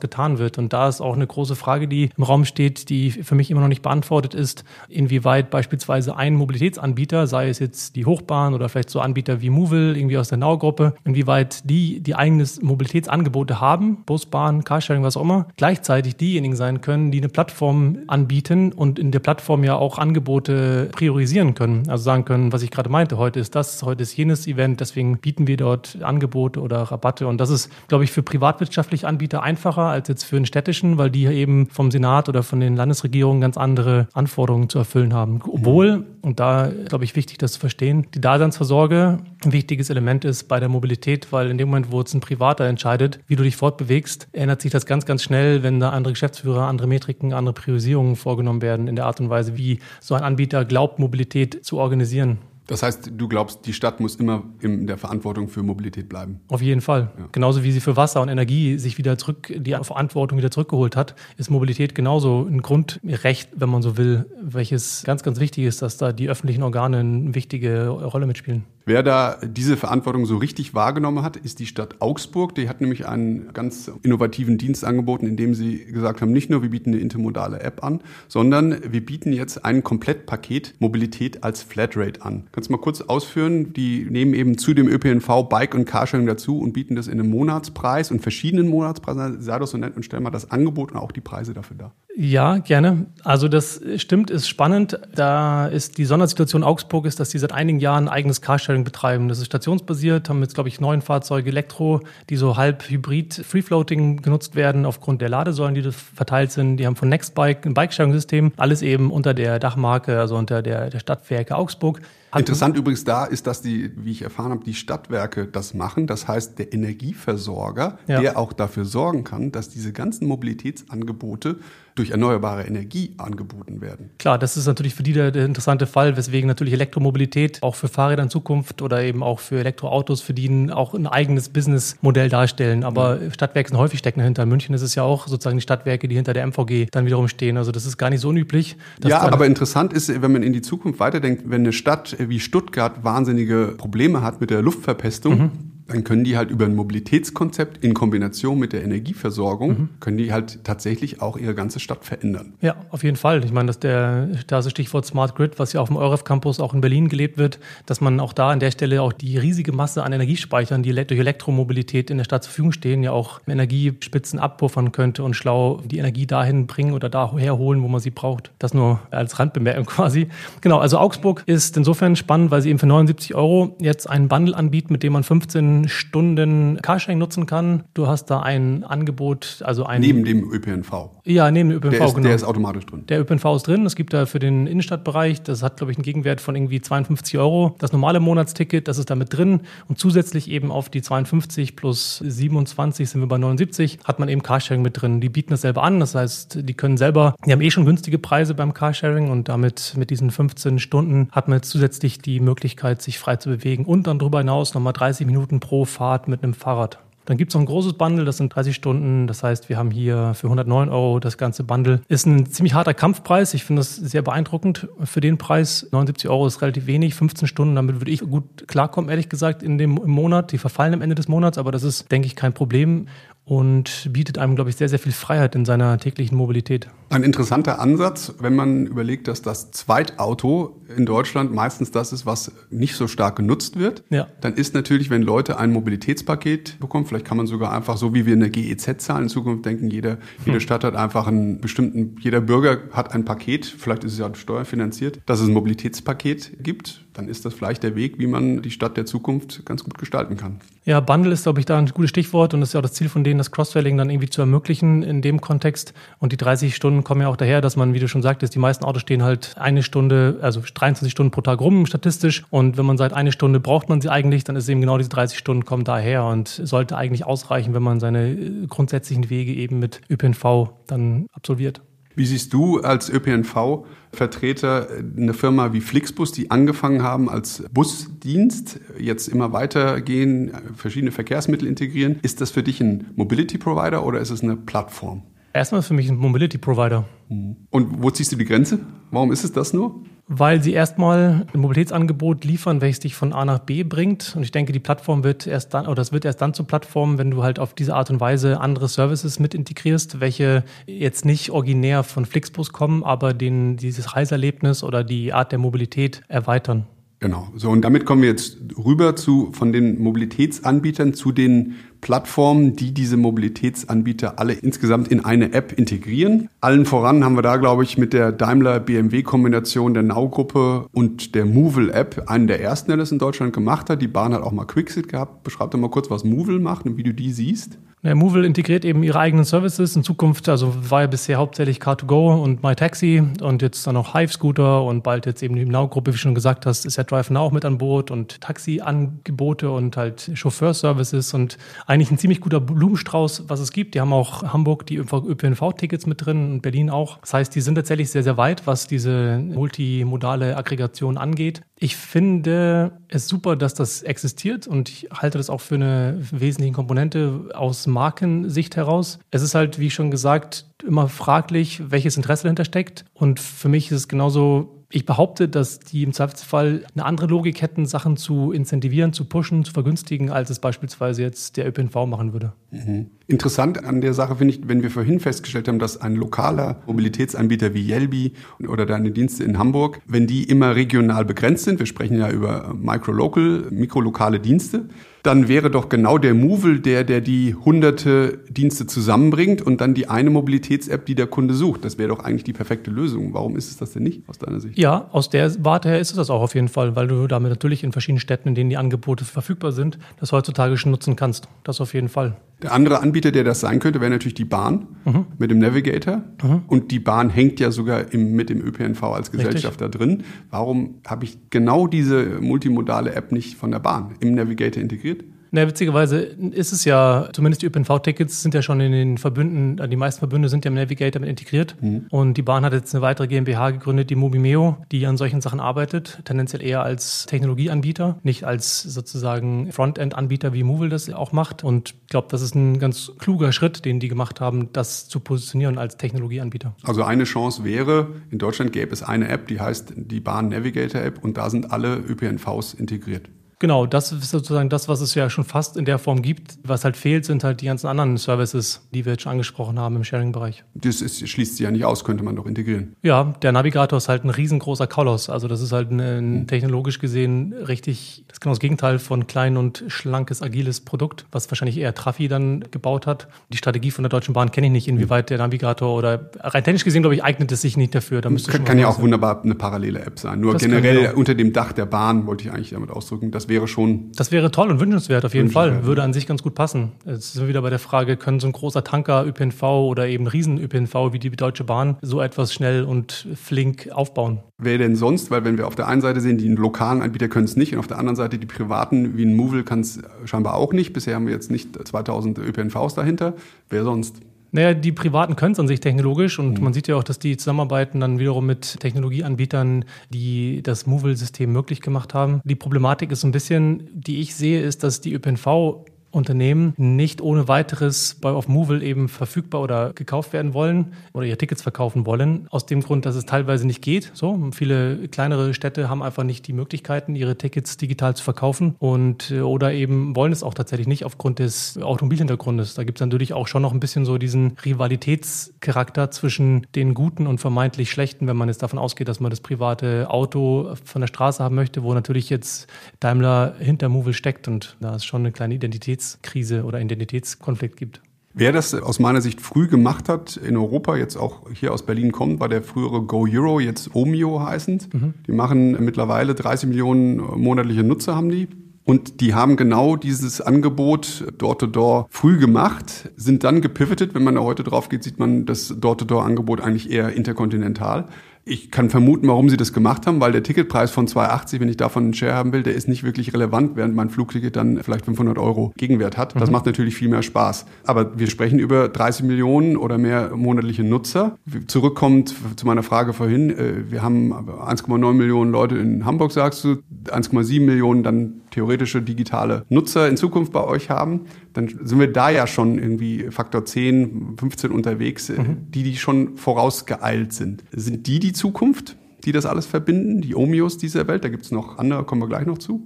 getan 0.00 0.38
wird. 0.38 0.58
Und 0.58 0.72
da 0.72 0.88
ist 0.88 1.00
auch 1.00 1.14
eine 1.14 1.28
große 1.28 1.54
Frage, 1.54 1.86
die 1.86 2.10
im 2.16 2.24
Raum 2.24 2.44
steht, 2.44 2.88
die 2.88 3.12
für 3.12 3.36
mich 3.36 3.52
immer 3.52 3.60
noch 3.60 3.68
nicht 3.68 3.82
beantwortet 3.82 4.34
ist, 4.34 4.64
inwieweit 4.88 5.50
beispielsweise 5.50 6.16
ein 6.16 6.34
Mobilitätsanbieter, 6.34 7.28
sei 7.28 7.48
es 7.50 7.60
jetzt 7.60 7.94
die 7.94 8.04
Hochbahn 8.04 8.52
oder 8.52 8.68
vielleicht 8.68 8.90
so 8.90 8.98
Anbieter 8.98 9.40
wie 9.40 9.50
Movil, 9.50 9.96
irgendwie 9.96 10.18
aus 10.18 10.28
der 10.28 10.38
Nau-Gruppe, 10.38 10.94
inwieweit 11.04 11.70
die 11.70 12.00
die 12.00 12.16
eigenes 12.16 12.62
Mobilitätsangebote 12.62 13.60
haben, 13.60 13.98
Bus, 14.06 14.26
Bahn, 14.26 14.64
Carsharing, 14.64 15.04
was 15.04 15.16
auch 15.16 15.22
immer, 15.22 15.46
gleichzeitig 15.56 16.16
diejenigen 16.16 16.56
sein 16.56 16.80
können, 16.80 17.12
die 17.12 17.18
eine 17.18 17.28
Plattform 17.28 17.98
anbieten 18.08 18.72
und 18.72 18.98
in 18.98 19.12
der 19.12 19.20
Plattform 19.20 19.62
ja 19.62 19.76
auch 19.76 19.98
Angebote 19.98 20.88
priorisieren 20.90 21.54
können. 21.54 21.88
Also 21.88 22.02
sagen 22.02 22.24
können, 22.24 22.52
was 22.52 22.62
ich 22.64 22.71
gerade 22.72 22.90
meinte, 22.90 23.18
heute 23.18 23.38
ist 23.38 23.54
das, 23.54 23.82
heute 23.82 24.02
ist 24.02 24.16
jenes 24.16 24.46
Event, 24.48 24.80
deswegen 24.80 25.18
bieten 25.18 25.46
wir 25.46 25.56
dort 25.56 25.98
Angebote 26.02 26.60
oder 26.60 26.78
Rabatte. 26.82 27.28
Und 27.28 27.38
das 27.38 27.50
ist, 27.50 27.70
glaube 27.86 28.04
ich, 28.04 28.10
für 28.10 28.22
privatwirtschaftliche 28.22 29.06
Anbieter 29.06 29.42
einfacher 29.42 29.82
als 29.82 30.08
jetzt 30.08 30.24
für 30.24 30.36
einen 30.36 30.46
städtischen, 30.46 30.98
weil 30.98 31.10
die 31.10 31.26
eben 31.26 31.68
vom 31.68 31.90
Senat 31.90 32.28
oder 32.28 32.42
von 32.42 32.58
den 32.58 32.74
Landesregierungen 32.74 33.40
ganz 33.40 33.56
andere 33.56 34.08
Anforderungen 34.12 34.68
zu 34.68 34.78
erfüllen 34.78 35.14
haben. 35.14 35.40
Obwohl, 35.46 36.04
und 36.22 36.40
da 36.40 36.70
glaube 36.88 37.04
ich 37.04 37.16
wichtig, 37.16 37.38
das 37.38 37.52
zu 37.52 37.60
verstehen, 37.60 38.06
die 38.14 38.20
Daseinsvorsorge 38.20 39.18
ein 39.44 39.52
wichtiges 39.52 39.90
Element 39.90 40.24
ist 40.24 40.44
bei 40.44 40.60
der 40.60 40.68
Mobilität, 40.68 41.32
weil 41.32 41.50
in 41.50 41.58
dem 41.58 41.68
Moment, 41.68 41.90
wo 41.90 41.98
jetzt 41.98 42.14
ein 42.14 42.20
Privater 42.20 42.64
entscheidet, 42.64 43.18
wie 43.26 43.36
du 43.36 43.42
dich 43.42 43.56
fortbewegst, 43.56 44.28
ändert 44.32 44.62
sich 44.62 44.70
das 44.70 44.86
ganz, 44.86 45.04
ganz 45.04 45.22
schnell, 45.22 45.62
wenn 45.62 45.80
da 45.80 45.90
andere 45.90 46.12
Geschäftsführer, 46.12 46.68
andere 46.68 46.86
Metriken, 46.86 47.32
andere 47.32 47.52
Priorisierungen 47.52 48.16
vorgenommen 48.16 48.62
werden 48.62 48.88
in 48.88 48.96
der 48.96 49.06
Art 49.06 49.20
und 49.20 49.30
Weise, 49.30 49.56
wie 49.56 49.80
so 50.00 50.14
ein 50.14 50.22
Anbieter 50.22 50.64
glaubt, 50.64 50.98
Mobilität 50.98 51.64
zu 51.64 51.78
organisieren. 51.78 52.38
Das 52.66 52.82
heißt, 52.82 53.10
du 53.16 53.28
glaubst, 53.28 53.66
die 53.66 53.72
Stadt 53.72 53.98
muss 53.98 54.16
immer 54.16 54.44
in 54.60 54.86
der 54.86 54.96
Verantwortung 54.96 55.48
für 55.48 55.62
Mobilität 55.62 56.08
bleiben? 56.08 56.40
Auf 56.48 56.62
jeden 56.62 56.80
Fall. 56.80 57.10
Ja. 57.18 57.28
Genauso 57.32 57.64
wie 57.64 57.72
sie 57.72 57.80
für 57.80 57.96
Wasser 57.96 58.22
und 58.22 58.28
Energie 58.28 58.78
sich 58.78 58.98
wieder 58.98 59.18
zurück, 59.18 59.52
die 59.54 59.72
Verantwortung 59.72 60.38
wieder 60.38 60.50
zurückgeholt 60.50 60.96
hat, 60.96 61.14
ist 61.36 61.50
Mobilität 61.50 61.94
genauso 61.94 62.46
ein 62.48 62.62
Grundrecht, 62.62 63.50
wenn 63.54 63.68
man 63.68 63.82
so 63.82 63.96
will, 63.96 64.26
welches 64.40 65.02
ganz, 65.04 65.22
ganz 65.22 65.40
wichtig 65.40 65.64
ist, 65.64 65.82
dass 65.82 65.96
da 65.96 66.11
die 66.12 66.28
öffentlichen 66.28 66.62
Organe 66.62 66.98
eine 66.98 67.34
wichtige 67.34 67.88
Rolle 67.88 68.26
mitspielen. 68.26 68.64
Wer 68.84 69.02
da 69.02 69.38
diese 69.42 69.76
Verantwortung 69.76 70.26
so 70.26 70.36
richtig 70.36 70.74
wahrgenommen 70.74 71.22
hat, 71.22 71.36
ist 71.36 71.60
die 71.60 71.66
Stadt 71.66 71.96
Augsburg. 72.00 72.54
Die 72.56 72.68
hat 72.68 72.80
nämlich 72.80 73.06
einen 73.06 73.52
ganz 73.52 73.90
innovativen 74.02 74.58
Dienst 74.58 74.84
angeboten, 74.84 75.26
in 75.26 75.36
dem 75.36 75.54
sie 75.54 75.84
gesagt 75.84 76.20
haben, 76.20 76.32
nicht 76.32 76.50
nur 76.50 76.62
wir 76.62 76.70
bieten 76.70 76.90
eine 76.90 77.00
intermodale 77.00 77.60
App 77.60 77.84
an, 77.84 78.00
sondern 78.26 78.76
wir 78.92 79.04
bieten 79.04 79.32
jetzt 79.32 79.64
ein 79.64 79.84
Komplettpaket 79.84 80.74
Mobilität 80.80 81.44
als 81.44 81.62
Flatrate 81.62 82.22
an. 82.22 82.48
Kannst 82.50 82.70
du 82.70 82.72
mal 82.72 82.80
kurz 82.80 83.02
ausführen? 83.02 83.72
Die 83.72 84.06
nehmen 84.08 84.34
eben 84.34 84.58
zu 84.58 84.74
dem 84.74 84.88
ÖPNV 84.88 85.48
Bike 85.48 85.74
und 85.74 85.84
Carsharing 85.84 86.26
dazu 86.26 86.58
und 86.58 86.72
bieten 86.72 86.96
das 86.96 87.06
in 87.06 87.20
einem 87.20 87.30
Monatspreis 87.30 88.10
und 88.10 88.20
verschiedenen 88.20 88.68
Monatspreisen. 88.68 89.40
Sei 89.40 89.58
doch 89.58 89.66
so 89.66 89.78
nett 89.78 89.94
und 89.94 90.04
stell 90.04 90.20
mal 90.20 90.30
das 90.30 90.50
Angebot 90.50 90.92
und 90.92 90.98
auch 90.98 91.12
die 91.12 91.20
Preise 91.20 91.54
dafür 91.54 91.76
dar. 91.76 91.92
Ja, 92.14 92.58
gerne. 92.58 93.06
Also 93.24 93.48
das 93.48 93.80
stimmt, 93.96 94.30
ist 94.30 94.46
spannend. 94.48 94.98
Da 95.14 95.66
ist 95.66 95.96
die 95.96 96.04
Sondersituation 96.04 96.62
Augsburg 96.62 97.06
ist, 97.06 97.20
dass 97.20 97.30
die 97.30 97.38
seit 97.38 97.52
einigen 97.52 97.80
Jahren 97.80 98.04
ein 98.04 98.12
eigenes 98.12 98.42
Carsharing 98.42 98.71
betreiben. 98.80 99.28
Das 99.28 99.38
ist 99.38 99.46
stationsbasiert, 99.46 100.28
haben 100.28 100.40
jetzt, 100.40 100.54
glaube 100.54 100.68
ich, 100.68 100.80
neun 100.80 101.02
Fahrzeuge 101.02 101.50
Elektro, 101.50 102.00
die 102.30 102.36
so 102.36 102.56
halb 102.56 102.88
hybrid 102.88 103.34
Free-Floating 103.34 104.22
genutzt 104.22 104.54
werden 104.56 104.86
aufgrund 104.86 105.20
der 105.20 105.28
Ladesäulen, 105.28 105.74
die 105.74 105.82
verteilt 105.92 106.50
sind. 106.50 106.78
Die 106.78 106.86
haben 106.86 106.96
von 106.96 107.08
Nextbike 107.08 107.66
ein 107.66 107.74
Bike-Sharing-System. 107.74 108.52
Alles 108.56 108.82
eben 108.82 109.10
unter 109.10 109.34
der 109.34 109.58
Dachmarke, 109.58 110.18
also 110.18 110.36
unter 110.36 110.62
der, 110.62 110.90
der 110.90 110.98
Stadtwerke 110.98 111.56
Augsburg. 111.56 112.00
Interessant 112.34 112.76
übrigens 112.76 113.04
da 113.04 113.26
ist, 113.26 113.46
dass 113.46 113.60
die, 113.60 113.92
wie 113.94 114.12
ich 114.12 114.22
erfahren 114.22 114.52
habe, 114.52 114.64
die 114.64 114.72
Stadtwerke 114.72 115.46
das 115.46 115.74
machen. 115.74 116.06
Das 116.06 116.28
heißt, 116.28 116.58
der 116.58 116.72
Energieversorger, 116.72 117.98
ja. 118.06 118.20
der 118.20 118.38
auch 118.38 118.54
dafür 118.54 118.86
sorgen 118.86 119.22
kann, 119.22 119.52
dass 119.52 119.68
diese 119.68 119.92
ganzen 119.92 120.26
Mobilitätsangebote 120.28 121.58
durch 121.94 122.10
erneuerbare 122.10 122.64
Energie 122.64 123.14
angeboten 123.18 123.80
werden. 123.80 124.10
Klar, 124.18 124.38
das 124.38 124.56
ist 124.56 124.66
natürlich 124.66 124.94
für 124.94 125.02
die 125.02 125.12
der, 125.12 125.30
der, 125.30 125.44
interessante 125.44 125.86
Fall, 125.86 126.16
weswegen 126.16 126.48
natürlich 126.48 126.72
Elektromobilität 126.74 127.62
auch 127.62 127.74
für 127.74 127.88
Fahrräder 127.88 128.22
in 128.22 128.30
Zukunft 128.30 128.82
oder 128.82 129.02
eben 129.02 129.22
auch 129.22 129.40
für 129.40 129.58
Elektroautos 129.60 130.20
für 130.20 130.34
die 130.34 130.70
auch 130.72 130.94
ein 130.94 131.06
eigenes 131.06 131.48
Businessmodell 131.48 132.28
darstellen. 132.28 132.84
Aber 132.84 133.20
ja. 133.20 133.30
Stadtwerke 133.30 133.68
sind 133.68 133.78
häufig 133.78 133.98
stecken 133.98 134.20
dahinter. 134.20 134.42
In 134.44 134.48
München 134.48 134.74
ist 134.74 134.82
es 134.82 134.94
ja 134.94 135.02
auch 135.02 135.26
sozusagen 135.26 135.56
die 135.56 135.62
Stadtwerke, 135.62 136.08
die 136.08 136.14
hinter 136.14 136.32
der 136.32 136.46
MVG 136.46 136.88
dann 136.90 137.06
wiederum 137.06 137.28
stehen. 137.28 137.56
Also 137.56 137.72
das 137.72 137.86
ist 137.86 137.98
gar 137.98 138.10
nicht 138.10 138.20
so 138.20 138.30
unüblich. 138.30 138.76
Ja, 139.04 139.20
aber 139.20 139.46
interessant 139.46 139.92
ist, 139.92 140.08
wenn 140.08 140.32
man 140.32 140.42
in 140.42 140.52
die 140.52 140.62
Zukunft 140.62 141.00
weiterdenkt, 141.00 141.44
wenn 141.46 141.62
eine 141.62 141.72
Stadt 141.72 142.16
wie 142.18 142.40
Stuttgart 142.40 143.04
wahnsinnige 143.04 143.74
Probleme 143.76 144.22
hat 144.22 144.40
mit 144.40 144.50
der 144.50 144.62
Luftverpestung, 144.62 145.38
mhm 145.38 145.71
dann 145.92 146.04
können 146.04 146.24
die 146.24 146.36
halt 146.36 146.50
über 146.50 146.64
ein 146.64 146.74
Mobilitätskonzept 146.74 147.84
in 147.84 147.94
Kombination 147.94 148.58
mit 148.58 148.72
der 148.72 148.82
Energieversorgung, 148.82 149.68
mhm. 149.70 149.88
können 150.00 150.16
die 150.16 150.32
halt 150.32 150.64
tatsächlich 150.64 151.22
auch 151.22 151.36
ihre 151.36 151.54
ganze 151.54 151.80
Stadt 151.80 152.04
verändern. 152.04 152.54
Ja, 152.60 152.76
auf 152.90 153.04
jeden 153.04 153.16
Fall. 153.16 153.44
Ich 153.44 153.52
meine, 153.52 153.66
dass 153.66 153.78
der, 153.78 154.26
da 154.46 154.58
ist 154.58 154.64
das 154.64 154.70
Stichwort 154.70 155.06
Smart 155.06 155.34
Grid, 155.34 155.58
was 155.58 155.72
ja 155.72 155.80
auf 155.80 155.88
dem 155.88 155.96
EUREF 155.96 156.24
Campus 156.24 156.60
auch 156.60 156.74
in 156.74 156.80
Berlin 156.80 157.08
gelebt 157.08 157.38
wird, 157.38 157.58
dass 157.86 158.00
man 158.00 158.20
auch 158.20 158.32
da 158.32 158.50
an 158.50 158.60
der 158.60 158.70
Stelle 158.70 159.02
auch 159.02 159.12
die 159.12 159.38
riesige 159.38 159.72
Masse 159.72 160.02
an 160.02 160.12
Energiespeichern, 160.12 160.82
die 160.82 160.92
durch 160.92 161.20
Elektromobilität 161.20 162.10
in 162.10 162.18
der 162.18 162.24
Stadt 162.24 162.44
zur 162.44 162.50
Verfügung 162.50 162.72
stehen, 162.72 163.02
ja 163.02 163.12
auch 163.12 163.40
Energiespitzen 163.46 164.38
abpuffern 164.38 164.92
könnte 164.92 165.22
und 165.22 165.34
schlau 165.34 165.80
die 165.84 165.98
Energie 165.98 166.26
dahin 166.26 166.66
bringen 166.66 166.94
oder 166.94 167.08
daher 167.08 167.58
holen, 167.58 167.82
wo 167.82 167.88
man 167.88 168.00
sie 168.00 168.10
braucht. 168.10 168.50
Das 168.58 168.74
nur 168.74 169.00
als 169.10 169.38
Randbemerkung 169.38 169.86
quasi. 169.86 170.28
Genau, 170.60 170.78
also 170.78 170.98
Augsburg 170.98 171.42
ist 171.46 171.76
insofern 171.76 172.16
spannend, 172.16 172.50
weil 172.50 172.62
sie 172.62 172.70
eben 172.70 172.78
für 172.78 172.86
79 172.86 173.34
Euro 173.34 173.76
jetzt 173.80 174.08
einen 174.08 174.28
Bundle 174.28 174.56
anbieten, 174.56 174.92
mit 174.92 175.02
dem 175.02 175.12
man 175.12 175.22
15 175.22 175.81
Stunden 175.88 176.78
Carsharing 176.82 177.18
nutzen 177.18 177.46
kann. 177.46 177.84
Du 177.94 178.06
hast 178.06 178.26
da 178.26 178.40
ein 178.40 178.84
Angebot, 178.84 179.62
also 179.64 179.84
ein. 179.84 180.00
Neben 180.00 180.24
dem 180.24 180.50
ÖPNV. 180.50 181.10
Ja, 181.24 181.50
neben 181.50 181.70
dem 181.70 181.78
ÖPNV, 181.78 181.90
der 181.98 182.06
ist, 182.06 182.14
genau. 182.14 182.26
Der 182.26 182.34
ist 182.36 182.44
automatisch 182.44 182.86
drin. 182.86 183.04
Der 183.08 183.20
ÖPNV 183.20 183.44
ist 183.56 183.66
drin. 183.66 183.86
Es 183.86 183.96
gibt 183.96 184.12
da 184.12 184.26
für 184.26 184.38
den 184.38 184.66
Innenstadtbereich, 184.66 185.42
das 185.42 185.62
hat, 185.62 185.76
glaube 185.76 185.92
ich, 185.92 185.98
einen 185.98 186.04
Gegenwert 186.04 186.40
von 186.40 186.56
irgendwie 186.56 186.80
52 186.80 187.38
Euro. 187.38 187.76
Das 187.78 187.92
normale 187.92 188.20
Monatsticket, 188.20 188.88
das 188.88 188.98
ist 188.98 189.10
da 189.10 189.14
mit 189.14 189.36
drin. 189.36 189.60
Und 189.88 189.98
zusätzlich 189.98 190.50
eben 190.50 190.70
auf 190.70 190.88
die 190.88 191.02
52 191.02 191.76
plus 191.76 192.18
27 192.18 193.08
sind 193.08 193.20
wir 193.20 193.28
bei 193.28 193.38
79, 193.38 193.98
hat 194.04 194.18
man 194.18 194.28
eben 194.28 194.42
Carsharing 194.42 194.82
mit 194.82 195.00
drin. 195.00 195.20
Die 195.20 195.28
bieten 195.28 195.50
das 195.50 195.62
selber 195.62 195.82
an. 195.82 196.00
Das 196.00 196.14
heißt, 196.14 196.68
die 196.68 196.74
können 196.74 196.96
selber, 196.96 197.34
die 197.44 197.52
haben 197.52 197.60
eh 197.60 197.70
schon 197.70 197.84
günstige 197.84 198.18
Preise 198.18 198.54
beim 198.54 198.74
Carsharing 198.74 199.30
und 199.30 199.48
damit 199.48 199.94
mit 199.96 200.10
diesen 200.10 200.30
15 200.30 200.78
Stunden 200.78 201.28
hat 201.32 201.48
man 201.48 201.58
jetzt 201.58 201.70
zusätzlich 201.70 202.18
die 202.18 202.40
Möglichkeit, 202.40 203.02
sich 203.02 203.18
frei 203.18 203.36
zu 203.36 203.50
bewegen 203.50 203.84
und 203.84 204.06
dann 204.06 204.18
darüber 204.18 204.38
hinaus 204.38 204.74
nochmal 204.74 204.92
30 204.92 205.26
Minuten 205.26 205.60
pro 205.62 205.86
Fahrt 205.86 206.28
mit 206.28 206.42
einem 206.42 206.52
Fahrrad. 206.52 206.98
Dann 207.24 207.36
gibt 207.36 207.52
es 207.52 207.54
noch 207.54 207.62
ein 207.62 207.66
großes 207.66 207.92
Bundle, 207.94 208.24
das 208.24 208.36
sind 208.36 208.54
30 208.54 208.74
Stunden. 208.74 209.26
Das 209.28 209.44
heißt, 209.44 209.68
wir 209.68 209.76
haben 209.76 209.92
hier 209.92 210.34
für 210.34 210.48
109 210.48 210.88
Euro 210.88 211.20
das 211.20 211.38
ganze 211.38 211.62
Bundle. 211.62 212.00
Ist 212.08 212.26
ein 212.26 212.46
ziemlich 212.46 212.74
harter 212.74 212.94
Kampfpreis. 212.94 213.54
Ich 213.54 213.64
finde 213.64 213.80
das 213.80 213.94
sehr 213.94 214.22
beeindruckend 214.22 214.88
für 215.04 215.20
den 215.20 215.38
Preis. 215.38 215.86
79 215.92 216.28
Euro 216.28 216.46
ist 216.46 216.62
relativ 216.62 216.86
wenig, 216.86 217.14
15 217.14 217.46
Stunden. 217.46 217.76
Damit 217.76 218.00
würde 218.00 218.10
ich 218.10 218.20
gut 218.20 218.66
klarkommen, 218.66 219.08
ehrlich 219.08 219.28
gesagt, 219.28 219.62
in 219.62 219.78
dem, 219.78 219.92
Monat. 219.92 220.50
Die 220.50 220.58
verfallen 220.58 220.94
am 220.94 221.00
Ende 221.00 221.14
des 221.14 221.28
Monats, 221.28 221.58
aber 221.58 221.70
das 221.70 221.84
ist, 221.84 222.10
denke 222.10 222.26
ich, 222.26 222.34
kein 222.34 222.54
Problem. 222.54 223.06
Und 223.44 224.08
bietet 224.12 224.38
einem, 224.38 224.54
glaube 224.54 224.70
ich, 224.70 224.76
sehr, 224.76 224.88
sehr 224.88 225.00
viel 225.00 225.12
Freiheit 225.12 225.54
in 225.56 225.64
seiner 225.64 225.98
täglichen 225.98 226.36
Mobilität. 226.36 226.88
Ein 227.10 227.24
interessanter 227.24 227.80
Ansatz, 227.80 228.34
wenn 228.38 228.54
man 228.54 228.86
überlegt, 228.86 229.26
dass 229.26 229.42
das 229.42 229.72
Zweitauto 229.72 230.80
in 230.96 231.06
Deutschland 231.06 231.52
meistens 231.52 231.90
das 231.90 232.12
ist, 232.12 232.24
was 232.24 232.52
nicht 232.70 232.94
so 232.94 233.08
stark 233.08 233.36
genutzt 233.36 233.78
wird. 233.78 234.04
Ja. 234.10 234.28
Dann 234.40 234.54
ist 234.54 234.74
natürlich, 234.74 235.10
wenn 235.10 235.22
Leute 235.22 235.58
ein 235.58 235.72
Mobilitätspaket 235.72 236.78
bekommen, 236.78 237.04
vielleicht 237.04 237.26
kann 237.26 237.36
man 237.36 237.46
sogar 237.46 237.72
einfach 237.72 237.96
so, 237.96 238.14
wie 238.14 238.26
wir 238.26 238.34
in 238.34 238.40
der 238.40 238.50
GEZ 238.50 238.98
zahlen 238.98 239.24
in 239.24 239.28
Zukunft 239.28 239.66
denken, 239.66 239.90
jede, 239.90 240.18
jede 240.44 240.58
hm. 240.58 240.60
Stadt 240.60 240.84
hat 240.84 240.94
einfach 240.94 241.26
einen 241.26 241.60
bestimmten, 241.60 242.16
jeder 242.20 242.40
Bürger 242.40 242.78
hat 242.92 243.12
ein 243.12 243.24
Paket, 243.24 243.66
vielleicht 243.66 244.04
ist 244.04 244.12
es 244.12 244.18
ja 244.18 244.32
steuerfinanziert, 244.32 245.20
dass 245.26 245.40
es 245.40 245.48
ein 245.48 245.52
Mobilitätspaket 245.52 246.62
gibt 246.62 247.01
dann 247.14 247.28
ist 247.28 247.44
das 247.44 247.54
vielleicht 247.54 247.82
der 247.82 247.94
Weg, 247.94 248.18
wie 248.18 248.26
man 248.26 248.62
die 248.62 248.70
Stadt 248.70 248.96
der 248.96 249.06
Zukunft 249.06 249.64
ganz 249.66 249.84
gut 249.84 249.98
gestalten 249.98 250.36
kann. 250.36 250.60
Ja, 250.84 250.98
Bundle 251.00 251.32
ist, 251.32 251.44
glaube 251.44 251.60
ich, 251.60 251.66
da 251.66 251.78
ein 251.78 251.86
gutes 251.86 252.10
Stichwort 252.10 252.54
und 252.54 252.60
das 252.60 252.70
ist 252.70 252.72
ja 252.72 252.80
auch 252.80 252.82
das 252.82 252.94
Ziel 252.94 253.08
von 253.08 253.22
denen, 253.22 253.38
das 253.38 253.52
Cross-Selling 253.52 253.96
dann 253.96 254.10
irgendwie 254.10 254.28
zu 254.28 254.40
ermöglichen 254.40 255.02
in 255.02 255.22
dem 255.22 255.40
Kontext. 255.40 255.94
Und 256.18 256.32
die 256.32 256.36
30 256.36 256.74
Stunden 256.74 257.04
kommen 257.04 257.20
ja 257.20 257.28
auch 257.28 257.36
daher, 257.36 257.60
dass 257.60 257.76
man, 257.76 257.94
wie 257.94 258.00
du 258.00 258.08
schon 258.08 258.22
sagtest, 258.22 258.54
die 258.54 258.58
meisten 258.58 258.84
Autos 258.84 259.02
stehen 259.02 259.22
halt 259.22 259.54
eine 259.56 259.82
Stunde, 259.82 260.38
also 260.42 260.60
23 260.60 261.12
Stunden 261.12 261.30
pro 261.30 261.40
Tag 261.40 261.60
rum 261.60 261.86
statistisch. 261.86 262.44
Und 262.50 262.76
wenn 262.76 262.86
man 262.86 262.98
sagt, 262.98 263.14
eine 263.14 263.30
Stunde 263.30 263.60
braucht 263.60 263.88
man 263.88 264.00
sie 264.00 264.08
eigentlich, 264.08 264.42
dann 264.42 264.56
ist 264.56 264.68
eben 264.68 264.80
genau 264.80 264.98
diese 264.98 265.10
30 265.10 265.38
Stunden 265.38 265.64
kommen 265.64 265.84
daher 265.84 266.24
und 266.24 266.48
sollte 266.48 266.96
eigentlich 266.96 267.24
ausreichen, 267.24 267.74
wenn 267.74 267.82
man 267.82 268.00
seine 268.00 268.66
grundsätzlichen 268.68 269.30
Wege 269.30 269.54
eben 269.54 269.78
mit 269.78 270.00
ÖPNV 270.10 270.70
dann 270.86 271.26
absolviert. 271.32 271.80
Wie 272.14 272.26
siehst 272.26 272.52
du 272.52 272.80
als 272.80 273.08
ÖPNV-Vertreter 273.10 274.88
eine 275.16 275.34
Firma 275.34 275.72
wie 275.72 275.80
Flixbus, 275.80 276.32
die 276.32 276.50
angefangen 276.50 277.02
haben 277.02 277.28
als 277.28 277.64
Busdienst, 277.72 278.80
jetzt 278.98 279.28
immer 279.28 279.52
weitergehen, 279.52 280.52
verschiedene 280.74 281.12
Verkehrsmittel 281.12 281.66
integrieren? 281.66 282.18
Ist 282.22 282.40
das 282.40 282.50
für 282.50 282.62
dich 282.62 282.80
ein 282.80 283.06
Mobility 283.16 283.58
Provider 283.58 284.04
oder 284.04 284.20
ist 284.20 284.30
es 284.30 284.42
eine 284.42 284.56
Plattform? 284.56 285.22
Erstmal 285.54 285.82
für 285.82 285.94
mich 285.94 286.08
ein 286.08 286.16
Mobility 286.16 286.58
Provider. 286.58 287.04
Und 287.28 288.02
wo 288.02 288.10
ziehst 288.10 288.32
du 288.32 288.36
die 288.36 288.44
Grenze? 288.44 288.78
Warum 289.10 289.32
ist 289.32 289.44
es 289.44 289.52
das 289.52 289.72
nur? 289.72 290.02
Weil 290.28 290.62
sie 290.62 290.72
erstmal 290.72 291.46
ein 291.52 291.60
Mobilitätsangebot 291.60 292.44
liefern, 292.44 292.80
welches 292.80 293.00
dich 293.00 293.14
von 293.14 293.32
A 293.32 293.44
nach 293.44 293.58
B 293.58 293.82
bringt. 293.82 294.34
Und 294.36 294.42
ich 294.42 294.50
denke, 294.50 294.72
die 294.72 294.80
Plattform 294.80 295.24
wird 295.24 295.46
erst 295.46 295.74
dann, 295.74 295.86
oder 295.86 296.00
es 296.00 296.12
wird 296.12 296.24
erst 296.24 296.40
dann 296.40 296.54
zur 296.54 296.66
Plattform, 296.66 297.18
wenn 297.18 297.30
du 297.30 297.42
halt 297.42 297.58
auf 297.58 297.74
diese 297.74 297.94
Art 297.94 298.10
und 298.10 298.20
Weise 298.20 298.60
andere 298.60 298.88
Services 298.88 299.38
mit 299.38 299.54
integrierst, 299.54 300.20
welche 300.20 300.64
jetzt 300.86 301.24
nicht 301.24 301.50
originär 301.50 302.02
von 302.02 302.24
Flixbus 302.24 302.72
kommen, 302.72 303.04
aber 303.04 303.34
den, 303.34 303.76
dieses 303.76 304.14
Reiserlebnis 304.14 304.82
oder 304.82 305.04
die 305.04 305.32
Art 305.32 305.52
der 305.52 305.58
Mobilität 305.58 306.22
erweitern. 306.28 306.86
Genau. 307.22 307.46
So, 307.54 307.70
und 307.70 307.82
damit 307.82 308.04
kommen 308.04 308.22
wir 308.22 308.30
jetzt 308.30 308.58
rüber 308.76 309.14
zu, 309.14 309.52
von 309.52 309.72
den 309.72 310.02
Mobilitätsanbietern 310.02 311.14
zu 311.14 311.30
den 311.30 311.76
Plattformen, 312.00 312.74
die 312.74 312.92
diese 312.92 313.16
Mobilitätsanbieter 313.16 314.40
alle 314.40 314.54
insgesamt 314.54 315.06
in 315.06 315.24
eine 315.24 315.52
App 315.52 315.70
integrieren. 315.70 316.48
Allen 316.60 316.84
voran 316.84 317.22
haben 317.22 317.36
wir 317.36 317.42
da, 317.42 317.58
glaube 317.58 317.84
ich, 317.84 317.96
mit 317.96 318.12
der 318.12 318.32
Daimler-BMW-Kombination 318.32 319.94
der 319.94 320.02
Now-Gruppe 320.02 320.88
und 320.90 321.36
der 321.36 321.46
Movil-App 321.46 322.24
einen 322.26 322.48
der 322.48 322.60
ersten, 322.60 322.88
der 322.88 322.96
das 322.96 323.12
in 323.12 323.20
Deutschland 323.20 323.52
gemacht 323.52 323.88
hat. 323.88 324.02
Die 324.02 324.08
Bahn 324.08 324.34
hat 324.34 324.42
auch 324.42 324.50
mal 324.50 324.64
Quixit 324.64 325.06
gehabt. 325.08 325.44
Beschreib 325.44 325.70
doch 325.70 325.78
mal 325.78 325.90
kurz, 325.90 326.10
was 326.10 326.24
Movil 326.24 326.58
macht 326.58 326.86
und 326.86 326.96
wie 326.96 327.04
du 327.04 327.14
die 327.14 327.32
siehst. 327.32 327.78
Ja, 328.04 328.16
Movil 328.16 328.44
integriert 328.44 328.84
eben 328.84 329.04
ihre 329.04 329.20
eigenen 329.20 329.44
Services. 329.44 329.94
In 329.94 330.02
Zukunft, 330.02 330.48
also 330.48 330.74
war 330.90 331.02
ja 331.02 331.06
bisher 331.06 331.38
hauptsächlich 331.38 331.78
Car2Go 331.78 332.42
und 332.42 332.60
MyTaxi 332.60 333.22
und 333.40 333.62
jetzt 333.62 333.86
dann 333.86 333.94
noch 333.94 334.12
Hive 334.12 334.32
Scooter 334.32 334.82
und 334.82 335.04
bald 335.04 335.24
jetzt 335.24 335.40
eben 335.40 335.54
die 335.54 335.64
Now-Gruppe, 335.64 336.12
wie 336.12 336.18
schon 336.18 336.34
gesagt 336.34 336.66
hast, 336.66 336.84
ist 336.84 336.96
ja 336.96 337.04
Drive 337.04 337.30
Now 337.30 337.42
auch 337.42 337.52
mit 337.52 337.64
an 337.64 337.78
Bord 337.78 338.10
und 338.10 338.40
Taxi-Angebote 338.40 339.70
und 339.70 339.96
halt 339.96 340.32
Chauffeur-Services 340.34 341.32
und 341.32 341.58
eigentlich 341.86 342.10
ein 342.10 342.18
ziemlich 342.18 342.40
guter 342.40 342.58
Blumenstrauß, 342.58 343.44
was 343.46 343.60
es 343.60 343.70
gibt. 343.70 343.94
Die 343.94 344.00
haben 344.00 344.12
auch 344.12 344.42
Hamburg 344.52 344.84
die 344.86 344.96
ÖPNV-Tickets 344.96 346.06
mit 346.06 346.26
drin 346.26 346.54
und 346.54 346.62
Berlin 346.62 346.90
auch. 346.90 347.18
Das 347.18 347.34
heißt, 347.34 347.54
die 347.54 347.60
sind 347.60 347.76
tatsächlich 347.76 348.10
sehr, 348.10 348.24
sehr 348.24 348.36
weit, 348.36 348.66
was 348.66 348.88
diese 348.88 349.38
multimodale 349.38 350.56
Aggregation 350.56 351.18
angeht. 351.18 351.62
Ich 351.82 351.96
finde 351.96 352.92
es 353.08 353.26
super, 353.26 353.56
dass 353.56 353.74
das 353.74 354.02
existiert 354.02 354.68
und 354.68 354.88
ich 354.88 355.08
halte 355.12 355.36
das 355.36 355.50
auch 355.50 355.60
für 355.60 355.74
eine 355.74 356.16
wesentliche 356.30 356.72
Komponente 356.72 357.48
aus 357.54 357.88
Markensicht 357.88 358.76
heraus. 358.76 359.18
Es 359.32 359.42
ist 359.42 359.56
halt, 359.56 359.80
wie 359.80 359.90
schon 359.90 360.12
gesagt, 360.12 360.66
immer 360.86 361.08
fraglich, 361.08 361.82
welches 361.90 362.16
Interesse 362.16 362.44
dahinter 362.44 362.64
steckt. 362.64 363.04
Und 363.14 363.40
für 363.40 363.68
mich 363.68 363.86
ist 363.90 363.96
es 363.96 364.06
genauso 364.06 364.81
ich 364.92 365.06
behaupte, 365.06 365.48
dass 365.48 365.80
die 365.80 366.02
im 366.02 366.12
Zweifelsfall 366.12 366.84
eine 366.94 367.04
andere 367.04 367.26
Logik 367.26 367.62
hätten, 367.62 367.86
Sachen 367.86 368.16
zu 368.16 368.52
incentivieren, 368.52 369.12
zu 369.12 369.24
pushen, 369.24 369.64
zu 369.64 369.72
vergünstigen, 369.72 370.30
als 370.30 370.50
es 370.50 370.58
beispielsweise 370.58 371.22
jetzt 371.22 371.56
der 371.56 371.66
ÖPNV 371.66 372.06
machen 372.06 372.32
würde. 372.32 372.52
Mhm. 372.70 373.06
Interessant 373.26 373.82
an 373.84 374.00
der 374.02 374.12
Sache 374.12 374.36
finde 374.36 374.54
ich, 374.54 374.68
wenn 374.68 374.82
wir 374.82 374.90
vorhin 374.90 375.18
festgestellt 375.18 375.68
haben, 375.68 375.78
dass 375.78 376.00
ein 376.00 376.14
lokaler 376.14 376.82
Mobilitätsanbieter 376.86 377.72
wie 377.72 377.88
Yelby 377.88 378.34
oder 378.68 378.84
deine 378.84 379.10
Dienste 379.10 379.44
in 379.44 379.58
Hamburg, 379.58 380.00
wenn 380.06 380.26
die 380.26 380.44
immer 380.44 380.76
regional 380.76 381.24
begrenzt 381.24 381.64
sind, 381.64 381.78
wir 381.78 381.86
sprechen 381.86 382.18
ja 382.18 382.30
über 382.30 382.74
Micro-Local, 382.74 383.68
mikrolokale 383.70 384.40
Dienste, 384.40 384.88
dann 385.22 385.46
wäre 385.46 385.70
doch 385.70 385.88
genau 385.88 386.18
der 386.18 386.34
Movil 386.34 386.80
der, 386.80 387.04
der 387.04 387.20
die 387.20 387.54
hunderte 387.54 388.40
Dienste 388.48 388.86
zusammenbringt 388.86 389.62
und 389.62 389.80
dann 389.80 389.94
die 389.94 390.08
eine 390.08 390.30
Mobilitäts-App, 390.30 391.06
die 391.06 391.14
der 391.14 391.28
Kunde 391.28 391.54
sucht. 391.54 391.84
Das 391.84 391.96
wäre 391.96 392.08
doch 392.08 392.20
eigentlich 392.20 392.44
die 392.44 392.52
perfekte 392.52 392.90
Lösung. 392.90 393.32
Warum 393.32 393.56
ist 393.56 393.70
es 393.70 393.76
das 393.76 393.92
denn 393.92 394.02
nicht 394.02 394.28
aus 394.28 394.38
deiner 394.38 394.58
Sicht? 394.58 394.76
Ja, 394.78 395.08
aus 395.12 395.30
der 395.30 395.52
Warte 395.64 395.90
her 395.90 396.00
ist 396.00 396.10
es 396.10 396.16
das 396.16 396.28
auch 396.28 396.42
auf 396.42 396.54
jeden 396.54 396.68
Fall, 396.68 396.96
weil 396.96 397.06
du 397.06 397.26
damit 397.28 397.50
natürlich 397.50 397.84
in 397.84 397.92
verschiedenen 397.92 398.20
Städten, 398.20 398.48
in 398.48 398.54
denen 398.54 398.70
die 398.70 398.76
Angebote 398.76 399.24
verfügbar 399.24 399.72
sind, 399.72 399.98
das 400.18 400.32
heutzutage 400.32 400.76
schon 400.76 400.90
nutzen 400.90 401.14
kannst. 401.14 401.48
Das 401.62 401.80
auf 401.80 401.94
jeden 401.94 402.08
Fall. 402.08 402.36
Der 402.62 402.72
andere 402.72 403.00
Anbieter, 403.00 403.32
der 403.32 403.44
das 403.44 403.60
sein 403.60 403.80
könnte, 403.80 404.00
wäre 404.00 404.10
natürlich 404.10 404.34
die 404.34 404.44
Bahn 404.44 404.86
mhm. 405.04 405.26
mit 405.38 405.50
dem 405.50 405.58
Navigator. 405.58 406.22
Mhm. 406.42 406.62
Und 406.68 406.90
die 406.90 407.00
Bahn 407.00 407.28
hängt 407.28 407.58
ja 407.58 407.70
sogar 407.70 408.12
im, 408.12 408.34
mit 408.34 408.50
dem 408.50 408.60
ÖPNV 408.60 409.02
als 409.02 409.32
Gesellschafter 409.32 409.86
Richtig. 409.86 410.00
drin. 410.00 410.22
Warum 410.50 411.00
habe 411.06 411.24
ich 411.24 411.38
genau 411.50 411.86
diese 411.86 412.40
multimodale 412.40 413.14
App 413.14 413.32
nicht 413.32 413.56
von 413.56 413.72
der 413.72 413.80
Bahn 413.80 414.14
im 414.20 414.34
Navigator 414.34 414.82
integriert? 414.82 415.24
Na, 415.54 415.68
witzigerweise 415.68 416.18
ist 416.18 416.72
es 416.72 416.86
ja, 416.86 417.28
zumindest 417.34 417.60
die 417.60 417.66
ÖPNV-Tickets 417.66 418.42
sind 418.42 418.54
ja 418.54 418.62
schon 418.62 418.80
in 418.80 418.90
den 418.90 419.18
Verbünden, 419.18 419.78
äh, 419.78 419.86
die 419.86 419.96
meisten 419.96 420.20
Verbünde 420.20 420.48
sind 420.48 420.64
ja 420.64 420.70
im 420.70 420.74
Navigator 420.74 421.20
mit 421.20 421.28
integriert. 421.28 421.76
Mhm. 421.82 422.06
Und 422.08 422.38
die 422.38 422.42
Bahn 422.42 422.64
hat 422.64 422.72
jetzt 422.72 422.94
eine 422.94 423.02
weitere 423.02 423.28
GmbH 423.28 423.72
gegründet, 423.72 424.08
die 424.08 424.14
Mobimeo, 424.14 424.78
die 424.90 425.06
an 425.06 425.18
solchen 425.18 425.42
Sachen 425.42 425.60
arbeitet, 425.60 426.20
tendenziell 426.24 426.62
eher 426.62 426.82
als 426.82 427.26
Technologieanbieter, 427.26 428.18
nicht 428.22 428.44
als 428.44 428.82
sozusagen 428.82 429.70
Frontend-Anbieter, 429.72 430.54
wie 430.54 430.62
Movil 430.62 430.88
das 430.88 431.12
auch 431.12 431.32
macht. 431.32 431.64
Und 431.64 431.90
ich 431.90 432.06
glaube, 432.06 432.28
das 432.30 432.40
ist 432.40 432.54
ein 432.54 432.78
ganz 432.78 433.12
kluger 433.18 433.52
Schritt, 433.52 433.84
den 433.84 434.00
die 434.00 434.08
gemacht 434.08 434.40
haben, 434.40 434.72
das 434.72 435.06
zu 435.06 435.20
positionieren 435.20 435.76
als 435.76 435.98
Technologieanbieter. 435.98 436.74
Also 436.82 437.02
eine 437.02 437.24
Chance 437.24 437.62
wäre, 437.62 438.08
in 438.30 438.38
Deutschland 438.38 438.72
gäbe 438.72 438.94
es 438.94 439.02
eine 439.02 439.28
App, 439.28 439.48
die 439.48 439.60
heißt 439.60 439.92
die 439.96 440.20
Bahn 440.20 440.48
Navigator 440.48 441.02
App 441.02 441.22
und 441.22 441.36
da 441.36 441.50
sind 441.50 441.70
alle 441.70 441.96
ÖPNVs 441.96 442.72
integriert. 442.72 443.28
Genau, 443.62 443.86
das 443.86 444.10
ist 444.10 444.30
sozusagen 444.30 444.68
das, 444.70 444.88
was 444.88 445.00
es 445.00 445.14
ja 445.14 445.30
schon 445.30 445.44
fast 445.44 445.76
in 445.76 445.84
der 445.84 446.00
Form 446.00 446.20
gibt. 446.20 446.58
Was 446.64 446.84
halt 446.84 446.96
fehlt, 446.96 447.24
sind 447.24 447.44
halt 447.44 447.60
die 447.60 447.66
ganzen 447.66 447.86
anderen 447.86 448.16
Services, 448.16 448.88
die 448.92 449.04
wir 449.04 449.12
jetzt 449.12 449.22
schon 449.22 449.30
angesprochen 449.30 449.78
haben 449.78 449.94
im 449.94 450.02
Sharing-Bereich. 450.02 450.64
Das 450.74 451.00
ist, 451.00 451.28
schließt 451.28 451.58
sich 451.58 451.62
ja 451.62 451.70
nicht 451.70 451.84
aus, 451.84 452.02
könnte 452.02 452.24
man 452.24 452.34
doch 452.34 452.46
integrieren. 452.46 452.96
Ja, 453.04 453.34
der 453.40 453.52
Navigator 453.52 453.98
ist 453.98 454.08
halt 454.08 454.24
ein 454.24 454.30
riesengroßer 454.30 454.88
Koloss. 454.88 455.30
Also 455.30 455.46
das 455.46 455.60
ist 455.60 455.70
halt 455.70 455.92
ein, 455.92 456.00
ein 456.00 456.46
technologisch 456.48 456.98
gesehen 456.98 457.52
richtig, 457.52 458.24
das 458.26 458.38
ist 458.38 458.40
genau 458.40 458.52
das 458.52 458.58
Gegenteil 458.58 458.98
von 458.98 459.28
klein 459.28 459.56
und 459.56 459.84
schlankes, 459.86 460.42
agiles 460.42 460.80
Produkt, 460.80 461.26
was 461.30 461.48
wahrscheinlich 461.48 461.78
eher 461.78 461.94
Trafi 461.94 462.26
dann 462.26 462.64
gebaut 462.72 463.06
hat. 463.06 463.28
Die 463.52 463.58
Strategie 463.58 463.92
von 463.92 464.02
der 464.02 464.10
Deutschen 464.10 464.34
Bahn 464.34 464.50
kenne 464.50 464.66
ich 464.66 464.72
nicht, 464.72 464.88
inwieweit 464.88 465.30
der 465.30 465.38
Navigator 465.38 465.96
oder 465.96 466.32
rein 466.40 466.64
technisch 466.64 466.82
gesehen, 466.82 467.02
glaube 467.02 467.14
ich, 467.14 467.22
eignet 467.22 467.52
es 467.52 467.60
sich 467.60 467.76
nicht 467.76 467.94
dafür. 467.94 468.22
Da 468.22 468.28
müsste 468.28 468.50
kann, 468.50 468.64
kann 468.64 468.80
ja 468.80 468.88
auch 468.88 468.94
sein. 468.94 469.04
wunderbar 469.04 469.40
eine 469.40 469.54
parallele 469.54 470.00
App 470.00 470.18
sein. 470.18 470.40
Nur 470.40 470.54
das 470.54 470.62
generell 470.62 471.12
unter 471.12 471.36
dem 471.36 471.52
Dach 471.52 471.70
der 471.70 471.86
Bahn 471.86 472.26
wollte 472.26 472.42
ich 472.42 472.52
eigentlich 472.52 472.70
damit 472.70 472.90
ausdrücken. 472.90 473.30
Das 473.30 473.48
wäre 473.52 473.68
schon. 473.68 474.10
Das 474.16 474.32
wäre 474.32 474.50
toll 474.50 474.70
und 474.70 474.80
wünschenswert 474.80 475.24
auf 475.26 475.34
jeden 475.34 475.50
Fall. 475.50 475.84
Würde 475.84 476.02
an 476.02 476.14
sich 476.14 476.26
ganz 476.26 476.42
gut 476.42 476.54
passen. 476.54 476.92
Jetzt 477.04 477.34
sind 477.34 477.42
wir 477.42 477.48
wieder 477.48 477.60
bei 477.60 477.70
der 477.70 477.78
Frage, 477.78 478.16
können 478.16 478.40
so 478.40 478.46
ein 478.46 478.52
großer 478.52 478.82
Tanker 478.82 479.26
ÖPNV 479.26 479.62
oder 479.62 480.08
eben 480.08 480.26
Riesen-ÖPNV 480.26 481.12
wie 481.12 481.18
die 481.18 481.30
Deutsche 481.30 481.64
Bahn 481.64 481.98
so 482.00 482.20
etwas 482.20 482.54
schnell 482.54 482.84
und 482.84 483.28
flink 483.34 483.90
aufbauen? 483.92 484.40
Wer 484.58 484.78
denn 484.78 484.96
sonst? 484.96 485.30
Weil 485.30 485.44
wenn 485.44 485.58
wir 485.58 485.66
auf 485.66 485.74
der 485.74 485.86
einen 485.86 486.00
Seite 486.00 486.20
sehen, 486.20 486.38
die 486.38 486.48
lokalen 486.48 487.02
Anbieter 487.02 487.28
können 487.28 487.44
es 487.44 487.56
nicht 487.56 487.74
und 487.74 487.78
auf 487.78 487.86
der 487.86 487.98
anderen 487.98 488.16
Seite 488.16 488.38
die 488.38 488.46
privaten 488.46 489.16
wie 489.18 489.24
ein 489.24 489.34
Movil 489.34 489.64
kann 489.64 489.80
es 489.80 490.00
scheinbar 490.24 490.54
auch 490.54 490.72
nicht. 490.72 490.94
Bisher 490.94 491.14
haben 491.14 491.26
wir 491.26 491.34
jetzt 491.34 491.50
nicht 491.50 491.76
2000 491.86 492.38
ÖPNVs 492.38 492.94
dahinter. 492.94 493.34
Wer 493.68 493.84
sonst? 493.84 494.16
Naja, 494.52 494.74
die 494.74 494.92
Privaten 494.92 495.34
können 495.34 495.52
es 495.52 495.60
an 495.60 495.66
sich 495.66 495.80
technologisch 495.80 496.38
und 496.38 496.58
mhm. 496.58 496.64
man 496.64 496.72
sieht 496.74 496.86
ja 496.86 496.96
auch, 496.96 497.02
dass 497.02 497.18
die 497.18 497.38
zusammenarbeiten 497.38 498.00
dann 498.00 498.18
wiederum 498.18 498.46
mit 498.46 498.78
Technologieanbietern, 498.80 499.86
die 500.10 500.62
das 500.62 500.86
Movil-System 500.86 501.50
möglich 501.50 501.80
gemacht 501.80 502.12
haben. 502.12 502.42
Die 502.44 502.54
Problematik 502.54 503.10
ist 503.12 503.22
so 503.22 503.28
ein 503.28 503.32
bisschen, 503.32 503.88
die 503.94 504.20
ich 504.20 504.34
sehe, 504.34 504.62
ist, 504.62 504.84
dass 504.84 505.00
die 505.00 505.14
ÖPNV 505.14 505.86
Unternehmen 506.12 506.74
nicht 506.76 507.20
ohne 507.20 507.48
weiteres 507.48 508.16
bei 508.20 508.30
auf 508.30 508.48
Movil 508.48 508.82
eben 508.82 509.08
verfügbar 509.08 509.62
oder 509.62 509.92
gekauft 509.92 510.32
werden 510.32 510.54
wollen 510.54 510.92
oder 511.12 511.26
ihre 511.26 511.38
Tickets 511.38 511.62
verkaufen 511.62 512.06
wollen. 512.06 512.46
Aus 512.50 512.66
dem 512.66 512.82
Grund, 512.82 513.06
dass 513.06 513.16
es 513.16 513.26
teilweise 513.26 513.66
nicht 513.66 513.82
geht. 513.82 514.10
So, 514.14 514.38
viele 514.52 515.08
kleinere 515.08 515.54
Städte 515.54 515.88
haben 515.88 516.02
einfach 516.02 516.22
nicht 516.22 516.46
die 516.46 516.52
Möglichkeiten, 516.52 517.16
ihre 517.16 517.36
Tickets 517.36 517.76
digital 517.76 518.14
zu 518.14 518.22
verkaufen 518.22 518.74
und 518.78 519.30
äh, 519.30 519.40
oder 519.40 519.72
eben 519.72 520.14
wollen 520.14 520.32
es 520.32 520.42
auch 520.42 520.54
tatsächlich 520.54 520.86
nicht 520.86 521.04
aufgrund 521.04 521.38
des 521.38 521.78
Automobilhintergrundes. 521.78 522.74
Da 522.74 522.84
gibt 522.84 522.98
es 522.98 523.06
natürlich 523.06 523.32
auch 523.32 523.48
schon 523.48 523.62
noch 523.62 523.72
ein 523.72 523.80
bisschen 523.80 524.04
so 524.04 524.18
diesen 524.18 524.56
Rivalitätscharakter 524.64 526.10
zwischen 526.10 526.66
den 526.74 526.94
guten 526.94 527.26
und 527.26 527.40
vermeintlich 527.40 527.90
schlechten, 527.90 528.26
wenn 528.26 528.36
man 528.36 528.48
jetzt 528.48 528.62
davon 528.62 528.78
ausgeht, 528.78 529.08
dass 529.08 529.20
man 529.20 529.30
das 529.30 529.40
private 529.40 530.10
Auto 530.10 530.74
von 530.84 531.00
der 531.00 531.08
Straße 531.08 531.42
haben 531.42 531.54
möchte, 531.54 531.82
wo 531.82 531.94
natürlich 531.94 532.30
jetzt 532.30 532.66
Daimler 533.00 533.54
hinter 533.58 533.88
Movil 533.88 534.12
steckt 534.12 534.48
und 534.48 534.76
da 534.80 534.94
es 534.94 535.04
schon 535.04 535.22
eine 535.22 535.32
kleine 535.32 535.54
Identitätskrise 536.02 536.64
oder 536.64 536.80
Identitätskonflikt 536.80 537.76
gibt. 537.76 538.00
Wer 538.34 538.52
das 538.52 538.74
aus 538.74 538.98
meiner 538.98 539.20
Sicht 539.20 539.42
früh 539.42 539.68
gemacht 539.68 540.08
hat, 540.08 540.38
in 540.38 540.56
Europa, 540.56 540.96
jetzt 540.96 541.16
auch 541.16 541.50
hier 541.52 541.72
aus 541.72 541.84
Berlin 541.84 542.12
kommt, 542.12 542.40
war 542.40 542.48
der 542.48 542.62
frühere 542.62 543.02
Go 543.02 543.26
Euro, 543.30 543.60
jetzt 543.60 543.94
Omio 543.94 544.40
heißend. 544.40 544.94
Mhm. 544.94 545.14
Die 545.26 545.32
machen 545.32 545.84
mittlerweile 545.84 546.34
30 546.34 546.70
Millionen 546.70 547.16
monatliche 547.18 547.82
Nutzer 547.82 548.16
haben 548.16 548.30
die. 548.30 548.48
Und 548.84 549.20
die 549.20 549.34
haben 549.34 549.56
genau 549.56 549.96
dieses 549.96 550.40
Angebot 550.40 551.24
Door-to-Door 551.38 552.06
früh 552.10 552.38
gemacht, 552.38 553.10
sind 553.16 553.44
dann 553.44 553.60
gepivotet. 553.60 554.14
Wenn 554.14 554.24
man 554.24 554.34
da 554.34 554.40
heute 554.40 554.64
drauf 554.64 554.88
geht, 554.88 555.04
sieht 555.04 555.18
man 555.18 555.46
das 555.46 555.74
Door-to-Door-Angebot 555.78 556.60
eigentlich 556.60 556.90
eher 556.90 557.12
interkontinental. 557.12 558.06
Ich 558.44 558.72
kann 558.72 558.90
vermuten, 558.90 559.28
warum 559.28 559.48
sie 559.48 559.56
das 559.56 559.72
gemacht 559.72 560.06
haben, 560.06 560.20
weil 560.20 560.32
der 560.32 560.42
Ticketpreis 560.42 560.90
von 560.90 561.06
2,80, 561.06 561.60
wenn 561.60 561.68
ich 561.68 561.76
davon 561.76 562.04
einen 562.04 562.14
Share 562.14 562.34
haben 562.34 562.52
will, 562.52 562.64
der 562.64 562.74
ist 562.74 562.88
nicht 562.88 563.04
wirklich 563.04 563.32
relevant, 563.32 563.76
während 563.76 563.94
mein 563.94 564.10
Flugticket 564.10 564.56
dann 564.56 564.82
vielleicht 564.82 565.04
500 565.04 565.38
Euro 565.38 565.72
Gegenwert 565.76 566.16
hat. 566.16 566.34
Das 566.34 566.48
mhm. 566.48 566.54
macht 566.54 566.66
natürlich 566.66 566.96
viel 566.96 567.08
mehr 567.08 567.22
Spaß. 567.22 567.66
Aber 567.84 568.18
wir 568.18 568.28
sprechen 568.28 568.58
über 568.58 568.88
30 568.88 569.26
Millionen 569.26 569.76
oder 569.76 569.96
mehr 569.96 570.34
monatliche 570.34 570.82
Nutzer. 570.82 571.38
Zurückkommt 571.68 572.34
zu 572.56 572.66
meiner 572.66 572.82
Frage 572.82 573.12
vorhin, 573.12 573.50
äh, 573.50 573.90
wir 573.90 574.02
haben 574.02 574.32
1,9 574.32 575.12
Millionen 575.12 575.52
Leute 575.52 575.76
in 575.76 576.04
Hamburg, 576.04 576.32
sagst 576.32 576.64
du, 576.64 576.82
1,7 577.06 577.60
Millionen 577.60 578.02
dann 578.02 578.40
theoretische 578.50 579.02
digitale 579.02 579.64
Nutzer 579.68 580.08
in 580.08 580.16
Zukunft 580.16 580.52
bei 580.52 580.64
euch 580.64 580.90
haben 580.90 581.26
dann 581.52 581.68
sind 581.68 581.98
wir 581.98 582.12
da 582.12 582.30
ja 582.30 582.46
schon 582.46 582.78
irgendwie 582.78 583.30
Faktor 583.30 583.64
10, 583.64 584.36
15 584.38 584.70
unterwegs, 584.70 585.30
äh, 585.30 585.38
mhm. 585.38 585.70
die, 585.70 585.82
die 585.82 585.96
schon 585.96 586.36
vorausgeeilt 586.36 587.32
sind. 587.32 587.64
Sind 587.72 588.06
die 588.06 588.18
die 588.18 588.31
Zukunft, 588.32 588.96
die 589.24 589.32
das 589.32 589.46
alles 589.46 589.66
verbinden, 589.66 590.20
die 590.20 590.34
Omios 590.34 590.78
dieser 590.78 591.06
Welt? 591.08 591.24
Da 591.24 591.28
gibt 591.28 591.44
es 591.44 591.50
noch 591.50 591.78
andere, 591.78 592.04
kommen 592.04 592.22
wir 592.22 592.28
gleich 592.28 592.46
noch 592.46 592.58
zu. 592.58 592.82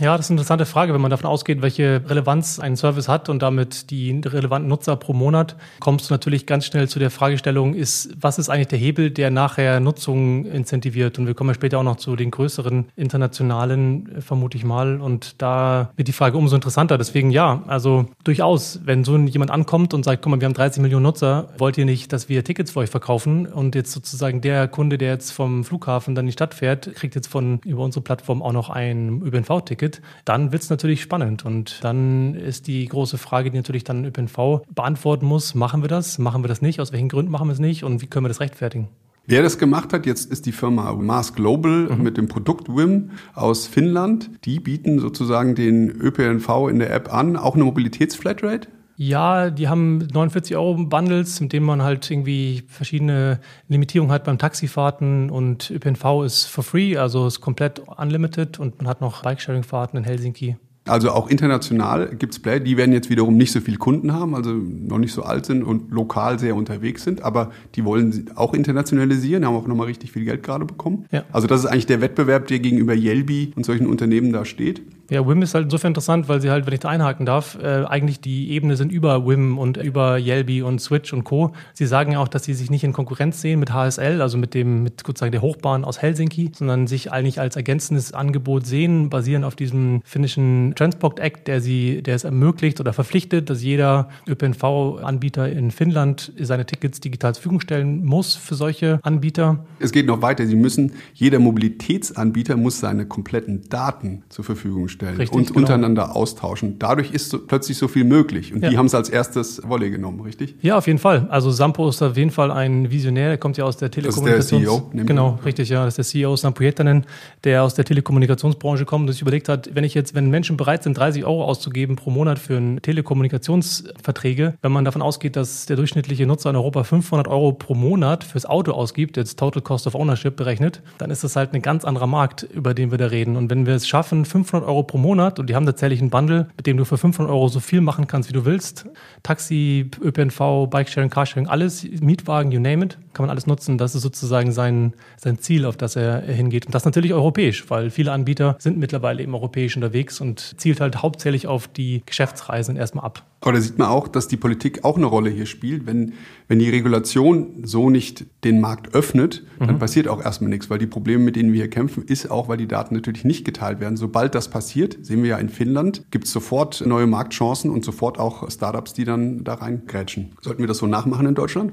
Ja, 0.00 0.16
das 0.16 0.26
ist 0.26 0.30
eine 0.30 0.36
interessante 0.36 0.64
Frage. 0.64 0.94
Wenn 0.94 1.00
man 1.02 1.10
davon 1.10 1.28
ausgeht, 1.28 1.60
welche 1.60 2.00
Relevanz 2.08 2.58
ein 2.58 2.74
Service 2.74 3.06
hat 3.06 3.28
und 3.28 3.42
damit 3.42 3.90
die 3.90 4.18
relevanten 4.24 4.66
Nutzer 4.66 4.96
pro 4.96 5.12
Monat, 5.12 5.56
kommst 5.78 6.08
du 6.08 6.14
natürlich 6.14 6.46
ganz 6.46 6.64
schnell 6.64 6.88
zu 6.88 6.98
der 6.98 7.10
Fragestellung, 7.10 7.74
ist, 7.74 8.08
was 8.18 8.38
ist 8.38 8.48
eigentlich 8.48 8.68
der 8.68 8.78
Hebel, 8.78 9.10
der 9.10 9.30
nachher 9.30 9.78
Nutzung 9.78 10.46
incentiviert? 10.46 11.18
Und 11.18 11.26
wir 11.26 11.34
kommen 11.34 11.50
ja 11.50 11.54
später 11.54 11.78
auch 11.78 11.82
noch 11.82 11.96
zu 11.96 12.16
den 12.16 12.30
größeren 12.30 12.86
internationalen, 12.96 14.16
äh, 14.16 14.20
vermute 14.22 14.56
ich 14.56 14.64
mal. 14.64 15.02
Und 15.02 15.42
da 15.42 15.90
wird 15.96 16.08
die 16.08 16.12
Frage 16.12 16.38
umso 16.38 16.56
interessanter. 16.56 16.96
Deswegen 16.96 17.30
ja, 17.30 17.62
also 17.66 18.06
durchaus, 18.24 18.80
wenn 18.82 19.04
so 19.04 19.18
jemand 19.18 19.50
ankommt 19.50 19.92
und 19.92 20.06
sagt, 20.06 20.22
guck 20.22 20.30
mal, 20.30 20.40
wir 20.40 20.46
haben 20.46 20.54
30 20.54 20.80
Millionen 20.80 21.02
Nutzer, 21.02 21.50
wollt 21.58 21.76
ihr 21.76 21.84
nicht, 21.84 22.10
dass 22.14 22.30
wir 22.30 22.42
Tickets 22.42 22.70
für 22.70 22.80
euch 22.80 22.90
verkaufen? 22.90 23.44
Und 23.44 23.74
jetzt 23.74 23.92
sozusagen 23.92 24.40
der 24.40 24.66
Kunde, 24.66 24.96
der 24.96 25.10
jetzt 25.12 25.32
vom 25.32 25.62
Flughafen 25.62 26.14
dann 26.14 26.24
in 26.24 26.28
die 26.28 26.32
Stadt 26.32 26.54
fährt, 26.54 26.94
kriegt 26.94 27.14
jetzt 27.14 27.28
von 27.28 27.60
über 27.66 27.84
unsere 27.84 28.02
Plattform 28.02 28.40
auch 28.40 28.52
noch 28.52 28.70
ein 28.70 29.20
ÖPNV-Ticket 29.22 29.89
entwickelt, 29.90 30.02
dann 30.24 30.52
wird 30.52 30.62
es 30.62 30.70
natürlich 30.70 31.02
spannend. 31.02 31.44
Und 31.44 31.82
dann 31.82 32.34
ist 32.34 32.66
die 32.66 32.86
große 32.86 33.18
Frage, 33.18 33.50
die 33.50 33.56
natürlich 33.56 33.84
dann 33.84 34.04
ÖPNV 34.04 34.62
beantworten 34.74 35.26
muss, 35.26 35.54
machen 35.54 35.82
wir 35.82 35.88
das, 35.88 36.18
machen 36.18 36.42
wir 36.42 36.48
das 36.48 36.62
nicht, 36.62 36.80
aus 36.80 36.92
welchen 36.92 37.08
Gründen 37.08 37.32
machen 37.32 37.48
wir 37.48 37.52
es 37.52 37.58
nicht 37.58 37.84
und 37.84 38.02
wie 38.02 38.06
können 38.06 38.24
wir 38.24 38.28
das 38.28 38.40
rechtfertigen? 38.40 38.88
Wer 39.26 39.42
das 39.42 39.58
gemacht 39.58 39.92
hat, 39.92 40.06
jetzt 40.06 40.30
ist 40.32 40.46
die 40.46 40.52
Firma 40.52 40.92
Mars 40.92 41.34
Global 41.34 41.88
mhm. 41.88 42.02
mit 42.02 42.16
dem 42.16 42.26
Produkt 42.26 42.68
WIM 42.68 43.10
aus 43.34 43.66
Finnland. 43.66 44.30
Die 44.44 44.58
bieten 44.58 44.98
sozusagen 44.98 45.54
den 45.54 45.90
ÖPNV 45.90 46.68
in 46.68 46.80
der 46.80 46.92
App 46.92 47.12
an, 47.12 47.36
auch 47.36 47.54
eine 47.54 47.64
Mobilitätsflatrate. 47.64 48.68
Ja, 49.02 49.48
die 49.48 49.66
haben 49.66 49.96
49 50.12 50.54
Euro 50.56 50.74
Bundles, 50.74 51.40
mit 51.40 51.54
denen 51.54 51.64
man 51.64 51.80
halt 51.80 52.10
irgendwie 52.10 52.64
verschiedene 52.68 53.40
Limitierungen 53.66 54.12
hat 54.12 54.24
beim 54.24 54.36
Taxifahrten 54.36 55.30
und 55.30 55.70
ÖPNV 55.70 56.22
ist 56.26 56.44
for 56.44 56.62
free, 56.62 56.98
also 56.98 57.26
ist 57.26 57.40
komplett 57.40 57.78
unlimited 57.78 58.60
und 58.60 58.76
man 58.76 58.86
hat 58.86 59.00
noch 59.00 59.22
Bike-Sharing-Fahrten 59.22 59.96
in 59.96 60.04
Helsinki. 60.04 60.56
Also 60.86 61.12
auch 61.12 61.28
international 61.28 62.14
gibt 62.14 62.34
es 62.34 62.42
Player, 62.42 62.60
die 62.60 62.76
werden 62.76 62.92
jetzt 62.92 63.08
wiederum 63.08 63.38
nicht 63.38 63.52
so 63.52 63.60
viele 63.60 63.78
Kunden 63.78 64.12
haben, 64.12 64.34
also 64.34 64.50
noch 64.52 64.98
nicht 64.98 65.14
so 65.14 65.22
alt 65.22 65.46
sind 65.46 65.62
und 65.62 65.90
lokal 65.90 66.38
sehr 66.38 66.54
unterwegs 66.54 67.02
sind, 67.02 67.22
aber 67.22 67.52
die 67.76 67.86
wollen 67.86 68.30
auch 68.34 68.52
internationalisieren, 68.52 69.46
haben 69.46 69.56
auch 69.56 69.66
nochmal 69.66 69.86
richtig 69.86 70.12
viel 70.12 70.26
Geld 70.26 70.42
gerade 70.42 70.66
bekommen. 70.66 71.06
Ja. 71.10 71.24
Also 71.32 71.46
das 71.46 71.60
ist 71.60 71.66
eigentlich 71.66 71.86
der 71.86 72.02
Wettbewerb, 72.02 72.48
der 72.48 72.58
gegenüber 72.58 72.92
Yelby 72.94 73.54
und 73.56 73.64
solchen 73.64 73.86
Unternehmen 73.86 74.30
da 74.30 74.44
steht. 74.44 74.82
Ja, 75.10 75.26
WIM 75.26 75.42
ist 75.42 75.54
halt 75.54 75.64
insofern 75.64 75.90
interessant, 75.90 76.28
weil 76.28 76.40
sie 76.40 76.50
halt, 76.50 76.66
wenn 76.66 76.72
ich 76.72 76.78
da 76.78 76.88
einhaken 76.88 77.26
darf, 77.26 77.58
äh, 77.60 77.84
eigentlich 77.84 78.20
die 78.20 78.52
Ebene 78.52 78.76
sind 78.76 78.92
über 78.92 79.26
WIM 79.26 79.58
und 79.58 79.76
über 79.76 80.18
Yelby 80.18 80.62
und 80.62 80.80
Switch 80.80 81.12
und 81.12 81.24
Co. 81.24 81.50
Sie 81.72 81.86
sagen 81.86 82.12
ja 82.12 82.20
auch, 82.20 82.28
dass 82.28 82.44
sie 82.44 82.54
sich 82.54 82.70
nicht 82.70 82.84
in 82.84 82.92
Konkurrenz 82.92 83.40
sehen 83.40 83.58
mit 83.58 83.72
HSL, 83.72 84.22
also 84.22 84.38
mit 84.38 84.54
dem, 84.54 84.84
mit 84.84 85.02
sozusagen 85.04 85.32
der 85.32 85.42
Hochbahn 85.42 85.84
aus 85.84 86.00
Helsinki, 86.00 86.52
sondern 86.54 86.86
sich 86.86 87.10
eigentlich 87.10 87.40
als 87.40 87.56
ergänzendes 87.56 88.12
Angebot 88.12 88.66
sehen, 88.66 89.10
basierend 89.10 89.44
auf 89.44 89.56
diesem 89.56 90.00
finnischen 90.04 90.74
Transport 90.76 91.18
Act, 91.18 91.48
der 91.48 91.60
sie, 91.60 92.04
der 92.04 92.14
es 92.14 92.22
ermöglicht 92.22 92.78
oder 92.78 92.92
verpflichtet, 92.92 93.50
dass 93.50 93.64
jeder 93.64 94.10
ÖPNV-Anbieter 94.28 95.50
in 95.50 95.72
Finnland 95.72 96.32
seine 96.38 96.66
Tickets 96.66 97.00
digital 97.00 97.34
zur 97.34 97.42
Verfügung 97.42 97.60
stellen 97.60 98.04
muss 98.04 98.36
für 98.36 98.54
solche 98.54 99.00
Anbieter. 99.02 99.64
Es 99.80 99.90
geht 99.90 100.06
noch 100.06 100.22
weiter. 100.22 100.46
Sie 100.46 100.54
müssen, 100.54 100.92
jeder 101.14 101.40
Mobilitätsanbieter 101.40 102.56
muss 102.56 102.78
seine 102.78 103.06
kompletten 103.06 103.68
Daten 103.68 104.22
zur 104.28 104.44
Verfügung 104.44 104.86
stellen 104.86 104.99
stellen 105.00 105.16
richtig, 105.16 105.36
und 105.36 105.46
genau. 105.48 105.58
untereinander 105.60 106.16
austauschen. 106.16 106.78
Dadurch 106.78 107.12
ist 107.12 107.30
so, 107.30 107.38
plötzlich 107.38 107.78
so 107.78 107.88
viel 107.88 108.04
möglich. 108.04 108.52
Und 108.52 108.62
ja. 108.62 108.70
die 108.70 108.78
haben 108.78 108.86
es 108.86 108.94
als 108.94 109.08
erstes 109.08 109.62
Wolle 109.68 109.90
genommen, 109.90 110.20
richtig? 110.20 110.56
Ja, 110.60 110.76
auf 110.78 110.86
jeden 110.86 110.98
Fall. 110.98 111.26
Also 111.30 111.50
Sampo 111.50 111.88
ist 111.88 112.02
auf 112.02 112.16
jeden 112.16 112.30
Fall 112.30 112.50
ein 112.50 112.90
Visionär, 112.90 113.28
der 113.28 113.38
kommt 113.38 113.56
ja 113.56 113.64
aus 113.64 113.76
der 113.76 113.90
Telekommunikation. 113.90 114.62
Das 114.62 114.74
ist 114.74 114.92
der 114.92 115.00
CEO. 115.00 115.06
Genau, 115.06 115.38
richtig, 115.44 115.68
ja. 115.68 115.84
Das 115.84 115.98
ist 115.98 116.14
der 116.14 116.22
CEO 116.22 116.36
Sampo 116.36 116.62
Jettanen, 116.62 117.06
der 117.44 117.62
aus 117.62 117.74
der 117.74 117.84
Telekommunikationsbranche 117.84 118.84
kommt 118.84 119.06
und 119.06 119.12
sich 119.12 119.22
überlegt 119.22 119.48
hat, 119.48 119.74
wenn 119.74 119.84
ich 119.84 119.94
jetzt, 119.94 120.14
wenn 120.14 120.30
Menschen 120.30 120.56
bereit 120.56 120.82
sind, 120.82 120.96
30 120.96 121.24
Euro 121.24 121.44
auszugeben 121.44 121.96
pro 121.96 122.10
Monat 122.10 122.38
für 122.38 122.56
ein 122.56 122.82
Telekommunikationsverträge, 122.82 124.54
wenn 124.62 124.72
man 124.72 124.84
davon 124.84 125.02
ausgeht, 125.02 125.36
dass 125.36 125.66
der 125.66 125.76
durchschnittliche 125.76 126.26
Nutzer 126.26 126.50
in 126.50 126.56
Europa 126.56 126.84
500 126.84 127.28
Euro 127.28 127.52
pro 127.52 127.74
Monat 127.74 128.24
fürs 128.24 128.46
Auto 128.46 128.72
ausgibt, 128.72 129.16
jetzt 129.16 129.38
Total 129.38 129.62
Cost 129.62 129.86
of 129.86 129.94
Ownership 129.94 130.36
berechnet, 130.36 130.82
dann 130.98 131.10
ist 131.10 131.24
das 131.24 131.36
halt 131.36 131.54
ein 131.54 131.62
ganz 131.62 131.84
anderer 131.84 132.06
Markt, 132.06 132.42
über 132.42 132.74
den 132.74 132.90
wir 132.90 132.98
da 132.98 133.06
reden. 133.06 133.36
Und 133.36 133.50
wenn 133.50 133.66
wir 133.66 133.74
es 133.74 133.88
schaffen, 133.88 134.24
500 134.24 134.68
Euro 134.68 134.82
pro 134.90 134.98
Monat 134.98 135.38
und 135.38 135.48
die 135.48 135.54
haben 135.54 135.64
tatsächlich 135.66 136.00
einen 136.00 136.10
Bundle, 136.10 136.48
mit 136.56 136.66
dem 136.66 136.76
du 136.76 136.84
für 136.84 136.98
500 136.98 137.32
Euro 137.32 137.46
so 137.46 137.60
viel 137.60 137.80
machen 137.80 138.08
kannst, 138.08 138.28
wie 138.28 138.32
du 138.32 138.44
willst. 138.44 138.86
Taxi, 139.22 139.88
ÖPNV, 140.02 140.68
Bikesharing, 140.68 141.10
Carsharing, 141.10 141.46
alles, 141.46 141.84
Mietwagen, 142.00 142.50
you 142.50 142.58
name 142.58 142.84
it, 142.84 142.98
kann 143.14 143.24
man 143.24 143.30
alles 143.30 143.46
nutzen. 143.46 143.78
Das 143.78 143.94
ist 143.94 144.02
sozusagen 144.02 144.50
sein, 144.50 144.94
sein 145.16 145.38
Ziel, 145.38 145.64
auf 145.64 145.76
das 145.76 145.94
er 145.94 146.22
hingeht. 146.22 146.66
Und 146.66 146.74
das 146.74 146.84
natürlich 146.84 147.14
europäisch, 147.14 147.70
weil 147.70 147.90
viele 147.90 148.10
Anbieter 148.10 148.56
sind 148.58 148.78
mittlerweile 148.78 149.22
eben 149.22 149.32
europäisch 149.32 149.76
unterwegs 149.76 150.20
und 150.20 150.60
zielt 150.60 150.80
halt 150.80 151.02
hauptsächlich 151.02 151.46
auf 151.46 151.68
die 151.68 152.02
Geschäftsreisen 152.04 152.74
erstmal 152.74 153.04
ab. 153.04 153.24
Aber 153.42 153.52
da 153.52 153.60
sieht 153.60 153.78
man 153.78 153.88
auch, 153.88 154.06
dass 154.06 154.28
die 154.28 154.36
Politik 154.36 154.84
auch 154.84 154.96
eine 154.96 155.06
Rolle 155.06 155.30
hier 155.30 155.46
spielt. 155.46 155.86
Wenn, 155.86 156.12
wenn 156.48 156.58
die 156.58 156.68
Regulation 156.68 157.62
so 157.62 157.88
nicht 157.88 158.26
den 158.44 158.60
Markt 158.60 158.94
öffnet, 158.94 159.44
dann 159.58 159.76
mhm. 159.76 159.78
passiert 159.78 160.08
auch 160.08 160.22
erstmal 160.22 160.50
nichts, 160.50 160.68
weil 160.68 160.78
die 160.78 160.86
Probleme, 160.86 161.24
mit 161.24 161.36
denen 161.36 161.52
wir 161.52 161.60
hier 161.62 161.70
kämpfen, 161.70 162.04
ist 162.04 162.30
auch, 162.30 162.48
weil 162.48 162.58
die 162.58 162.68
Daten 162.68 162.94
natürlich 162.94 163.24
nicht 163.24 163.46
geteilt 163.46 163.80
werden. 163.80 163.96
Sobald 163.96 164.34
das 164.34 164.48
passiert, 164.48 164.79
sehen 165.00 165.22
wir 165.22 165.30
ja 165.30 165.38
in 165.38 165.48
Finnland, 165.48 166.04
gibt 166.10 166.24
es 166.24 166.32
sofort 166.32 166.84
neue 166.86 167.06
Marktchancen 167.06 167.70
und 167.70 167.84
sofort 167.84 168.18
auch 168.18 168.50
Startups, 168.50 168.94
die 168.94 169.04
dann 169.04 169.44
da 169.44 169.54
reingrätschen. 169.54 170.32
Sollten 170.40 170.60
wir 170.60 170.66
das 170.66 170.78
so 170.78 170.86
nachmachen 170.86 171.26
in 171.26 171.34
Deutschland? 171.34 171.72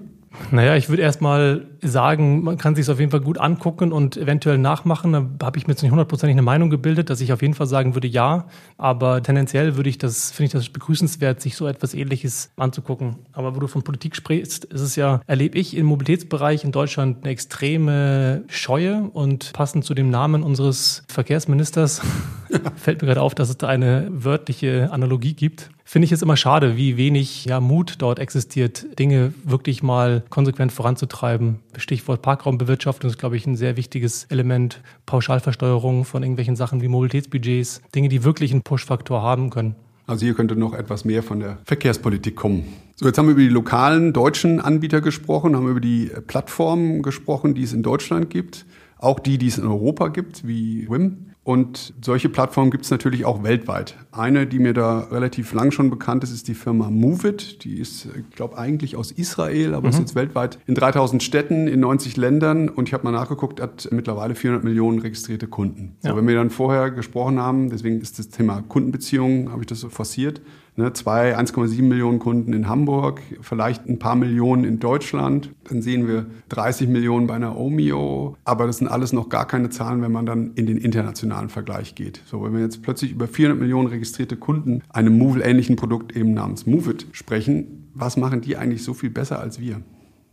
Naja, 0.51 0.75
ich 0.75 0.89
würde 0.89 1.01
erstmal 1.01 1.65
sagen, 1.82 2.43
man 2.43 2.57
kann 2.57 2.75
sich 2.75 2.84
es 2.84 2.89
auf 2.89 2.99
jeden 2.99 3.11
Fall 3.11 3.21
gut 3.21 3.38
angucken 3.38 3.91
und 3.91 4.17
eventuell 4.17 4.57
nachmachen. 4.57 5.38
Da 5.38 5.45
habe 5.45 5.57
ich 5.57 5.67
mir 5.67 5.73
jetzt 5.73 5.82
nicht 5.82 5.91
hundertprozentig 5.91 6.34
eine 6.34 6.41
Meinung 6.41 6.69
gebildet, 6.69 7.09
dass 7.09 7.21
ich 7.21 7.34
auf 7.34 7.41
jeden 7.41 7.53
Fall 7.53 7.67
sagen 7.67 7.95
würde, 7.95 8.07
ja. 8.07 8.47
Aber 8.78 9.21
tendenziell 9.21 9.75
würde 9.75 9.89
ich 9.89 9.97
das, 9.97 10.32
finde 10.32 10.47
ich 10.47 10.51
das 10.53 10.69
begrüßenswert, 10.69 11.41
sich 11.41 11.55
so 11.55 11.67
etwas 11.67 11.93
ähnliches 11.93 12.51
anzugucken. 12.57 13.17
Aber 13.34 13.55
wo 13.55 13.59
du 13.59 13.67
von 13.67 13.84
Politik 13.84 14.15
sprichst, 14.15 14.65
ist 14.65 14.82
es 14.82 14.95
ja, 14.95 15.21
erlebe 15.28 15.57
ich 15.57 15.75
im 15.75 15.86
Mobilitätsbereich 15.86 16.63
in 16.63 16.71
Deutschland 16.71 17.23
eine 17.23 17.32
extreme 17.32 18.43
Scheue 18.47 19.09
und 19.13 19.53
passend 19.53 19.86
zu 19.86 19.93
dem 19.93 20.09
Namen 20.09 20.43
unseres 20.43 21.03
Verkehrsministers 21.07 22.01
fällt 22.75 23.01
mir 23.01 23.07
gerade 23.07 23.21
auf, 23.21 23.36
dass 23.36 23.49
es 23.49 23.57
da 23.57 23.67
eine 23.67 24.07
wörtliche 24.11 24.91
Analogie 24.91 25.34
gibt 25.34 25.69
finde 25.88 26.06
ich 26.06 26.12
es 26.12 26.22
immer 26.22 26.36
schade, 26.36 26.76
wie 26.76 26.98
wenig 26.98 27.46
ja, 27.46 27.62
Mut 27.62 27.96
dort 28.00 28.20
existiert, 28.20 29.00
Dinge 29.00 29.34
wirklich 29.46 29.82
mal 29.82 30.24
konsequent 30.30 30.74
voranzutreiben. 30.74 31.60
Stichwort 31.78 32.22
Parkraumbewirtschaftung 32.22 33.10
ist, 33.10 33.18
glaube 33.18 33.38
ich, 33.38 33.48
ein 33.48 33.56
sehr 33.56 33.78
wichtiges 33.78 34.26
Element. 34.26 34.82
Pauschalversteuerung 35.06 36.04
von 36.04 36.24
irgendwelchen 36.24 36.58
Sachen 36.58 36.82
wie 36.82 36.90
Mobilitätsbudgets, 36.90 37.82
Dinge, 37.96 38.10
die 38.10 38.26
wirklich 38.26 38.52
einen 38.52 38.64
Push-Faktor 38.64 39.22
haben 39.22 39.50
können. 39.50 39.76
Also 40.08 40.26
hier 40.26 40.34
könnte 40.34 40.58
noch 40.58 40.74
etwas 40.74 41.06
mehr 41.06 41.24
von 41.24 41.40
der 41.40 41.58
Verkehrspolitik 41.64 42.36
kommen. 42.36 42.66
So, 42.98 43.06
jetzt 43.06 43.18
haben 43.18 43.28
wir 43.28 43.34
über 43.34 43.42
die 43.42 43.48
lokalen 43.48 44.12
deutschen 44.12 44.60
Anbieter 44.60 45.00
gesprochen, 45.00 45.56
haben 45.56 45.70
über 45.70 45.80
die 45.80 46.12
Plattformen 46.28 47.02
gesprochen, 47.02 47.54
die 47.56 47.64
es 47.64 47.72
in 47.72 47.84
Deutschland 47.84 48.30
gibt, 48.30 48.66
auch 48.98 49.20
die, 49.20 49.38
die 49.38 49.48
es 49.48 49.58
in 49.58 49.66
Europa 49.66 50.10
gibt, 50.10 50.46
wie 50.46 50.90
WIM. 50.90 51.28
Und 51.48 51.93
solche 52.02 52.28
Plattformen 52.28 52.72
gibt 52.72 52.84
es 52.84 52.91
natürlich 52.91 53.24
auch 53.24 53.41
weltweit. 53.41 53.95
Eine, 54.12 54.48
die 54.48 54.60
mir 54.60 54.74
da 54.74 55.00
relativ 55.00 55.54
lang 55.54 55.72
schon 55.72 55.89
bekannt 55.89 56.26
ist, 56.26 56.34
ist 56.34 56.50
die 56.50 56.54
Firma 56.54 56.89
Moveit. 56.89 57.64
Die 57.64 57.80
ist, 57.80 58.06
ich 58.06 58.36
glaube, 58.36 58.58
eigentlich 58.58 58.98
aus 58.98 59.14
Israel, 59.14 59.74
aber 59.74 59.88
mhm. 59.88 59.93
ist 59.93 60.00
jetzt 60.00 60.16
weltweit 60.16 60.60
in 60.68 60.76
3000 60.76 61.24
Städten, 61.24 61.70
in 61.70 61.80
90 61.80 62.18
Ländern. 62.18 62.68
Und 62.68 62.89
ich 62.89 62.93
habe 62.93 63.06
mal 63.06 63.12
nachgeguckt, 63.12 63.62
hat 63.62 63.88
mittlerweile 63.93 64.36
400 64.36 64.66
Millionen 64.66 65.00
registrierte 65.00 65.48
Kunden. 65.48 65.95
Ja. 66.04 66.10
So, 66.10 66.18
wenn 66.18 66.28
wir 66.28 66.36
dann 66.36 66.50
vorher 66.50 66.91
gesprochen 66.91 67.39
haben, 67.39 67.70
deswegen 67.70 68.02
ist 68.02 68.20
das 68.20 68.28
Thema 68.28 68.62
Kundenbeziehungen, 68.68 69.50
habe 69.50 69.62
ich 69.62 69.68
das 69.68 69.80
so 69.80 69.88
forciert, 69.88 70.41
Ne, 70.80 70.93
zwei, 70.93 71.36
1,7 71.36 71.82
Millionen 71.82 72.19
Kunden 72.19 72.53
in 72.53 72.69
Hamburg, 72.69 73.19
vielleicht 73.41 73.89
ein 73.89 73.97
paar 73.97 74.15
Millionen 74.15 74.63
in 74.63 74.80
Deutschland. 74.80 75.49
Dann 75.67 75.82
sehen 75.82 76.07
wir 76.07 76.28
30 76.49 76.88
Millionen 76.88 77.25
bei 77.25 77.34
einer 77.34 77.57
Omio. 77.57 78.38
Aber 78.43 78.67
das 78.67 78.78
sind 78.78 78.88
alles 78.88 79.11
noch 79.11 79.28
gar 79.30 79.47
keine 79.47 79.71
Zahlen, 79.71 80.03
wenn 80.03 80.11
man 80.11 80.28
dann 80.28 80.51
in 80.53 80.67
den 80.67 80.78
internationalen 80.78 81.49
Vergleich 81.49 81.95
geht. 81.95 82.21
So, 82.28 82.43
wenn 82.43 82.53
wir 82.53 82.61
jetzt 82.61 82.84
plötzlich 82.84 83.11
über 83.11 83.28
400 83.28 83.59
Millionen 83.59 83.88
registrierte 83.88 84.38
Kunden 84.38 84.84
einem 84.89 85.17
Move-ähnlichen 85.17 85.78
Produkt 85.78 86.15
eben 86.15 86.36
namens 86.36 86.67
Moveit 86.67 87.07
sprechen, 87.11 87.89
was 87.95 88.15
machen 88.15 88.41
die 88.41 88.55
eigentlich 88.55 88.84
so 88.84 88.93
viel 88.93 89.09
besser 89.09 89.39
als 89.39 89.59
wir? 89.59 89.82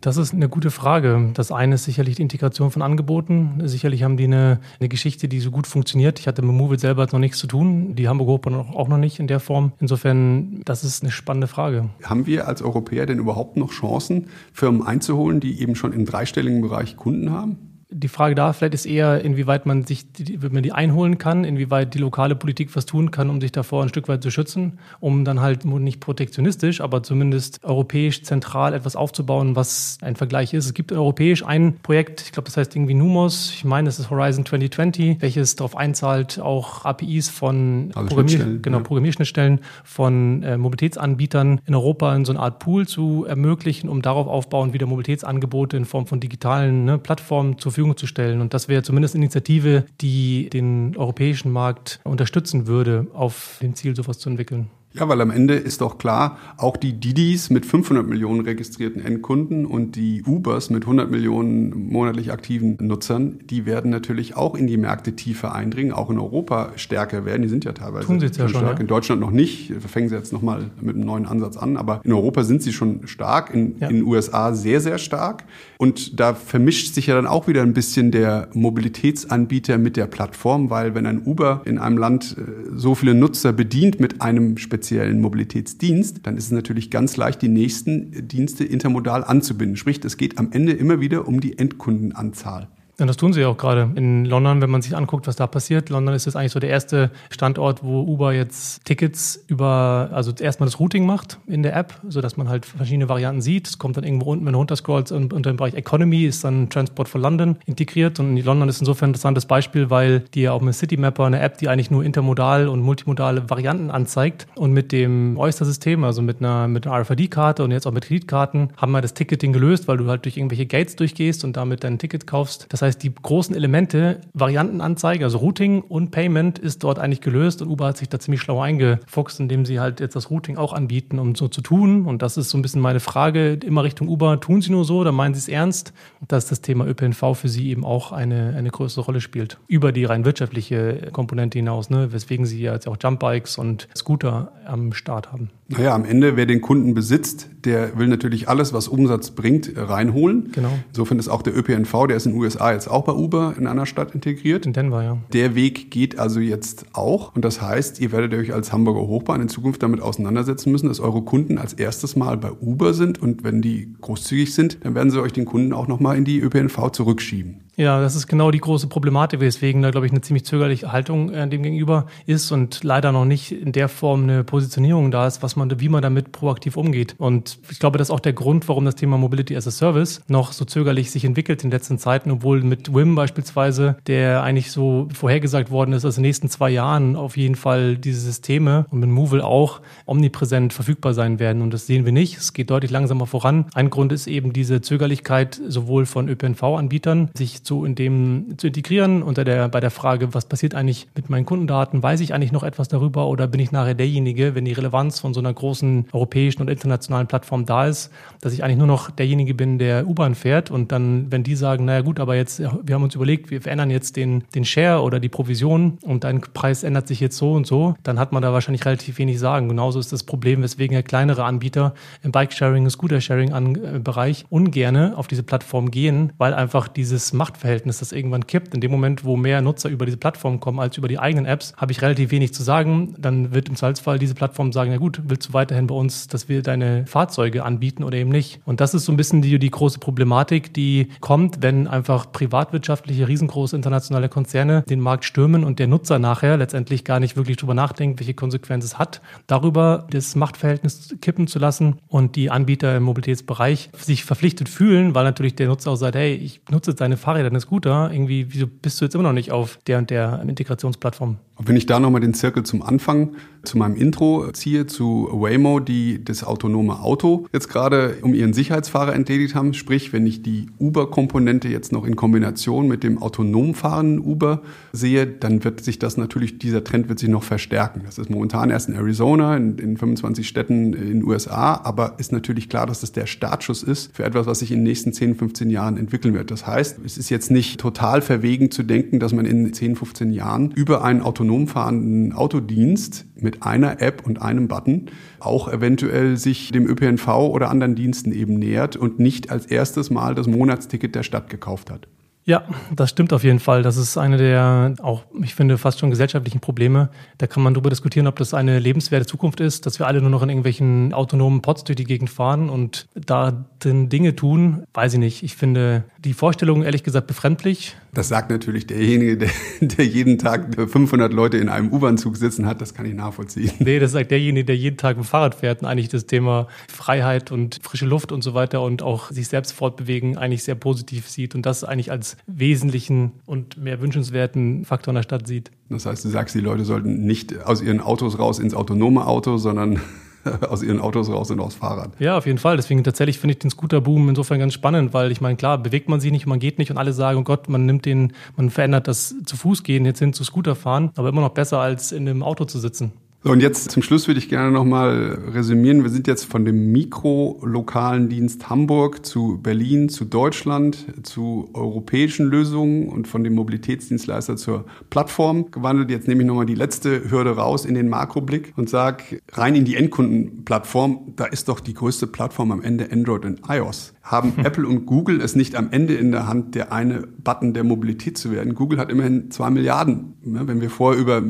Das 0.05 0.19
ist 0.19 0.35
eine 0.35 0.51
gute 0.51 0.71
Frage. 0.71 1.31
Das 1.33 1.51
eine 1.51 1.77
ist 1.77 1.85
sicherlich 1.85 2.17
die 2.17 2.23
Integration 2.23 2.71
von 2.71 2.83
Angeboten. 2.83 3.63
Sicherlich 3.65 4.03
haben 4.03 4.19
die 4.19 4.25
eine, 4.25 4.61
eine 4.79 4.91
Geschichte, 4.91 5.29
die 5.29 5.41
so 5.41 5.51
gut 5.51 5.67
funktioniert. 5.67 6.19
Ich 6.19 6.29
hatte 6.29 6.43
mit 6.43 6.55
Movit 6.55 6.81
selber 6.81 7.07
noch 7.11 7.19
nichts 7.19 7.39
zu 7.39 7.47
tun, 7.47 7.95
die 7.95 8.07
Hamburger 8.07 8.33
Oper 8.33 8.67
auch 8.75 8.89
noch 8.89 8.99
nicht 8.99 9.19
in 9.19 9.29
der 9.29 9.41
Form. 9.41 9.73
Insofern, 9.81 10.61
das 10.67 10.85
ist 10.85 11.03
eine 11.03 11.11
spannende 11.11 11.47
Frage. 11.47 11.89
Haben 12.03 12.27
wir 12.27 12.47
als 12.47 12.61
Europäer 12.61 13.07
denn 13.07 13.19
überhaupt 13.19 13.57
noch 13.57 13.71
Chancen, 13.71 14.27
Firmen 14.53 14.87
einzuholen, 14.87 15.41
die 15.41 15.59
eben 15.63 15.75
schon 15.75 15.95
im 15.95 16.05
dreistelligen 16.05 16.61
Bereich 16.61 16.99
Kunden 16.99 17.31
haben? 17.31 17.74
Die 17.97 18.09
Frage 18.09 18.35
da 18.35 18.53
vielleicht 18.53 18.75
ist 18.75 18.87
eher, 18.87 19.25
inwieweit 19.25 19.67
man 19.67 19.85
sich 19.85 20.11
die, 20.11 20.37
man 20.37 20.65
die 20.65 20.73
einholen 20.73 21.17
kann, 21.17 21.45
inwieweit 21.45 21.95
die 21.95 21.99
lokale 21.99 22.35
Politik 22.35 22.75
was 22.75 22.87
tun 22.87 23.13
kann, 23.13 23.31
um 23.31 23.41
sich 23.41 23.53
davor 23.53 23.85
ein 23.85 23.89
Stück 23.89 24.09
weit 24.09 24.21
zu 24.21 24.33
schützen, 24.33 24.81
um 24.99 25.25
dann 25.25 25.41
halt 25.41 25.65
nicht 25.65 26.01
protektionistisch, 26.01 26.81
aber 26.81 27.05
zumindest 27.05 27.63
europäisch 27.63 28.25
zentral 28.25 28.75
etwas 28.75 28.97
aufzubauen, 28.97 29.55
was 29.55 29.99
ein 30.03 30.17
Vergleich 30.17 30.53
ist. 30.55 30.67
Es 30.67 30.75
gibt 30.75 30.91
europäisch 30.91 31.45
ein 31.45 31.77
Projekt, 31.83 32.23
ich 32.23 32.33
glaube, 32.33 32.47
das 32.47 32.57
heißt 32.57 32.75
irgendwie 32.75 32.95
Numos, 32.95 33.53
ich 33.55 33.65
meine, 33.65 33.89
es 33.89 34.01
ist 34.01 34.11
Horizon 34.11 34.45
2020, 34.45 35.23
welches 35.23 35.55
darauf 35.55 35.77
einzahlt, 35.77 36.41
auch 36.41 36.85
APIs 36.85 37.29
von 37.29 37.93
also 37.95 38.09
Programmier 38.09 38.59
genau, 38.61 38.79
ja. 38.79 38.83
Programmierschnittstellen 38.83 39.61
von 39.85 40.43
äh, 40.43 40.57
Mobilitätsanbietern 40.57 41.61
in 41.65 41.75
Europa 41.77 42.15
in 42.17 42.25
so 42.25 42.33
eine 42.33 42.41
Art 42.41 42.59
Pool 42.59 42.89
zu 42.89 43.25
ermöglichen, 43.25 43.89
um 43.89 44.03
darauf 44.03 44.27
aufbauen, 44.27 44.73
wieder 44.73 44.87
Mobilitätsangebote 44.87 45.77
in 45.77 45.85
Form 45.85 46.09
von 46.09 46.19
digitalen 46.19 46.85
ne, 46.85 46.99
Plattformen 46.99 47.57
zur 47.57 47.71
Verfügung 47.71 47.84
Verfügung 47.85 47.97
zu 47.97 48.07
stellen. 48.07 48.41
Und 48.41 48.55
das 48.55 48.69
wäre 48.69 48.83
zumindest 48.83 49.15
eine 49.15 49.25
Initiative, 49.25 49.85
die 50.01 50.49
den 50.51 50.97
europäischen 50.97 51.53
Markt 51.53 52.01
unterstützen 52.05 52.67
würde, 52.67 53.07
auf 53.13 53.59
dem 53.61 53.75
Ziel, 53.75 53.95
sowas 53.95 54.19
zu 54.19 54.31
entwickeln. 54.31 54.71
Ja, 54.97 55.09
weil 55.09 55.21
am 55.21 55.33
Ende 55.33 55.55
ist 55.55 55.81
doch 55.81 55.99
klar, 55.99 56.39
auch 56.57 56.77
die 56.77 56.93
Didis 56.93 57.51
mit 57.51 57.67
500 57.67 58.07
Millionen 58.07 58.43
registrierten 58.43 59.05
Endkunden 59.05 59.67
und 59.67 59.97
die 59.97 60.23
Ubers 60.25 60.71
mit 60.71 60.85
100 60.85 61.11
Millionen 61.11 61.89
monatlich 61.89 62.31
aktiven 62.31 62.77
Nutzern, 62.81 63.41
die 63.51 63.67
werden 63.67 63.91
natürlich 63.91 64.37
auch 64.37 64.55
in 64.55 64.69
die 64.69 64.77
Märkte 64.77 65.17
tiefer 65.17 65.53
eindringen, 65.53 65.93
auch 65.93 66.11
in 66.11 66.19
Europa 66.21 66.71
stärker 66.77 67.25
werden. 67.25 67.43
Die 67.43 67.49
sind 67.49 67.65
ja 67.65 67.73
teilweise 67.73 68.07
Tun 68.07 68.21
sie 68.21 68.33
schon, 68.33 68.49
stark. 68.49 68.75
Ja. 68.75 68.81
In 68.81 68.87
Deutschland 68.87 69.21
noch 69.21 69.33
nicht. 69.33 69.71
Wir 69.71 69.81
fangen 69.81 70.09
sie 70.09 70.15
jetzt 70.15 70.33
nochmal 70.33 70.71
mit 70.81 70.95
einem 70.95 71.05
neuen 71.05 71.27
Ansatz 71.27 71.57
an. 71.57 71.77
Aber 71.77 72.01
in 72.05 72.13
Europa 72.13 72.45
sind 72.45 72.63
sie 72.63 72.73
schon 72.73 73.09
stark, 73.09 73.53
in, 73.53 73.77
ja. 73.81 73.89
in 73.89 73.97
den 73.97 74.05
USA 74.05 74.55
sehr, 74.55 74.81
sehr 74.81 74.99
stark. 74.99 75.43
Und 75.77 76.21
da 76.21 76.35
vermischt 76.35 76.95
sich 76.95 77.09
ja 77.09 77.17
dann 77.17 77.27
auch 77.27 77.49
wieder 77.49 77.63
ein 77.63 77.75
bisschen 77.75 78.13
der 78.13 78.47
Mobilitätsanbieter 78.53 79.77
mit 79.79 79.97
der 79.97 80.07
Plattform, 80.07 80.71
weil 80.71 80.95
wenn 80.95 81.07
ein 81.07 81.23
Uber 81.27 81.63
in 81.65 81.79
einem 81.79 81.99
Land 81.99 82.37
äh, 82.39 82.71
so 82.77 82.95
viele 82.95 83.15
Nutzer 83.15 83.53
bedient 83.53 83.99
mit 83.99 84.23
einem 84.23 84.57
speziellen 84.57 84.84
Mobilitätsdienst, 85.21 86.21
dann 86.25 86.37
ist 86.37 86.47
es 86.47 86.51
natürlich 86.51 86.91
ganz 86.91 87.17
leicht, 87.17 87.43
die 87.43 87.49
nächsten 87.49 88.29
Dienste 88.29 88.65
intermodal 88.65 89.25
anzubinden. 89.25 89.77
Sprich, 89.77 90.01
es 90.05 90.17
geht 90.17 90.39
am 90.39 90.53
Ende 90.53 90.73
immer 90.73 91.01
wieder 91.01 91.27
um 91.27 91.41
die 91.41 91.59
Endkundenanzahl. 91.59 92.69
Ja, 92.99 93.07
das 93.07 93.17
tun 93.17 93.33
sie 93.33 93.45
auch 93.45 93.57
gerade 93.57 93.91
in 93.97 94.25
London, 94.25 94.63
wenn 94.63 94.71
man 94.71 94.81
sich 94.81 94.97
anguckt, 94.97 95.27
was 95.27 95.35
da 95.35 95.49
passiert. 95.49 95.91
London 95.91 96.15
ist 96.15 96.27
jetzt 96.27 96.37
eigentlich 96.37 96.53
so 96.53 96.61
der 96.61 96.71
erste 96.71 97.11
Standort, 97.31 97.83
wo 97.83 98.03
Uber 98.03 98.33
jetzt 98.33 98.85
Tickets 98.85 99.45
über, 99.49 100.11
also 100.13 100.33
erstmal 100.39 100.69
das 100.69 100.79
Routing 100.79 101.05
macht 101.05 101.41
in 101.49 101.65
der 101.65 101.75
App, 101.75 101.95
so 102.09 102.21
dass 102.21 102.37
man 102.37 102.49
halt 102.49 102.65
verschiedene 102.65 103.09
Varianten 103.09 103.43
sieht. 103.43 103.67
Es 103.67 103.79
kommt 103.79 103.97
dann 103.97 104.05
irgendwo 104.05 104.31
unten, 104.31 104.47
wenn 104.47 104.53
du 104.53 104.59
runterscrollst, 104.59 105.11
und 105.11 105.33
unter 105.33 105.53
dem 105.53 105.57
Bereich 105.57 105.75
Economy 105.75 106.25
ist 106.25 106.45
dann 106.45 106.71
Transport 106.71 107.09
for 107.09 107.21
London 107.21 107.57
integriert. 107.67 108.21
Und 108.21 108.37
London 108.37 108.69
ist 108.69 108.79
insofern 108.79 109.09
ein 109.09 109.11
interessantes 109.11 109.47
Beispiel, 109.47 109.91
weil 109.91 110.21
die 110.21 110.43
ja 110.43 110.53
auch 110.53 110.61
mit 110.61 110.75
City 110.75 110.97
Mapper 110.97 111.25
eine 111.25 111.41
App, 111.41 111.59
die 111.59 111.69
eigentlich 111.69 111.91
nur 111.91 112.05
intermodal 112.05 112.69
und 112.69 112.81
multimodale 112.81 113.51
Varianten 113.51 113.91
anzeigt. 113.91 114.47
Und 114.55 114.73
mit 114.73 114.93
dem 114.93 115.37
Oyster-System, 115.37 116.05
also 116.05 116.23
mit 116.23 116.39
einer, 116.39 116.69
mit 116.69 116.87
einer 116.87 117.01
RFID-Karte 117.01 117.65
und 117.65 117.73
jetzt 117.73 117.89
auch 117.89 117.93
mit 117.93 118.05
Kreditkarten, 118.05 118.69
haben 118.77 118.93
wir 118.93 119.01
das 119.01 119.15
Ticketing 119.15 119.53
gelöst, 119.53 119.89
weil 119.89 119.97
du 119.97 120.07
halt 120.07 120.25
durch 120.25 120.37
irgendwelche 120.37 120.67
Gates 120.67 120.95
durchgehst 120.95 121.43
und 121.43 121.57
damit 121.57 121.83
dein 121.83 121.99
Ticket 121.99 122.29
kaufst. 122.29 122.67
Das 122.69 122.84
heißt, 122.85 123.03
die 123.03 123.13
großen 123.15 123.55
Elemente, 123.55 124.21
Variantenanzeige, 124.33 125.25
also 125.25 125.39
Routing 125.39 125.83
und 125.83 126.11
Payment 126.11 126.59
ist 126.59 126.85
dort 126.85 126.99
eigentlich 126.99 127.21
gelöst 127.21 127.63
und 127.63 127.69
Uber 127.69 127.87
hat 127.89 127.97
sich 127.97 128.09
da 128.09 128.19
ziemlich 128.19 128.41
schlau 128.41 128.61
eingefuchst, 128.61 129.41
indem 129.41 129.67
sie 129.67 129.81
halt 129.81 130.01
jetzt 130.01 130.17
das 130.17 130.31
Routing 130.31 130.57
auch 130.57 130.73
anbieten, 130.73 131.19
um 131.19 131.35
so 131.35 131.49
zu 131.49 131.61
tun. 131.61 132.07
Und 132.07 132.23
das 132.23 132.37
ist 132.37 132.51
so 132.51 132.59
ein 132.59 132.63
bisschen 132.63 132.81
meine 132.81 133.01
Frage, 133.01 133.55
immer 133.55 133.85
Richtung 133.85 134.09
Uber, 134.09 134.41
tun 134.41 134.63
sie 134.63 134.71
nur 134.71 134.85
so 134.85 134.99
oder 134.99 135.13
meinen 135.13 135.35
sie 135.35 135.41
es 135.41 135.49
ernst, 135.49 135.93
dass 136.29 136.47
das 136.47 136.61
Thema 136.61 136.87
ÖPNV 136.87 137.35
für 137.35 137.49
sie 137.49 137.69
eben 137.69 137.85
auch 137.85 138.13
eine, 138.13 138.55
eine 138.57 138.71
größere 138.71 139.05
Rolle 139.05 139.21
spielt? 139.21 139.59
Über 139.67 139.93
die 139.93 140.05
rein 140.05 140.25
wirtschaftliche 140.25 141.09
Komponente 141.13 141.59
hinaus, 141.59 141.91
ne? 141.91 142.13
weswegen 142.13 142.47
sie 142.47 142.61
jetzt 142.61 142.89
auch 142.89 142.97
Jumpbikes 143.01 143.59
und 143.59 143.89
Scooter 143.97 144.53
am 144.67 144.93
Start 144.93 145.33
haben. 145.33 145.51
Naja, 145.69 145.95
am 145.95 146.05
Ende, 146.05 146.37
wer 146.37 146.45
den 146.45 146.61
Kunden 146.61 146.93
besitzt, 146.93 147.49
der 147.65 147.99
will 147.99 148.09
natürlich 148.09 148.49
alles, 148.49 148.75
was 148.75 148.87
Umsatz 148.87 149.31
bringt, 149.31 149.73
reinholen. 149.75 150.53
Genau. 150.53 150.73
Insofern 150.89 151.19
ist 151.19 151.29
auch 151.29 151.41
der 151.41 151.57
ÖPNV, 151.57 152.07
der 152.07 152.17
ist 152.17 152.27
in 152.27 152.33
den 152.33 152.41
USA 152.41 152.71
jetzt 152.75 152.89
auch 152.89 153.05
bei 153.05 153.13
Uber 153.13 153.55
in 153.59 153.67
einer 153.67 153.87
Stadt 153.87 154.15
integriert. 154.15 154.67
In 154.67 154.73
Denver, 154.73 155.03
ja. 155.03 155.19
Der 155.33 155.55
Weg 155.55 155.91
geht 155.91 156.19
also 156.19 156.41
jetzt 156.41 156.87
auch. 156.93 157.35
Und 157.35 157.45
das 157.45 157.63
heißt, 157.63 158.01
ihr 158.01 158.13
werdet 158.13 158.35
euch 158.35 158.53
als 158.53 158.73
Hamburger 158.73 159.07
Hochbahn 159.07 159.41
in 159.41 159.49
Zukunft 159.49 159.83
damit 159.83 160.01
auseinandersetzen 160.01 160.71
müssen, 160.71 160.89
dass 160.89 161.01
eure 161.01 161.23
Kunden 161.23 161.59
als 161.59 161.73
erstes 161.73 162.17
Mal 162.17 162.37
bei 162.37 162.53
Uber 162.53 162.95
sind. 162.95 163.21
Und 163.21 163.45
wenn 163.45 163.63
die 163.63 163.95
großzügig 164.01 164.55
sind, 164.55 164.85
dann 164.85 164.95
werden 164.95 165.11
sie 165.11 165.21
euch 165.21 165.33
den 165.33 165.47
Kunden 165.47 165.73
auch 165.73 165.89
nochmal 165.89 166.17
in 166.17 166.25
die 166.25 166.41
ÖPNV 166.41 166.91
zurückschieben. 166.91 167.64
Ja, 167.77 168.01
das 168.01 168.15
ist 168.15 168.29
genau 168.29 168.53
die 168.53 168.61
große 168.61 168.87
Problematik, 168.87 169.41
weswegen 169.41 169.83
da, 169.83 169.91
glaube 169.91 170.07
ich, 170.07 170.13
eine 170.13 170.21
ziemlich 170.21 170.45
zögerliche 170.45 170.93
Haltung 170.93 171.33
äh, 171.33 171.49
dem 171.49 171.63
gegenüber 171.63 172.07
ist 172.27 172.53
und 172.53 172.85
leider 172.85 173.11
noch 173.11 173.25
nicht 173.25 173.51
in 173.51 173.73
der 173.73 173.89
Form 173.89 174.25
eine 174.25 174.45
Positionierung 174.45 175.11
da 175.11 175.27
ist, 175.27 175.43
was 175.43 175.57
man, 175.57 175.81
wie 175.81 175.89
man 175.89 176.01
damit 176.01 176.31
proaktiv 176.31 176.77
umgeht. 176.77 177.17
Und 177.19 177.59
ich 177.71 177.81
glaube, 177.81 177.99
das 177.99 178.09
ist 178.09 178.13
auch 178.13 178.21
der 178.21 178.33
Grund, 178.33 178.69
warum 178.69 178.85
das 178.85 178.95
Thema 178.95 179.19
Mobility 179.19 179.57
as 179.57 179.67
a 179.67 179.73
Service 179.73 180.23
noch 180.29 180.53
so 180.53 180.65
zögerlich 180.65 181.11
sich 181.11 181.25
entwickelt 181.25 181.65
in 181.65 181.71
den 181.71 181.77
letzten 181.77 181.99
Zeiten, 181.99 182.31
obwohl 182.31 182.63
mit 182.63 182.95
WIM 182.95 183.17
beispielsweise, 183.17 183.97
der 184.07 184.45
eigentlich 184.45 184.71
so 184.71 185.09
vorhergesagt 185.13 185.73
worden 185.73 185.95
ist, 185.95 186.05
dass 186.05 186.17
in 186.17 186.23
den 186.23 186.29
nächsten 186.29 186.49
zwei 186.49 186.71
Jahren 186.71 187.17
auf 187.17 187.37
jeden 187.37 187.57
Fall 187.57 187.97
diese 187.97 188.21
Systeme 188.21 188.87
und 188.91 189.01
mit 189.01 189.11
Movil 189.11 189.41
auch 189.41 189.81
omnipräsent 190.07 190.73
verfügbar 190.73 191.13
sein 191.13 191.41
werden. 191.41 191.61
Und 191.61 191.75
das 191.75 191.89
sehen 191.89 192.05
wir 192.05 192.13
nicht. 192.13 192.39
Es 192.39 192.53
geht 192.53 192.71
deutlich 192.71 192.93
langsamer 192.93 193.27
voran. 193.27 193.67
Ein 193.75 193.91
Grund 193.91 194.13
ist 194.13 194.29
eben 194.29 194.53
diese 194.53 194.81
Zögerlichkeit 194.81 195.61
sowohl 195.67 196.07
von 196.07 196.29
ÖPNV-Anbietern, 196.29 197.31
sich 197.35 197.64
zu, 197.65 197.85
in 197.85 197.95
dem, 197.95 198.55
zu 198.57 198.69
integrieren 198.69 199.23
unter 199.23 199.45
der, 199.45 199.69
bei 199.69 199.81
der 199.81 199.91
Frage, 199.91 200.35
was 200.35 200.47
passiert 200.47 200.75
eigentlich 200.75 201.09
mit 201.17 201.31
meinen 201.31 201.47
Kundendaten? 201.47 202.03
Weiß 202.03 202.21
ich 202.21 202.35
eigentlich 202.35 202.53
noch 202.53 202.63
etwas 202.63 202.89
darüber 202.89 203.27
oder 203.29 203.47
bin 203.47 203.61
ich 203.61 203.73
nachher 203.73 203.95
derjenige, 203.95 204.55
wenn 204.55 204.65
die 204.65 204.73
Relevanz 204.73 205.21
von 205.21 205.35
so 205.35 205.41
einer 205.41 205.53
großen 205.53 206.07
europäischen 206.13 206.63
und 206.63 206.69
internationalen 206.69 207.27
Plattform 207.27 207.67
da 207.67 207.87
ist, 207.87 208.11
dass 208.41 208.53
ich 208.53 208.63
eigentlich 208.63 208.79
nur 208.79 208.87
noch 208.87 209.11
derjenige 209.11 209.55
bin, 209.55 209.79
der 209.79 210.07
U-Bahn 210.07 210.35
fährt 210.35 210.71
und 210.71 210.93
dann, 210.93 211.31
wenn 211.31 211.43
die 211.43 211.57
sagen, 211.57 211.85
naja 211.85 212.03
gut, 212.03 212.21
aber 212.21 212.37
jetzt, 212.37 212.61
wir 212.61 212.95
haben 212.95 213.03
uns 213.03 213.15
überlegt, 213.15 213.51
wir 213.51 213.63
verändern 213.63 213.91
jetzt 213.91 214.17
den, 214.17 214.45
den 214.55 214.65
Share 214.65 215.03
oder 215.03 215.21
die 215.21 215.29
Provision 215.29 215.99
und 216.03 216.25
dein 216.25 216.41
Preis 216.41 216.83
ändert 216.83 217.09
sich 217.09 217.21
jetzt 217.21 217.37
so 217.37 217.53
und 217.53 217.67
so, 217.67 217.95
dann 218.03 218.19
hat 218.19 218.33
man 218.33 218.43
da 218.43 218.53
wahrscheinlich 218.53 218.85
relativ 218.85 219.19
wenig 219.19 219.39
sagen. 219.39 219.69
Genauso 219.69 219.99
ist 219.99 220.13
das 220.13 220.23
Problem, 220.23 220.63
weswegen 220.63 220.95
ja 220.95 221.03
kleinere 221.03 221.45
Anbieter 221.45 221.95
im 222.23 222.33
Bike-Sharing, 222.33 222.89
Scooter-Sharing-Bereich 222.89 224.47
ungerne 224.51 225.15
auf 225.17 225.27
diese 225.27 225.43
Plattform 225.43 225.91
gehen, 225.91 226.33
weil 226.39 226.55
einfach 226.55 226.89
dieses 226.89 227.33
Macht 227.33 227.54
Machtverhältnis, 227.55 228.01
das 228.01 228.11
irgendwann 228.11 228.49
kippt. 228.49 228.75
In 228.75 228.81
dem 228.81 228.91
Moment, 228.91 229.25
wo 229.25 229.37
mehr 229.37 229.63
Nutzer 229.63 229.89
über 229.89 230.07
diese 230.07 230.17
Plattform 230.17 230.59
kommen 230.59 230.81
als 230.81 230.99
über 230.99 231.07
die 231.07 231.21
eigenen 231.21 231.47
Apps, 231.47 231.73
habe 231.77 231.93
ich 231.93 232.03
relativ 232.03 232.33
wenig 232.33 232.53
zu 232.53 232.65
sagen. 232.65 233.15
Dann 233.17 233.55
wird 233.55 233.69
im 233.69 233.77
Zweifelsfall 233.77 234.19
diese 234.19 234.35
Plattform 234.35 234.73
sagen, 234.73 234.91
na 234.91 234.97
gut, 234.97 235.23
willst 235.25 235.49
du 235.49 235.53
weiterhin 235.53 235.87
bei 235.87 235.95
uns, 235.95 236.27
dass 236.27 236.49
wir 236.49 236.63
deine 236.63 237.07
Fahrzeuge 237.07 237.65
anbieten 237.65 238.03
oder 238.03 238.17
eben 238.17 238.31
nicht? 238.31 238.61
Und 238.65 238.81
das 238.81 238.93
ist 238.93 239.05
so 239.05 239.13
ein 239.13 239.17
bisschen 239.17 239.41
die, 239.41 239.61
die 239.61 239.71
große 239.71 240.01
Problematik, 240.01 240.75
die 240.75 241.09
kommt, 241.21 241.63
wenn 241.63 241.87
einfach 241.87 242.33
privatwirtschaftliche, 242.33 243.29
riesengroße 243.29 243.77
internationale 243.77 244.29
Konzerne 244.29 244.83
den 244.89 244.99
Markt 244.99 245.25
stürmen 245.25 245.63
und 245.63 245.79
der 245.79 245.87
Nutzer 245.87 246.19
nachher 246.19 246.57
letztendlich 246.57 247.05
gar 247.05 247.21
nicht 247.21 247.37
wirklich 247.37 247.57
drüber 247.57 247.75
nachdenkt, 247.75 248.19
welche 248.19 248.35
Konsequenzen 248.35 248.87
es 248.87 248.99
hat, 248.99 249.21
darüber 249.47 250.09
das 250.11 250.35
Machtverhältnis 250.35 251.15
kippen 251.21 251.47
zu 251.47 251.61
lassen 251.61 252.01
und 252.09 252.35
die 252.35 252.51
Anbieter 252.51 252.97
im 252.97 253.05
Mobilitätsbereich 253.05 253.91
sich 253.97 254.25
verpflichtet 254.25 254.69
fühlen, 254.69 255.15
weil 255.15 255.23
natürlich 255.23 255.55
der 255.55 255.69
Nutzer 255.69 255.93
auch 255.93 255.97
sagt, 255.97 256.17
hey, 256.17 256.35
ich 256.35 256.61
nutze 256.71 256.95
deine 256.95 257.17
Fahrräder, 257.17 257.44
deine 257.45 257.61
Scooter, 257.61 258.11
irgendwie, 258.13 258.47
wieso 258.49 258.67
bist 258.67 259.01
du 259.01 259.05
jetzt 259.05 259.15
immer 259.15 259.25
noch 259.25 259.33
nicht 259.33 259.53
auf 259.53 259.79
der 259.87 259.99
und 259.99 260.11
der 260.11 260.43
Integrationsplattform? 260.43 261.39
Wenn 261.59 261.77
ich 261.77 261.87
da 261.87 262.01
nochmal 262.01 262.21
den 262.21 262.35
Zirkel 262.35 262.65
zum 262.65 262.83
Anfang, 262.83 263.37
zu 263.63 263.79
meinem 263.79 263.97
Intro 263.97 264.51
ziehe, 264.53 264.87
zu 264.87 265.29
Waymo, 265.33 265.81
die 265.81 266.23
das 266.23 266.45
autonome 266.45 267.01
Auto 267.01 267.47
jetzt 267.53 267.69
gerade 267.69 268.17
um 268.23 268.35
ihren 268.35 268.53
Sicherheitsfahrer 268.53 269.15
entledigt 269.15 269.55
haben, 269.55 269.73
sprich, 269.73 270.13
wenn 270.13 270.27
ich 270.27 270.43
die 270.43 270.67
Uber-Komponente 270.79 271.69
jetzt 271.69 271.93
noch 271.93 272.05
in 272.05 272.17
Kombination 272.17 272.89
mit 272.89 273.03
dem 273.03 273.23
autonom 273.23 273.75
fahrenden 273.75 274.19
Uber 274.19 274.63
sehe, 274.93 275.27
dann 275.27 275.65
wird 275.65 275.81
sich 275.83 275.99
das 275.99 276.17
natürlich, 276.17 276.59
dieser 276.59 276.85
Trend 276.85 277.09
wird 277.09 277.19
sich 277.19 277.29
noch 277.29 277.43
verstärken. 277.43 278.03
Das 278.05 278.19
ist 278.19 278.31
momentan 278.31 278.71
erst 278.71 278.89
in 278.89 278.95
Arizona, 278.95 279.57
in, 279.57 279.79
in 279.79 279.97
25 279.97 280.47
Städten 280.47 280.93
in 280.93 281.07
den 281.07 281.25
USA, 281.25 281.81
aber 281.85 282.15
ist 282.19 282.33
natürlich 282.33 282.69
klar, 282.69 282.87
dass 282.87 283.01
das 283.01 283.13
der 283.13 283.27
Startschuss 283.27 283.83
ist 283.83 284.15
für 284.15 284.25
etwas, 284.25 284.47
was 284.47 284.59
sich 284.59 284.73
in 284.73 284.79
den 284.79 284.85
nächsten 284.85 285.13
10, 285.13 285.37
15 285.37 285.71
Jahren 285.71 285.97
entwickeln 285.97 286.35
wird. 286.35 286.51
Das 286.51 286.67
heißt, 286.67 286.99
es 287.05 287.17
ist 287.17 287.31
jetzt 287.31 287.51
nicht 287.51 287.81
total 287.81 288.23
verwegen 288.23 288.71
zu 288.71 288.83
denken, 288.83 289.21
dass 289.21 289.33
man 289.33 289.47
in 289.47 289.73
10, 289.73 289.97
15 289.97 290.33
Jahren 290.33 290.73
über 290.73 291.05
einen 291.05 291.23
autonom 291.45 291.69
fahrenden 291.69 292.33
Autodienst 292.33 293.27
mit 293.37 293.63
einer 293.63 294.01
App 294.01 294.27
und 294.27 294.41
einem 294.41 294.67
Button 294.67 295.07
auch 295.41 295.69
eventuell 295.69 296.37
sich 296.37 296.73
dem 296.73 296.87
ÖPNV 296.87 297.29
oder 297.29 297.71
anderen 297.71 297.95
Diensten 297.95 298.33
eben 298.33 298.55
nähert 298.55 298.97
und 298.97 299.19
nicht 299.19 299.51
als 299.51 299.67
erstes 299.67 300.11
Mal 300.11 300.35
das 300.35 300.47
Monatsticket 300.47 301.15
der 301.15 301.23
Stadt 301.23 301.51
gekauft 301.51 301.91
hat. 301.91 302.09
Ja, 302.47 302.65
das 302.95 303.09
stimmt 303.09 303.33
auf 303.33 303.43
jeden 303.43 303.59
Fall. 303.59 303.83
Das 303.83 303.97
ist 303.97 304.19
eine 304.19 304.37
der 304.37 304.95
auch, 305.03 305.25
ich 305.43 305.55
finde, 305.55 305.79
fast 305.79 305.99
schon 305.99 306.11
gesellschaftlichen 306.11 306.61
Probleme. 306.61 307.09
Da 307.39 307.47
kann 307.47 307.63
man 307.63 307.73
darüber 307.73 307.89
diskutieren, 307.89 308.27
ob 308.27 308.37
das 308.37 308.53
eine 308.53 308.79
lebenswerte 308.79 309.25
Zukunft 309.25 309.61
ist, 309.61 309.87
dass 309.87 309.99
wir 309.99 310.07
alle 310.07 310.21
nur 310.21 310.29
noch 310.29 310.43
in 310.43 310.51
irgendwelchen 310.51 311.15
autonomen 311.15 311.63
Pots 311.63 311.85
durch 311.85 311.97
die 311.97 312.05
Gegend 312.05 312.29
fahren 312.29 312.69
und 312.69 313.07
da 313.15 313.65
Dinge 313.83 314.37
tun. 314.37 314.85
Weiß 314.93 315.15
ich 315.15 315.21
nicht. 315.21 315.43
Ich 315.43 315.57
finde 315.57 316.05
die 316.25 316.33
Vorstellung 316.33 316.83
ehrlich 316.83 317.03
gesagt 317.03 317.27
befremdlich. 317.27 317.97
Das 318.13 318.29
sagt 318.29 318.51
natürlich 318.51 318.87
derjenige, 318.87 319.37
der, 319.37 319.51
der 319.81 320.07
jeden 320.07 320.39
Tag 320.39 320.75
500 320.75 321.33
Leute 321.33 321.59
in 321.59 321.69
einem 321.69 321.93
U-Bahn-Zug 321.93 322.37
sitzen 322.37 322.67
hat. 322.67 322.81
Das 322.81 322.95
kann 322.95 323.07
ich 323.07 323.15
nachvollziehen. 323.15 323.73
Nee, 323.79 323.99
das 323.99 324.13
sagt 324.13 324.31
derjenige, 324.31 324.65
der 324.65 324.77
jeden 324.77 324.97
Tag 324.97 325.17
mit 325.17 325.27
Fahrrad 325.27 325.55
fährt 325.55 325.83
und 325.83 325.89
eigentlich 325.89 326.09
das 326.09 326.27
Thema 326.27 326.69
Freiheit 326.89 327.53
und 327.53 327.81
frische 327.83 328.07
Luft 328.07 328.33
und 328.33 328.43
so 328.43 328.55
weiter 328.55 328.83
und 328.83 329.03
auch 329.03 329.31
sich 329.31 329.49
selbst 329.49 329.73
fortbewegen 329.73 330.39
eigentlich 330.39 330.65
sehr 330.65 330.75
positiv 330.75 331.29
sieht 331.29 331.55
und 331.55 331.67
das 331.67 331.85
eigentlich 331.85 332.11
als 332.11 332.37
wesentlichen 332.47 333.33
und 333.45 333.77
mehr 333.77 334.01
wünschenswerten 334.01 334.85
Faktor 334.85 335.13
in 335.13 335.17
der 335.17 335.23
Stadt 335.23 335.47
sieht. 335.47 335.71
Das 335.91 336.07
heißt, 336.07 336.25
du 336.25 336.29
sagst, 336.31 336.55
die 336.55 336.61
Leute 336.61 336.85
sollten 336.85 337.27
nicht 337.27 337.63
aus 337.65 337.83
ihren 337.83 338.01
Autos 338.01 338.39
raus 338.39 338.59
ins 338.59 338.75
autonome 338.75 339.27
Auto, 339.27 339.59
sondern 339.59 340.01
aus 340.69 340.83
ihren 340.83 341.01
Autos 341.01 341.31
raus 341.31 341.51
und 341.51 341.61
aufs 341.61 341.75
Fahrrad. 341.75 342.11
Ja, 342.19 342.37
auf 342.37 342.47
jeden 342.47 342.59
Fall. 342.59 342.77
Deswegen 342.77 343.03
tatsächlich 343.05 343.39
finde 343.39 343.53
ich 343.53 343.59
den 343.59 343.71
Scooterboom 343.71 344.29
insofern 344.29 344.59
ganz 344.59 344.75
spannend, 344.75 345.15
weil 345.15 345.31
ich 345.31 345.41
meine, 345.41 345.57
klar, 345.57 345.79
bewegt 345.79 346.09
man 346.09 346.21
sich 346.21 346.33
nicht, 346.33 346.47
man 346.47 346.59
geht 346.59 346.79
nicht 346.79 346.91
und 346.91 346.99
alle 346.99 347.13
sagen, 347.13 347.39
oh 347.39 347.45
Gott, 347.45 347.69
man 347.69 347.87
nimmt 347.87 348.07
den, 348.07 348.33
man 348.57 348.71
verändert 348.71 349.09
das 349.09 349.35
zu 349.45 349.57
Fuß 349.57 349.83
gehen 349.83 350.05
jetzt 350.07 350.19
hin 350.19 350.33
zu 350.33 350.45
Scooter 350.45 350.75
fahren, 350.75 351.11
aber 351.17 351.29
immer 351.29 351.41
noch 351.41 351.51
besser 351.51 351.79
als 351.81 352.13
in 352.13 352.29
einem 352.29 352.43
Auto 352.43 352.65
zu 352.65 352.79
sitzen. 352.79 353.13
So, 353.47 353.53
und 353.53 353.61
jetzt 353.61 353.91
zum 353.91 354.03
Schluss 354.03 354.27
würde 354.27 354.39
ich 354.39 354.49
gerne 354.49 354.71
nochmal 354.71 355.39
resümieren. 355.53 356.03
Wir 356.03 356.09
sind 356.09 356.27
jetzt 356.27 356.47
von 356.47 356.65
dem 356.65 356.93
mikrolokalen 356.93 358.31
Dienst 358.31 358.71
Hamburg 358.71 359.27
zu 359.27 359.59
Berlin, 359.63 360.09
zu 360.09 360.25
Deutschland, 360.25 361.05
zu 361.25 361.69
europäischen 361.75 362.47
Lösungen 362.47 363.07
und 363.11 363.29
von 363.29 363.45
dem 363.45 363.55
Mobilitätsdienstleister 363.55 364.57
zur 364.57 364.87
Plattform 365.11 365.71
gewandelt. 365.71 366.11
Jetzt 366.11 366.27
nehme 366.27 366.41
ich 366.41 366.47
nochmal 366.47 366.65
die 366.65 366.75
letzte 366.75 367.31
Hürde 367.31 367.51
raus 367.51 367.85
in 367.85 367.95
den 367.95 368.09
Makroblick 368.09 368.73
und 368.77 368.89
sage 368.89 369.43
rein 369.53 369.75
in 369.75 369.85
die 369.85 369.97
Endkundenplattform. 369.97 371.35
Da 371.37 371.45
ist 371.45 371.69
doch 371.69 371.81
die 371.81 371.93
größte 371.93 372.27
Plattform 372.27 372.73
am 372.73 372.81
Ende 372.81 373.13
Android 373.13 373.45
und 373.45 373.61
iOS. 373.69 374.15
Haben 374.23 374.57
hm. 374.57 374.65
Apple 374.65 374.89
und 374.89 375.05
Google 375.05 375.43
es 375.43 375.55
nicht 375.55 375.77
am 375.77 375.89
Ende 375.91 376.15
in 376.15 376.33
der 376.33 376.47
Hand, 376.47 376.75
der 376.75 376.93
eine 376.93 377.25
Button 377.45 377.75
der 377.75 377.85
Mobilität 377.85 378.39
zu 378.39 378.51
werden? 378.53 378.75
Google 378.75 378.99
hat 378.99 379.13
immerhin 379.13 379.51
zwei 379.51 379.69
Milliarden. 379.69 380.33
Wenn 380.41 380.81
wir 380.81 380.89
vorher 380.89 381.21
über 381.21 381.43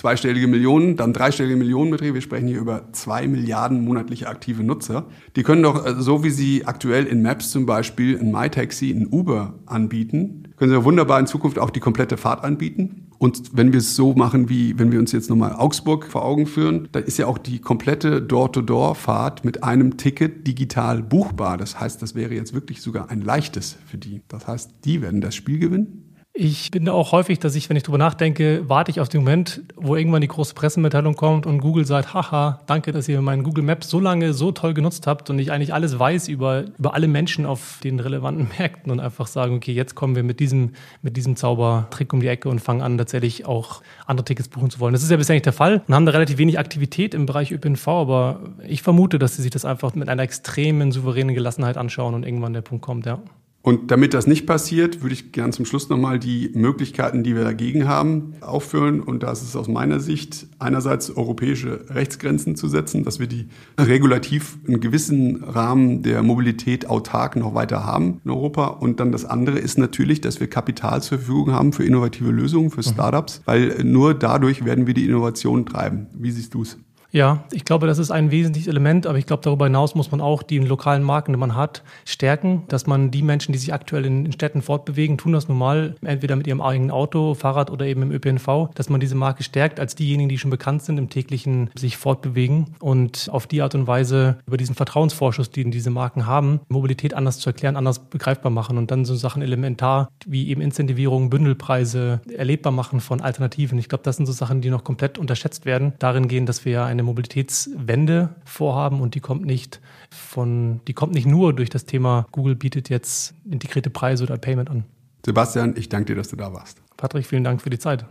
zweistellige 0.00 0.46
Millionen, 0.46 0.96
dann 0.96 1.12
dreistellige 1.12 1.56
Millionenbeträge. 1.56 2.14
Wir 2.14 2.22
sprechen 2.22 2.48
hier 2.48 2.58
über 2.58 2.90
zwei 2.92 3.28
Milliarden 3.28 3.84
monatliche 3.84 4.28
aktive 4.28 4.64
Nutzer. 4.64 5.04
Die 5.36 5.42
können 5.42 5.62
doch, 5.62 5.84
äh, 5.84 6.00
so 6.00 6.24
wie 6.24 6.30
sie 6.30 6.64
aktuell 6.64 7.04
in 7.04 7.20
Maps 7.20 7.50
zum 7.50 7.66
Beispiel 7.66 8.18
ein 8.18 8.32
MyTaxi, 8.32 8.90
ein 8.90 9.08
Uber 9.08 9.58
anbieten, 9.66 10.44
können 10.56 10.72
sie 10.72 10.84
wunderbar 10.84 11.20
in 11.20 11.26
Zukunft 11.26 11.58
auch 11.58 11.68
die 11.68 11.80
komplette 11.80 12.16
Fahrt 12.16 12.44
anbieten. 12.44 13.08
Und 13.18 13.50
wenn 13.52 13.72
wir 13.72 13.80
es 13.80 13.94
so 13.94 14.14
machen, 14.14 14.48
wie 14.48 14.78
wenn 14.78 14.90
wir 14.90 14.98
uns 14.98 15.12
jetzt 15.12 15.28
nochmal 15.28 15.52
Augsburg 15.52 16.06
vor 16.06 16.24
Augen 16.24 16.46
führen, 16.46 16.88
dann 16.92 17.02
ist 17.02 17.18
ja 17.18 17.26
auch 17.26 17.36
die 17.36 17.58
komplette 17.58 18.22
Door-to-Door-Fahrt 18.22 19.44
mit 19.44 19.62
einem 19.62 19.98
Ticket 19.98 20.46
digital 20.46 21.02
buchbar. 21.02 21.58
Das 21.58 21.78
heißt, 21.78 22.00
das 22.00 22.14
wäre 22.14 22.32
jetzt 22.32 22.54
wirklich 22.54 22.80
sogar 22.80 23.10
ein 23.10 23.20
leichtes 23.20 23.76
für 23.84 23.98
die. 23.98 24.22
Das 24.28 24.48
heißt, 24.48 24.70
die 24.86 25.02
werden 25.02 25.20
das 25.20 25.34
Spiel 25.34 25.58
gewinnen. 25.58 26.09
Ich 26.42 26.70
bin 26.70 26.88
auch 26.88 27.12
häufig, 27.12 27.38
dass 27.38 27.54
ich, 27.54 27.68
wenn 27.68 27.76
ich 27.76 27.82
drüber 27.82 27.98
nachdenke, 27.98 28.66
warte 28.66 28.90
ich 28.90 28.98
auf 28.98 29.10
den 29.10 29.20
Moment, 29.20 29.60
wo 29.76 29.94
irgendwann 29.94 30.22
die 30.22 30.26
große 30.26 30.54
Pressemitteilung 30.54 31.14
kommt 31.14 31.44
und 31.44 31.58
Google 31.58 31.84
sagt, 31.84 32.14
haha, 32.14 32.60
danke, 32.64 32.92
dass 32.92 33.08
ihr 33.10 33.20
meinen 33.20 33.42
Google 33.42 33.62
Maps 33.62 33.90
so 33.90 34.00
lange 34.00 34.32
so 34.32 34.50
toll 34.50 34.72
genutzt 34.72 35.06
habt 35.06 35.28
und 35.28 35.38
ich 35.38 35.52
eigentlich 35.52 35.74
alles 35.74 35.98
weiß 35.98 36.28
über, 36.28 36.64
über 36.78 36.94
alle 36.94 37.08
Menschen 37.08 37.44
auf 37.44 37.78
den 37.84 38.00
relevanten 38.00 38.48
Märkten 38.58 38.90
und 38.90 39.00
einfach 39.00 39.26
sagen, 39.26 39.56
okay, 39.56 39.72
jetzt 39.72 39.94
kommen 39.94 40.16
wir 40.16 40.22
mit 40.22 40.40
diesem, 40.40 40.70
mit 41.02 41.18
diesem 41.18 41.36
Zaubertrick 41.36 42.10
um 42.14 42.20
die 42.20 42.28
Ecke 42.28 42.48
und 42.48 42.60
fangen 42.60 42.80
an, 42.80 42.96
tatsächlich 42.96 43.44
auch 43.44 43.82
andere 44.06 44.24
Tickets 44.24 44.48
buchen 44.48 44.70
zu 44.70 44.80
wollen. 44.80 44.94
Das 44.94 45.02
ist 45.02 45.10
ja 45.10 45.18
bisher 45.18 45.34
nicht 45.34 45.44
der 45.44 45.52
Fall 45.52 45.82
und 45.86 45.94
haben 45.94 46.06
da 46.06 46.12
relativ 46.12 46.38
wenig 46.38 46.58
Aktivität 46.58 47.12
im 47.12 47.26
Bereich 47.26 47.52
ÖPNV, 47.52 47.86
aber 47.86 48.40
ich 48.66 48.80
vermute, 48.82 49.18
dass 49.18 49.36
sie 49.36 49.42
sich 49.42 49.50
das 49.50 49.66
einfach 49.66 49.94
mit 49.94 50.08
einer 50.08 50.22
extremen 50.22 50.90
souveränen 50.90 51.34
Gelassenheit 51.34 51.76
anschauen 51.76 52.14
und 52.14 52.24
irgendwann 52.24 52.54
der 52.54 52.62
Punkt 52.62 52.82
kommt, 52.82 53.04
ja. 53.04 53.20
Und 53.62 53.90
damit 53.90 54.14
das 54.14 54.26
nicht 54.26 54.46
passiert, 54.46 55.02
würde 55.02 55.12
ich 55.12 55.32
gern 55.32 55.52
zum 55.52 55.66
Schluss 55.66 55.90
nochmal 55.90 56.18
die 56.18 56.50
Möglichkeiten, 56.54 57.22
die 57.22 57.36
wir 57.36 57.44
dagegen 57.44 57.86
haben, 57.86 58.32
aufführen. 58.40 59.00
Und 59.00 59.22
da 59.22 59.32
ist 59.32 59.42
es 59.42 59.54
aus 59.54 59.68
meiner 59.68 60.00
Sicht 60.00 60.46
einerseits 60.58 61.14
europäische 61.14 61.84
Rechtsgrenzen 61.90 62.56
zu 62.56 62.68
setzen, 62.68 63.04
dass 63.04 63.20
wir 63.20 63.26
die 63.26 63.48
regulativ 63.78 64.56
einen 64.66 64.80
gewissen 64.80 65.44
Rahmen 65.44 66.02
der 66.02 66.22
Mobilität 66.22 66.88
autark 66.88 67.36
noch 67.36 67.54
weiter 67.54 67.84
haben 67.84 68.22
in 68.24 68.30
Europa. 68.30 68.68
Und 68.68 68.98
dann 68.98 69.12
das 69.12 69.26
andere 69.26 69.58
ist 69.58 69.76
natürlich, 69.76 70.22
dass 70.22 70.40
wir 70.40 70.48
Kapital 70.48 71.02
zur 71.02 71.18
Verfügung 71.18 71.52
haben 71.52 71.74
für 71.74 71.84
innovative 71.84 72.30
Lösungen, 72.30 72.70
für 72.70 72.80
mhm. 72.80 72.94
Startups, 72.94 73.42
weil 73.44 73.84
nur 73.84 74.14
dadurch 74.14 74.64
werden 74.64 74.86
wir 74.86 74.94
die 74.94 75.04
Innovation 75.04 75.66
treiben. 75.66 76.06
Wie 76.14 76.30
siehst 76.30 76.54
du 76.54 76.62
es? 76.62 76.78
Ja, 77.12 77.44
ich 77.50 77.64
glaube, 77.64 77.86
das 77.86 77.98
ist 77.98 78.10
ein 78.10 78.30
wesentliches 78.30 78.68
Element, 78.68 79.06
aber 79.06 79.18
ich 79.18 79.26
glaube, 79.26 79.42
darüber 79.42 79.66
hinaus 79.66 79.94
muss 79.94 80.12
man 80.12 80.20
auch 80.20 80.42
die 80.42 80.58
lokalen 80.58 81.02
Marken, 81.02 81.32
die 81.32 81.38
man 81.38 81.56
hat, 81.56 81.82
stärken, 82.04 82.62
dass 82.68 82.86
man 82.86 83.10
die 83.10 83.22
Menschen, 83.22 83.52
die 83.52 83.58
sich 83.58 83.74
aktuell 83.74 84.04
in, 84.04 84.32
Städten 84.32 84.62
fortbewegen, 84.62 85.18
tun 85.18 85.32
das 85.32 85.48
normal, 85.48 85.96
entweder 86.02 86.36
mit 86.36 86.46
ihrem 86.46 86.60
eigenen 86.60 86.90
Auto, 86.90 87.34
Fahrrad 87.34 87.70
oder 87.70 87.86
eben 87.86 88.02
im 88.02 88.12
ÖPNV, 88.12 88.70
dass 88.74 88.88
man 88.88 89.00
diese 89.00 89.16
Marke 89.16 89.42
stärkt 89.42 89.80
als 89.80 89.96
diejenigen, 89.96 90.28
die 90.28 90.38
schon 90.38 90.50
bekannt 90.50 90.82
sind, 90.82 90.98
im 90.98 91.08
täglichen 91.08 91.70
sich 91.74 91.96
fortbewegen 91.96 92.76
und 92.78 93.28
auf 93.32 93.46
die 93.46 93.62
Art 93.62 93.74
und 93.74 93.86
Weise 93.86 94.38
über 94.46 94.56
diesen 94.56 94.76
Vertrauensvorschuss, 94.76 95.50
den 95.50 95.70
diese 95.72 95.90
Marken 95.90 96.26
haben, 96.26 96.60
Mobilität 96.68 97.14
anders 97.14 97.40
zu 97.40 97.50
erklären, 97.50 97.76
anders 97.76 97.98
begreifbar 97.98 98.50
machen 98.50 98.78
und 98.78 98.90
dann 98.90 99.04
so 99.04 99.16
Sachen 99.16 99.42
elementar 99.42 100.10
wie 100.26 100.48
eben 100.48 100.60
Incentivierung, 100.60 101.30
Bündelpreise 101.30 102.20
erlebbar 102.36 102.72
machen 102.72 103.00
von 103.00 103.20
Alternativen. 103.20 103.78
Ich 103.78 103.88
glaube, 103.88 104.04
das 104.04 104.16
sind 104.16 104.26
so 104.26 104.32
Sachen, 104.32 104.60
die 104.60 104.70
noch 104.70 104.84
komplett 104.84 105.18
unterschätzt 105.18 105.64
werden, 105.64 105.92
darin 105.98 106.28
gehen, 106.28 106.46
dass 106.46 106.64
wir 106.64 106.84
eine 106.84 106.99
eine 107.00 107.06
Mobilitätswende 107.06 108.36
vorhaben 108.44 109.00
und 109.00 109.14
die 109.14 109.20
kommt 109.20 109.44
nicht 109.44 109.80
von, 110.10 110.80
die 110.86 110.92
kommt 110.92 111.14
nicht 111.14 111.26
nur 111.26 111.52
durch 111.52 111.70
das 111.70 111.84
Thema, 111.86 112.26
Google 112.30 112.54
bietet 112.54 112.88
jetzt 112.88 113.34
integrierte 113.50 113.90
Preise 113.90 114.24
oder 114.24 114.36
Payment 114.36 114.70
an. 114.70 114.84
Sebastian, 115.24 115.74
ich 115.76 115.88
danke 115.88 116.06
dir, 116.06 116.16
dass 116.16 116.28
du 116.28 116.36
da 116.36 116.52
warst. 116.52 116.80
Patrick, 116.96 117.26
vielen 117.26 117.44
Dank 117.44 117.62
für 117.62 117.70
die 117.70 117.78
Zeit. 117.78 118.04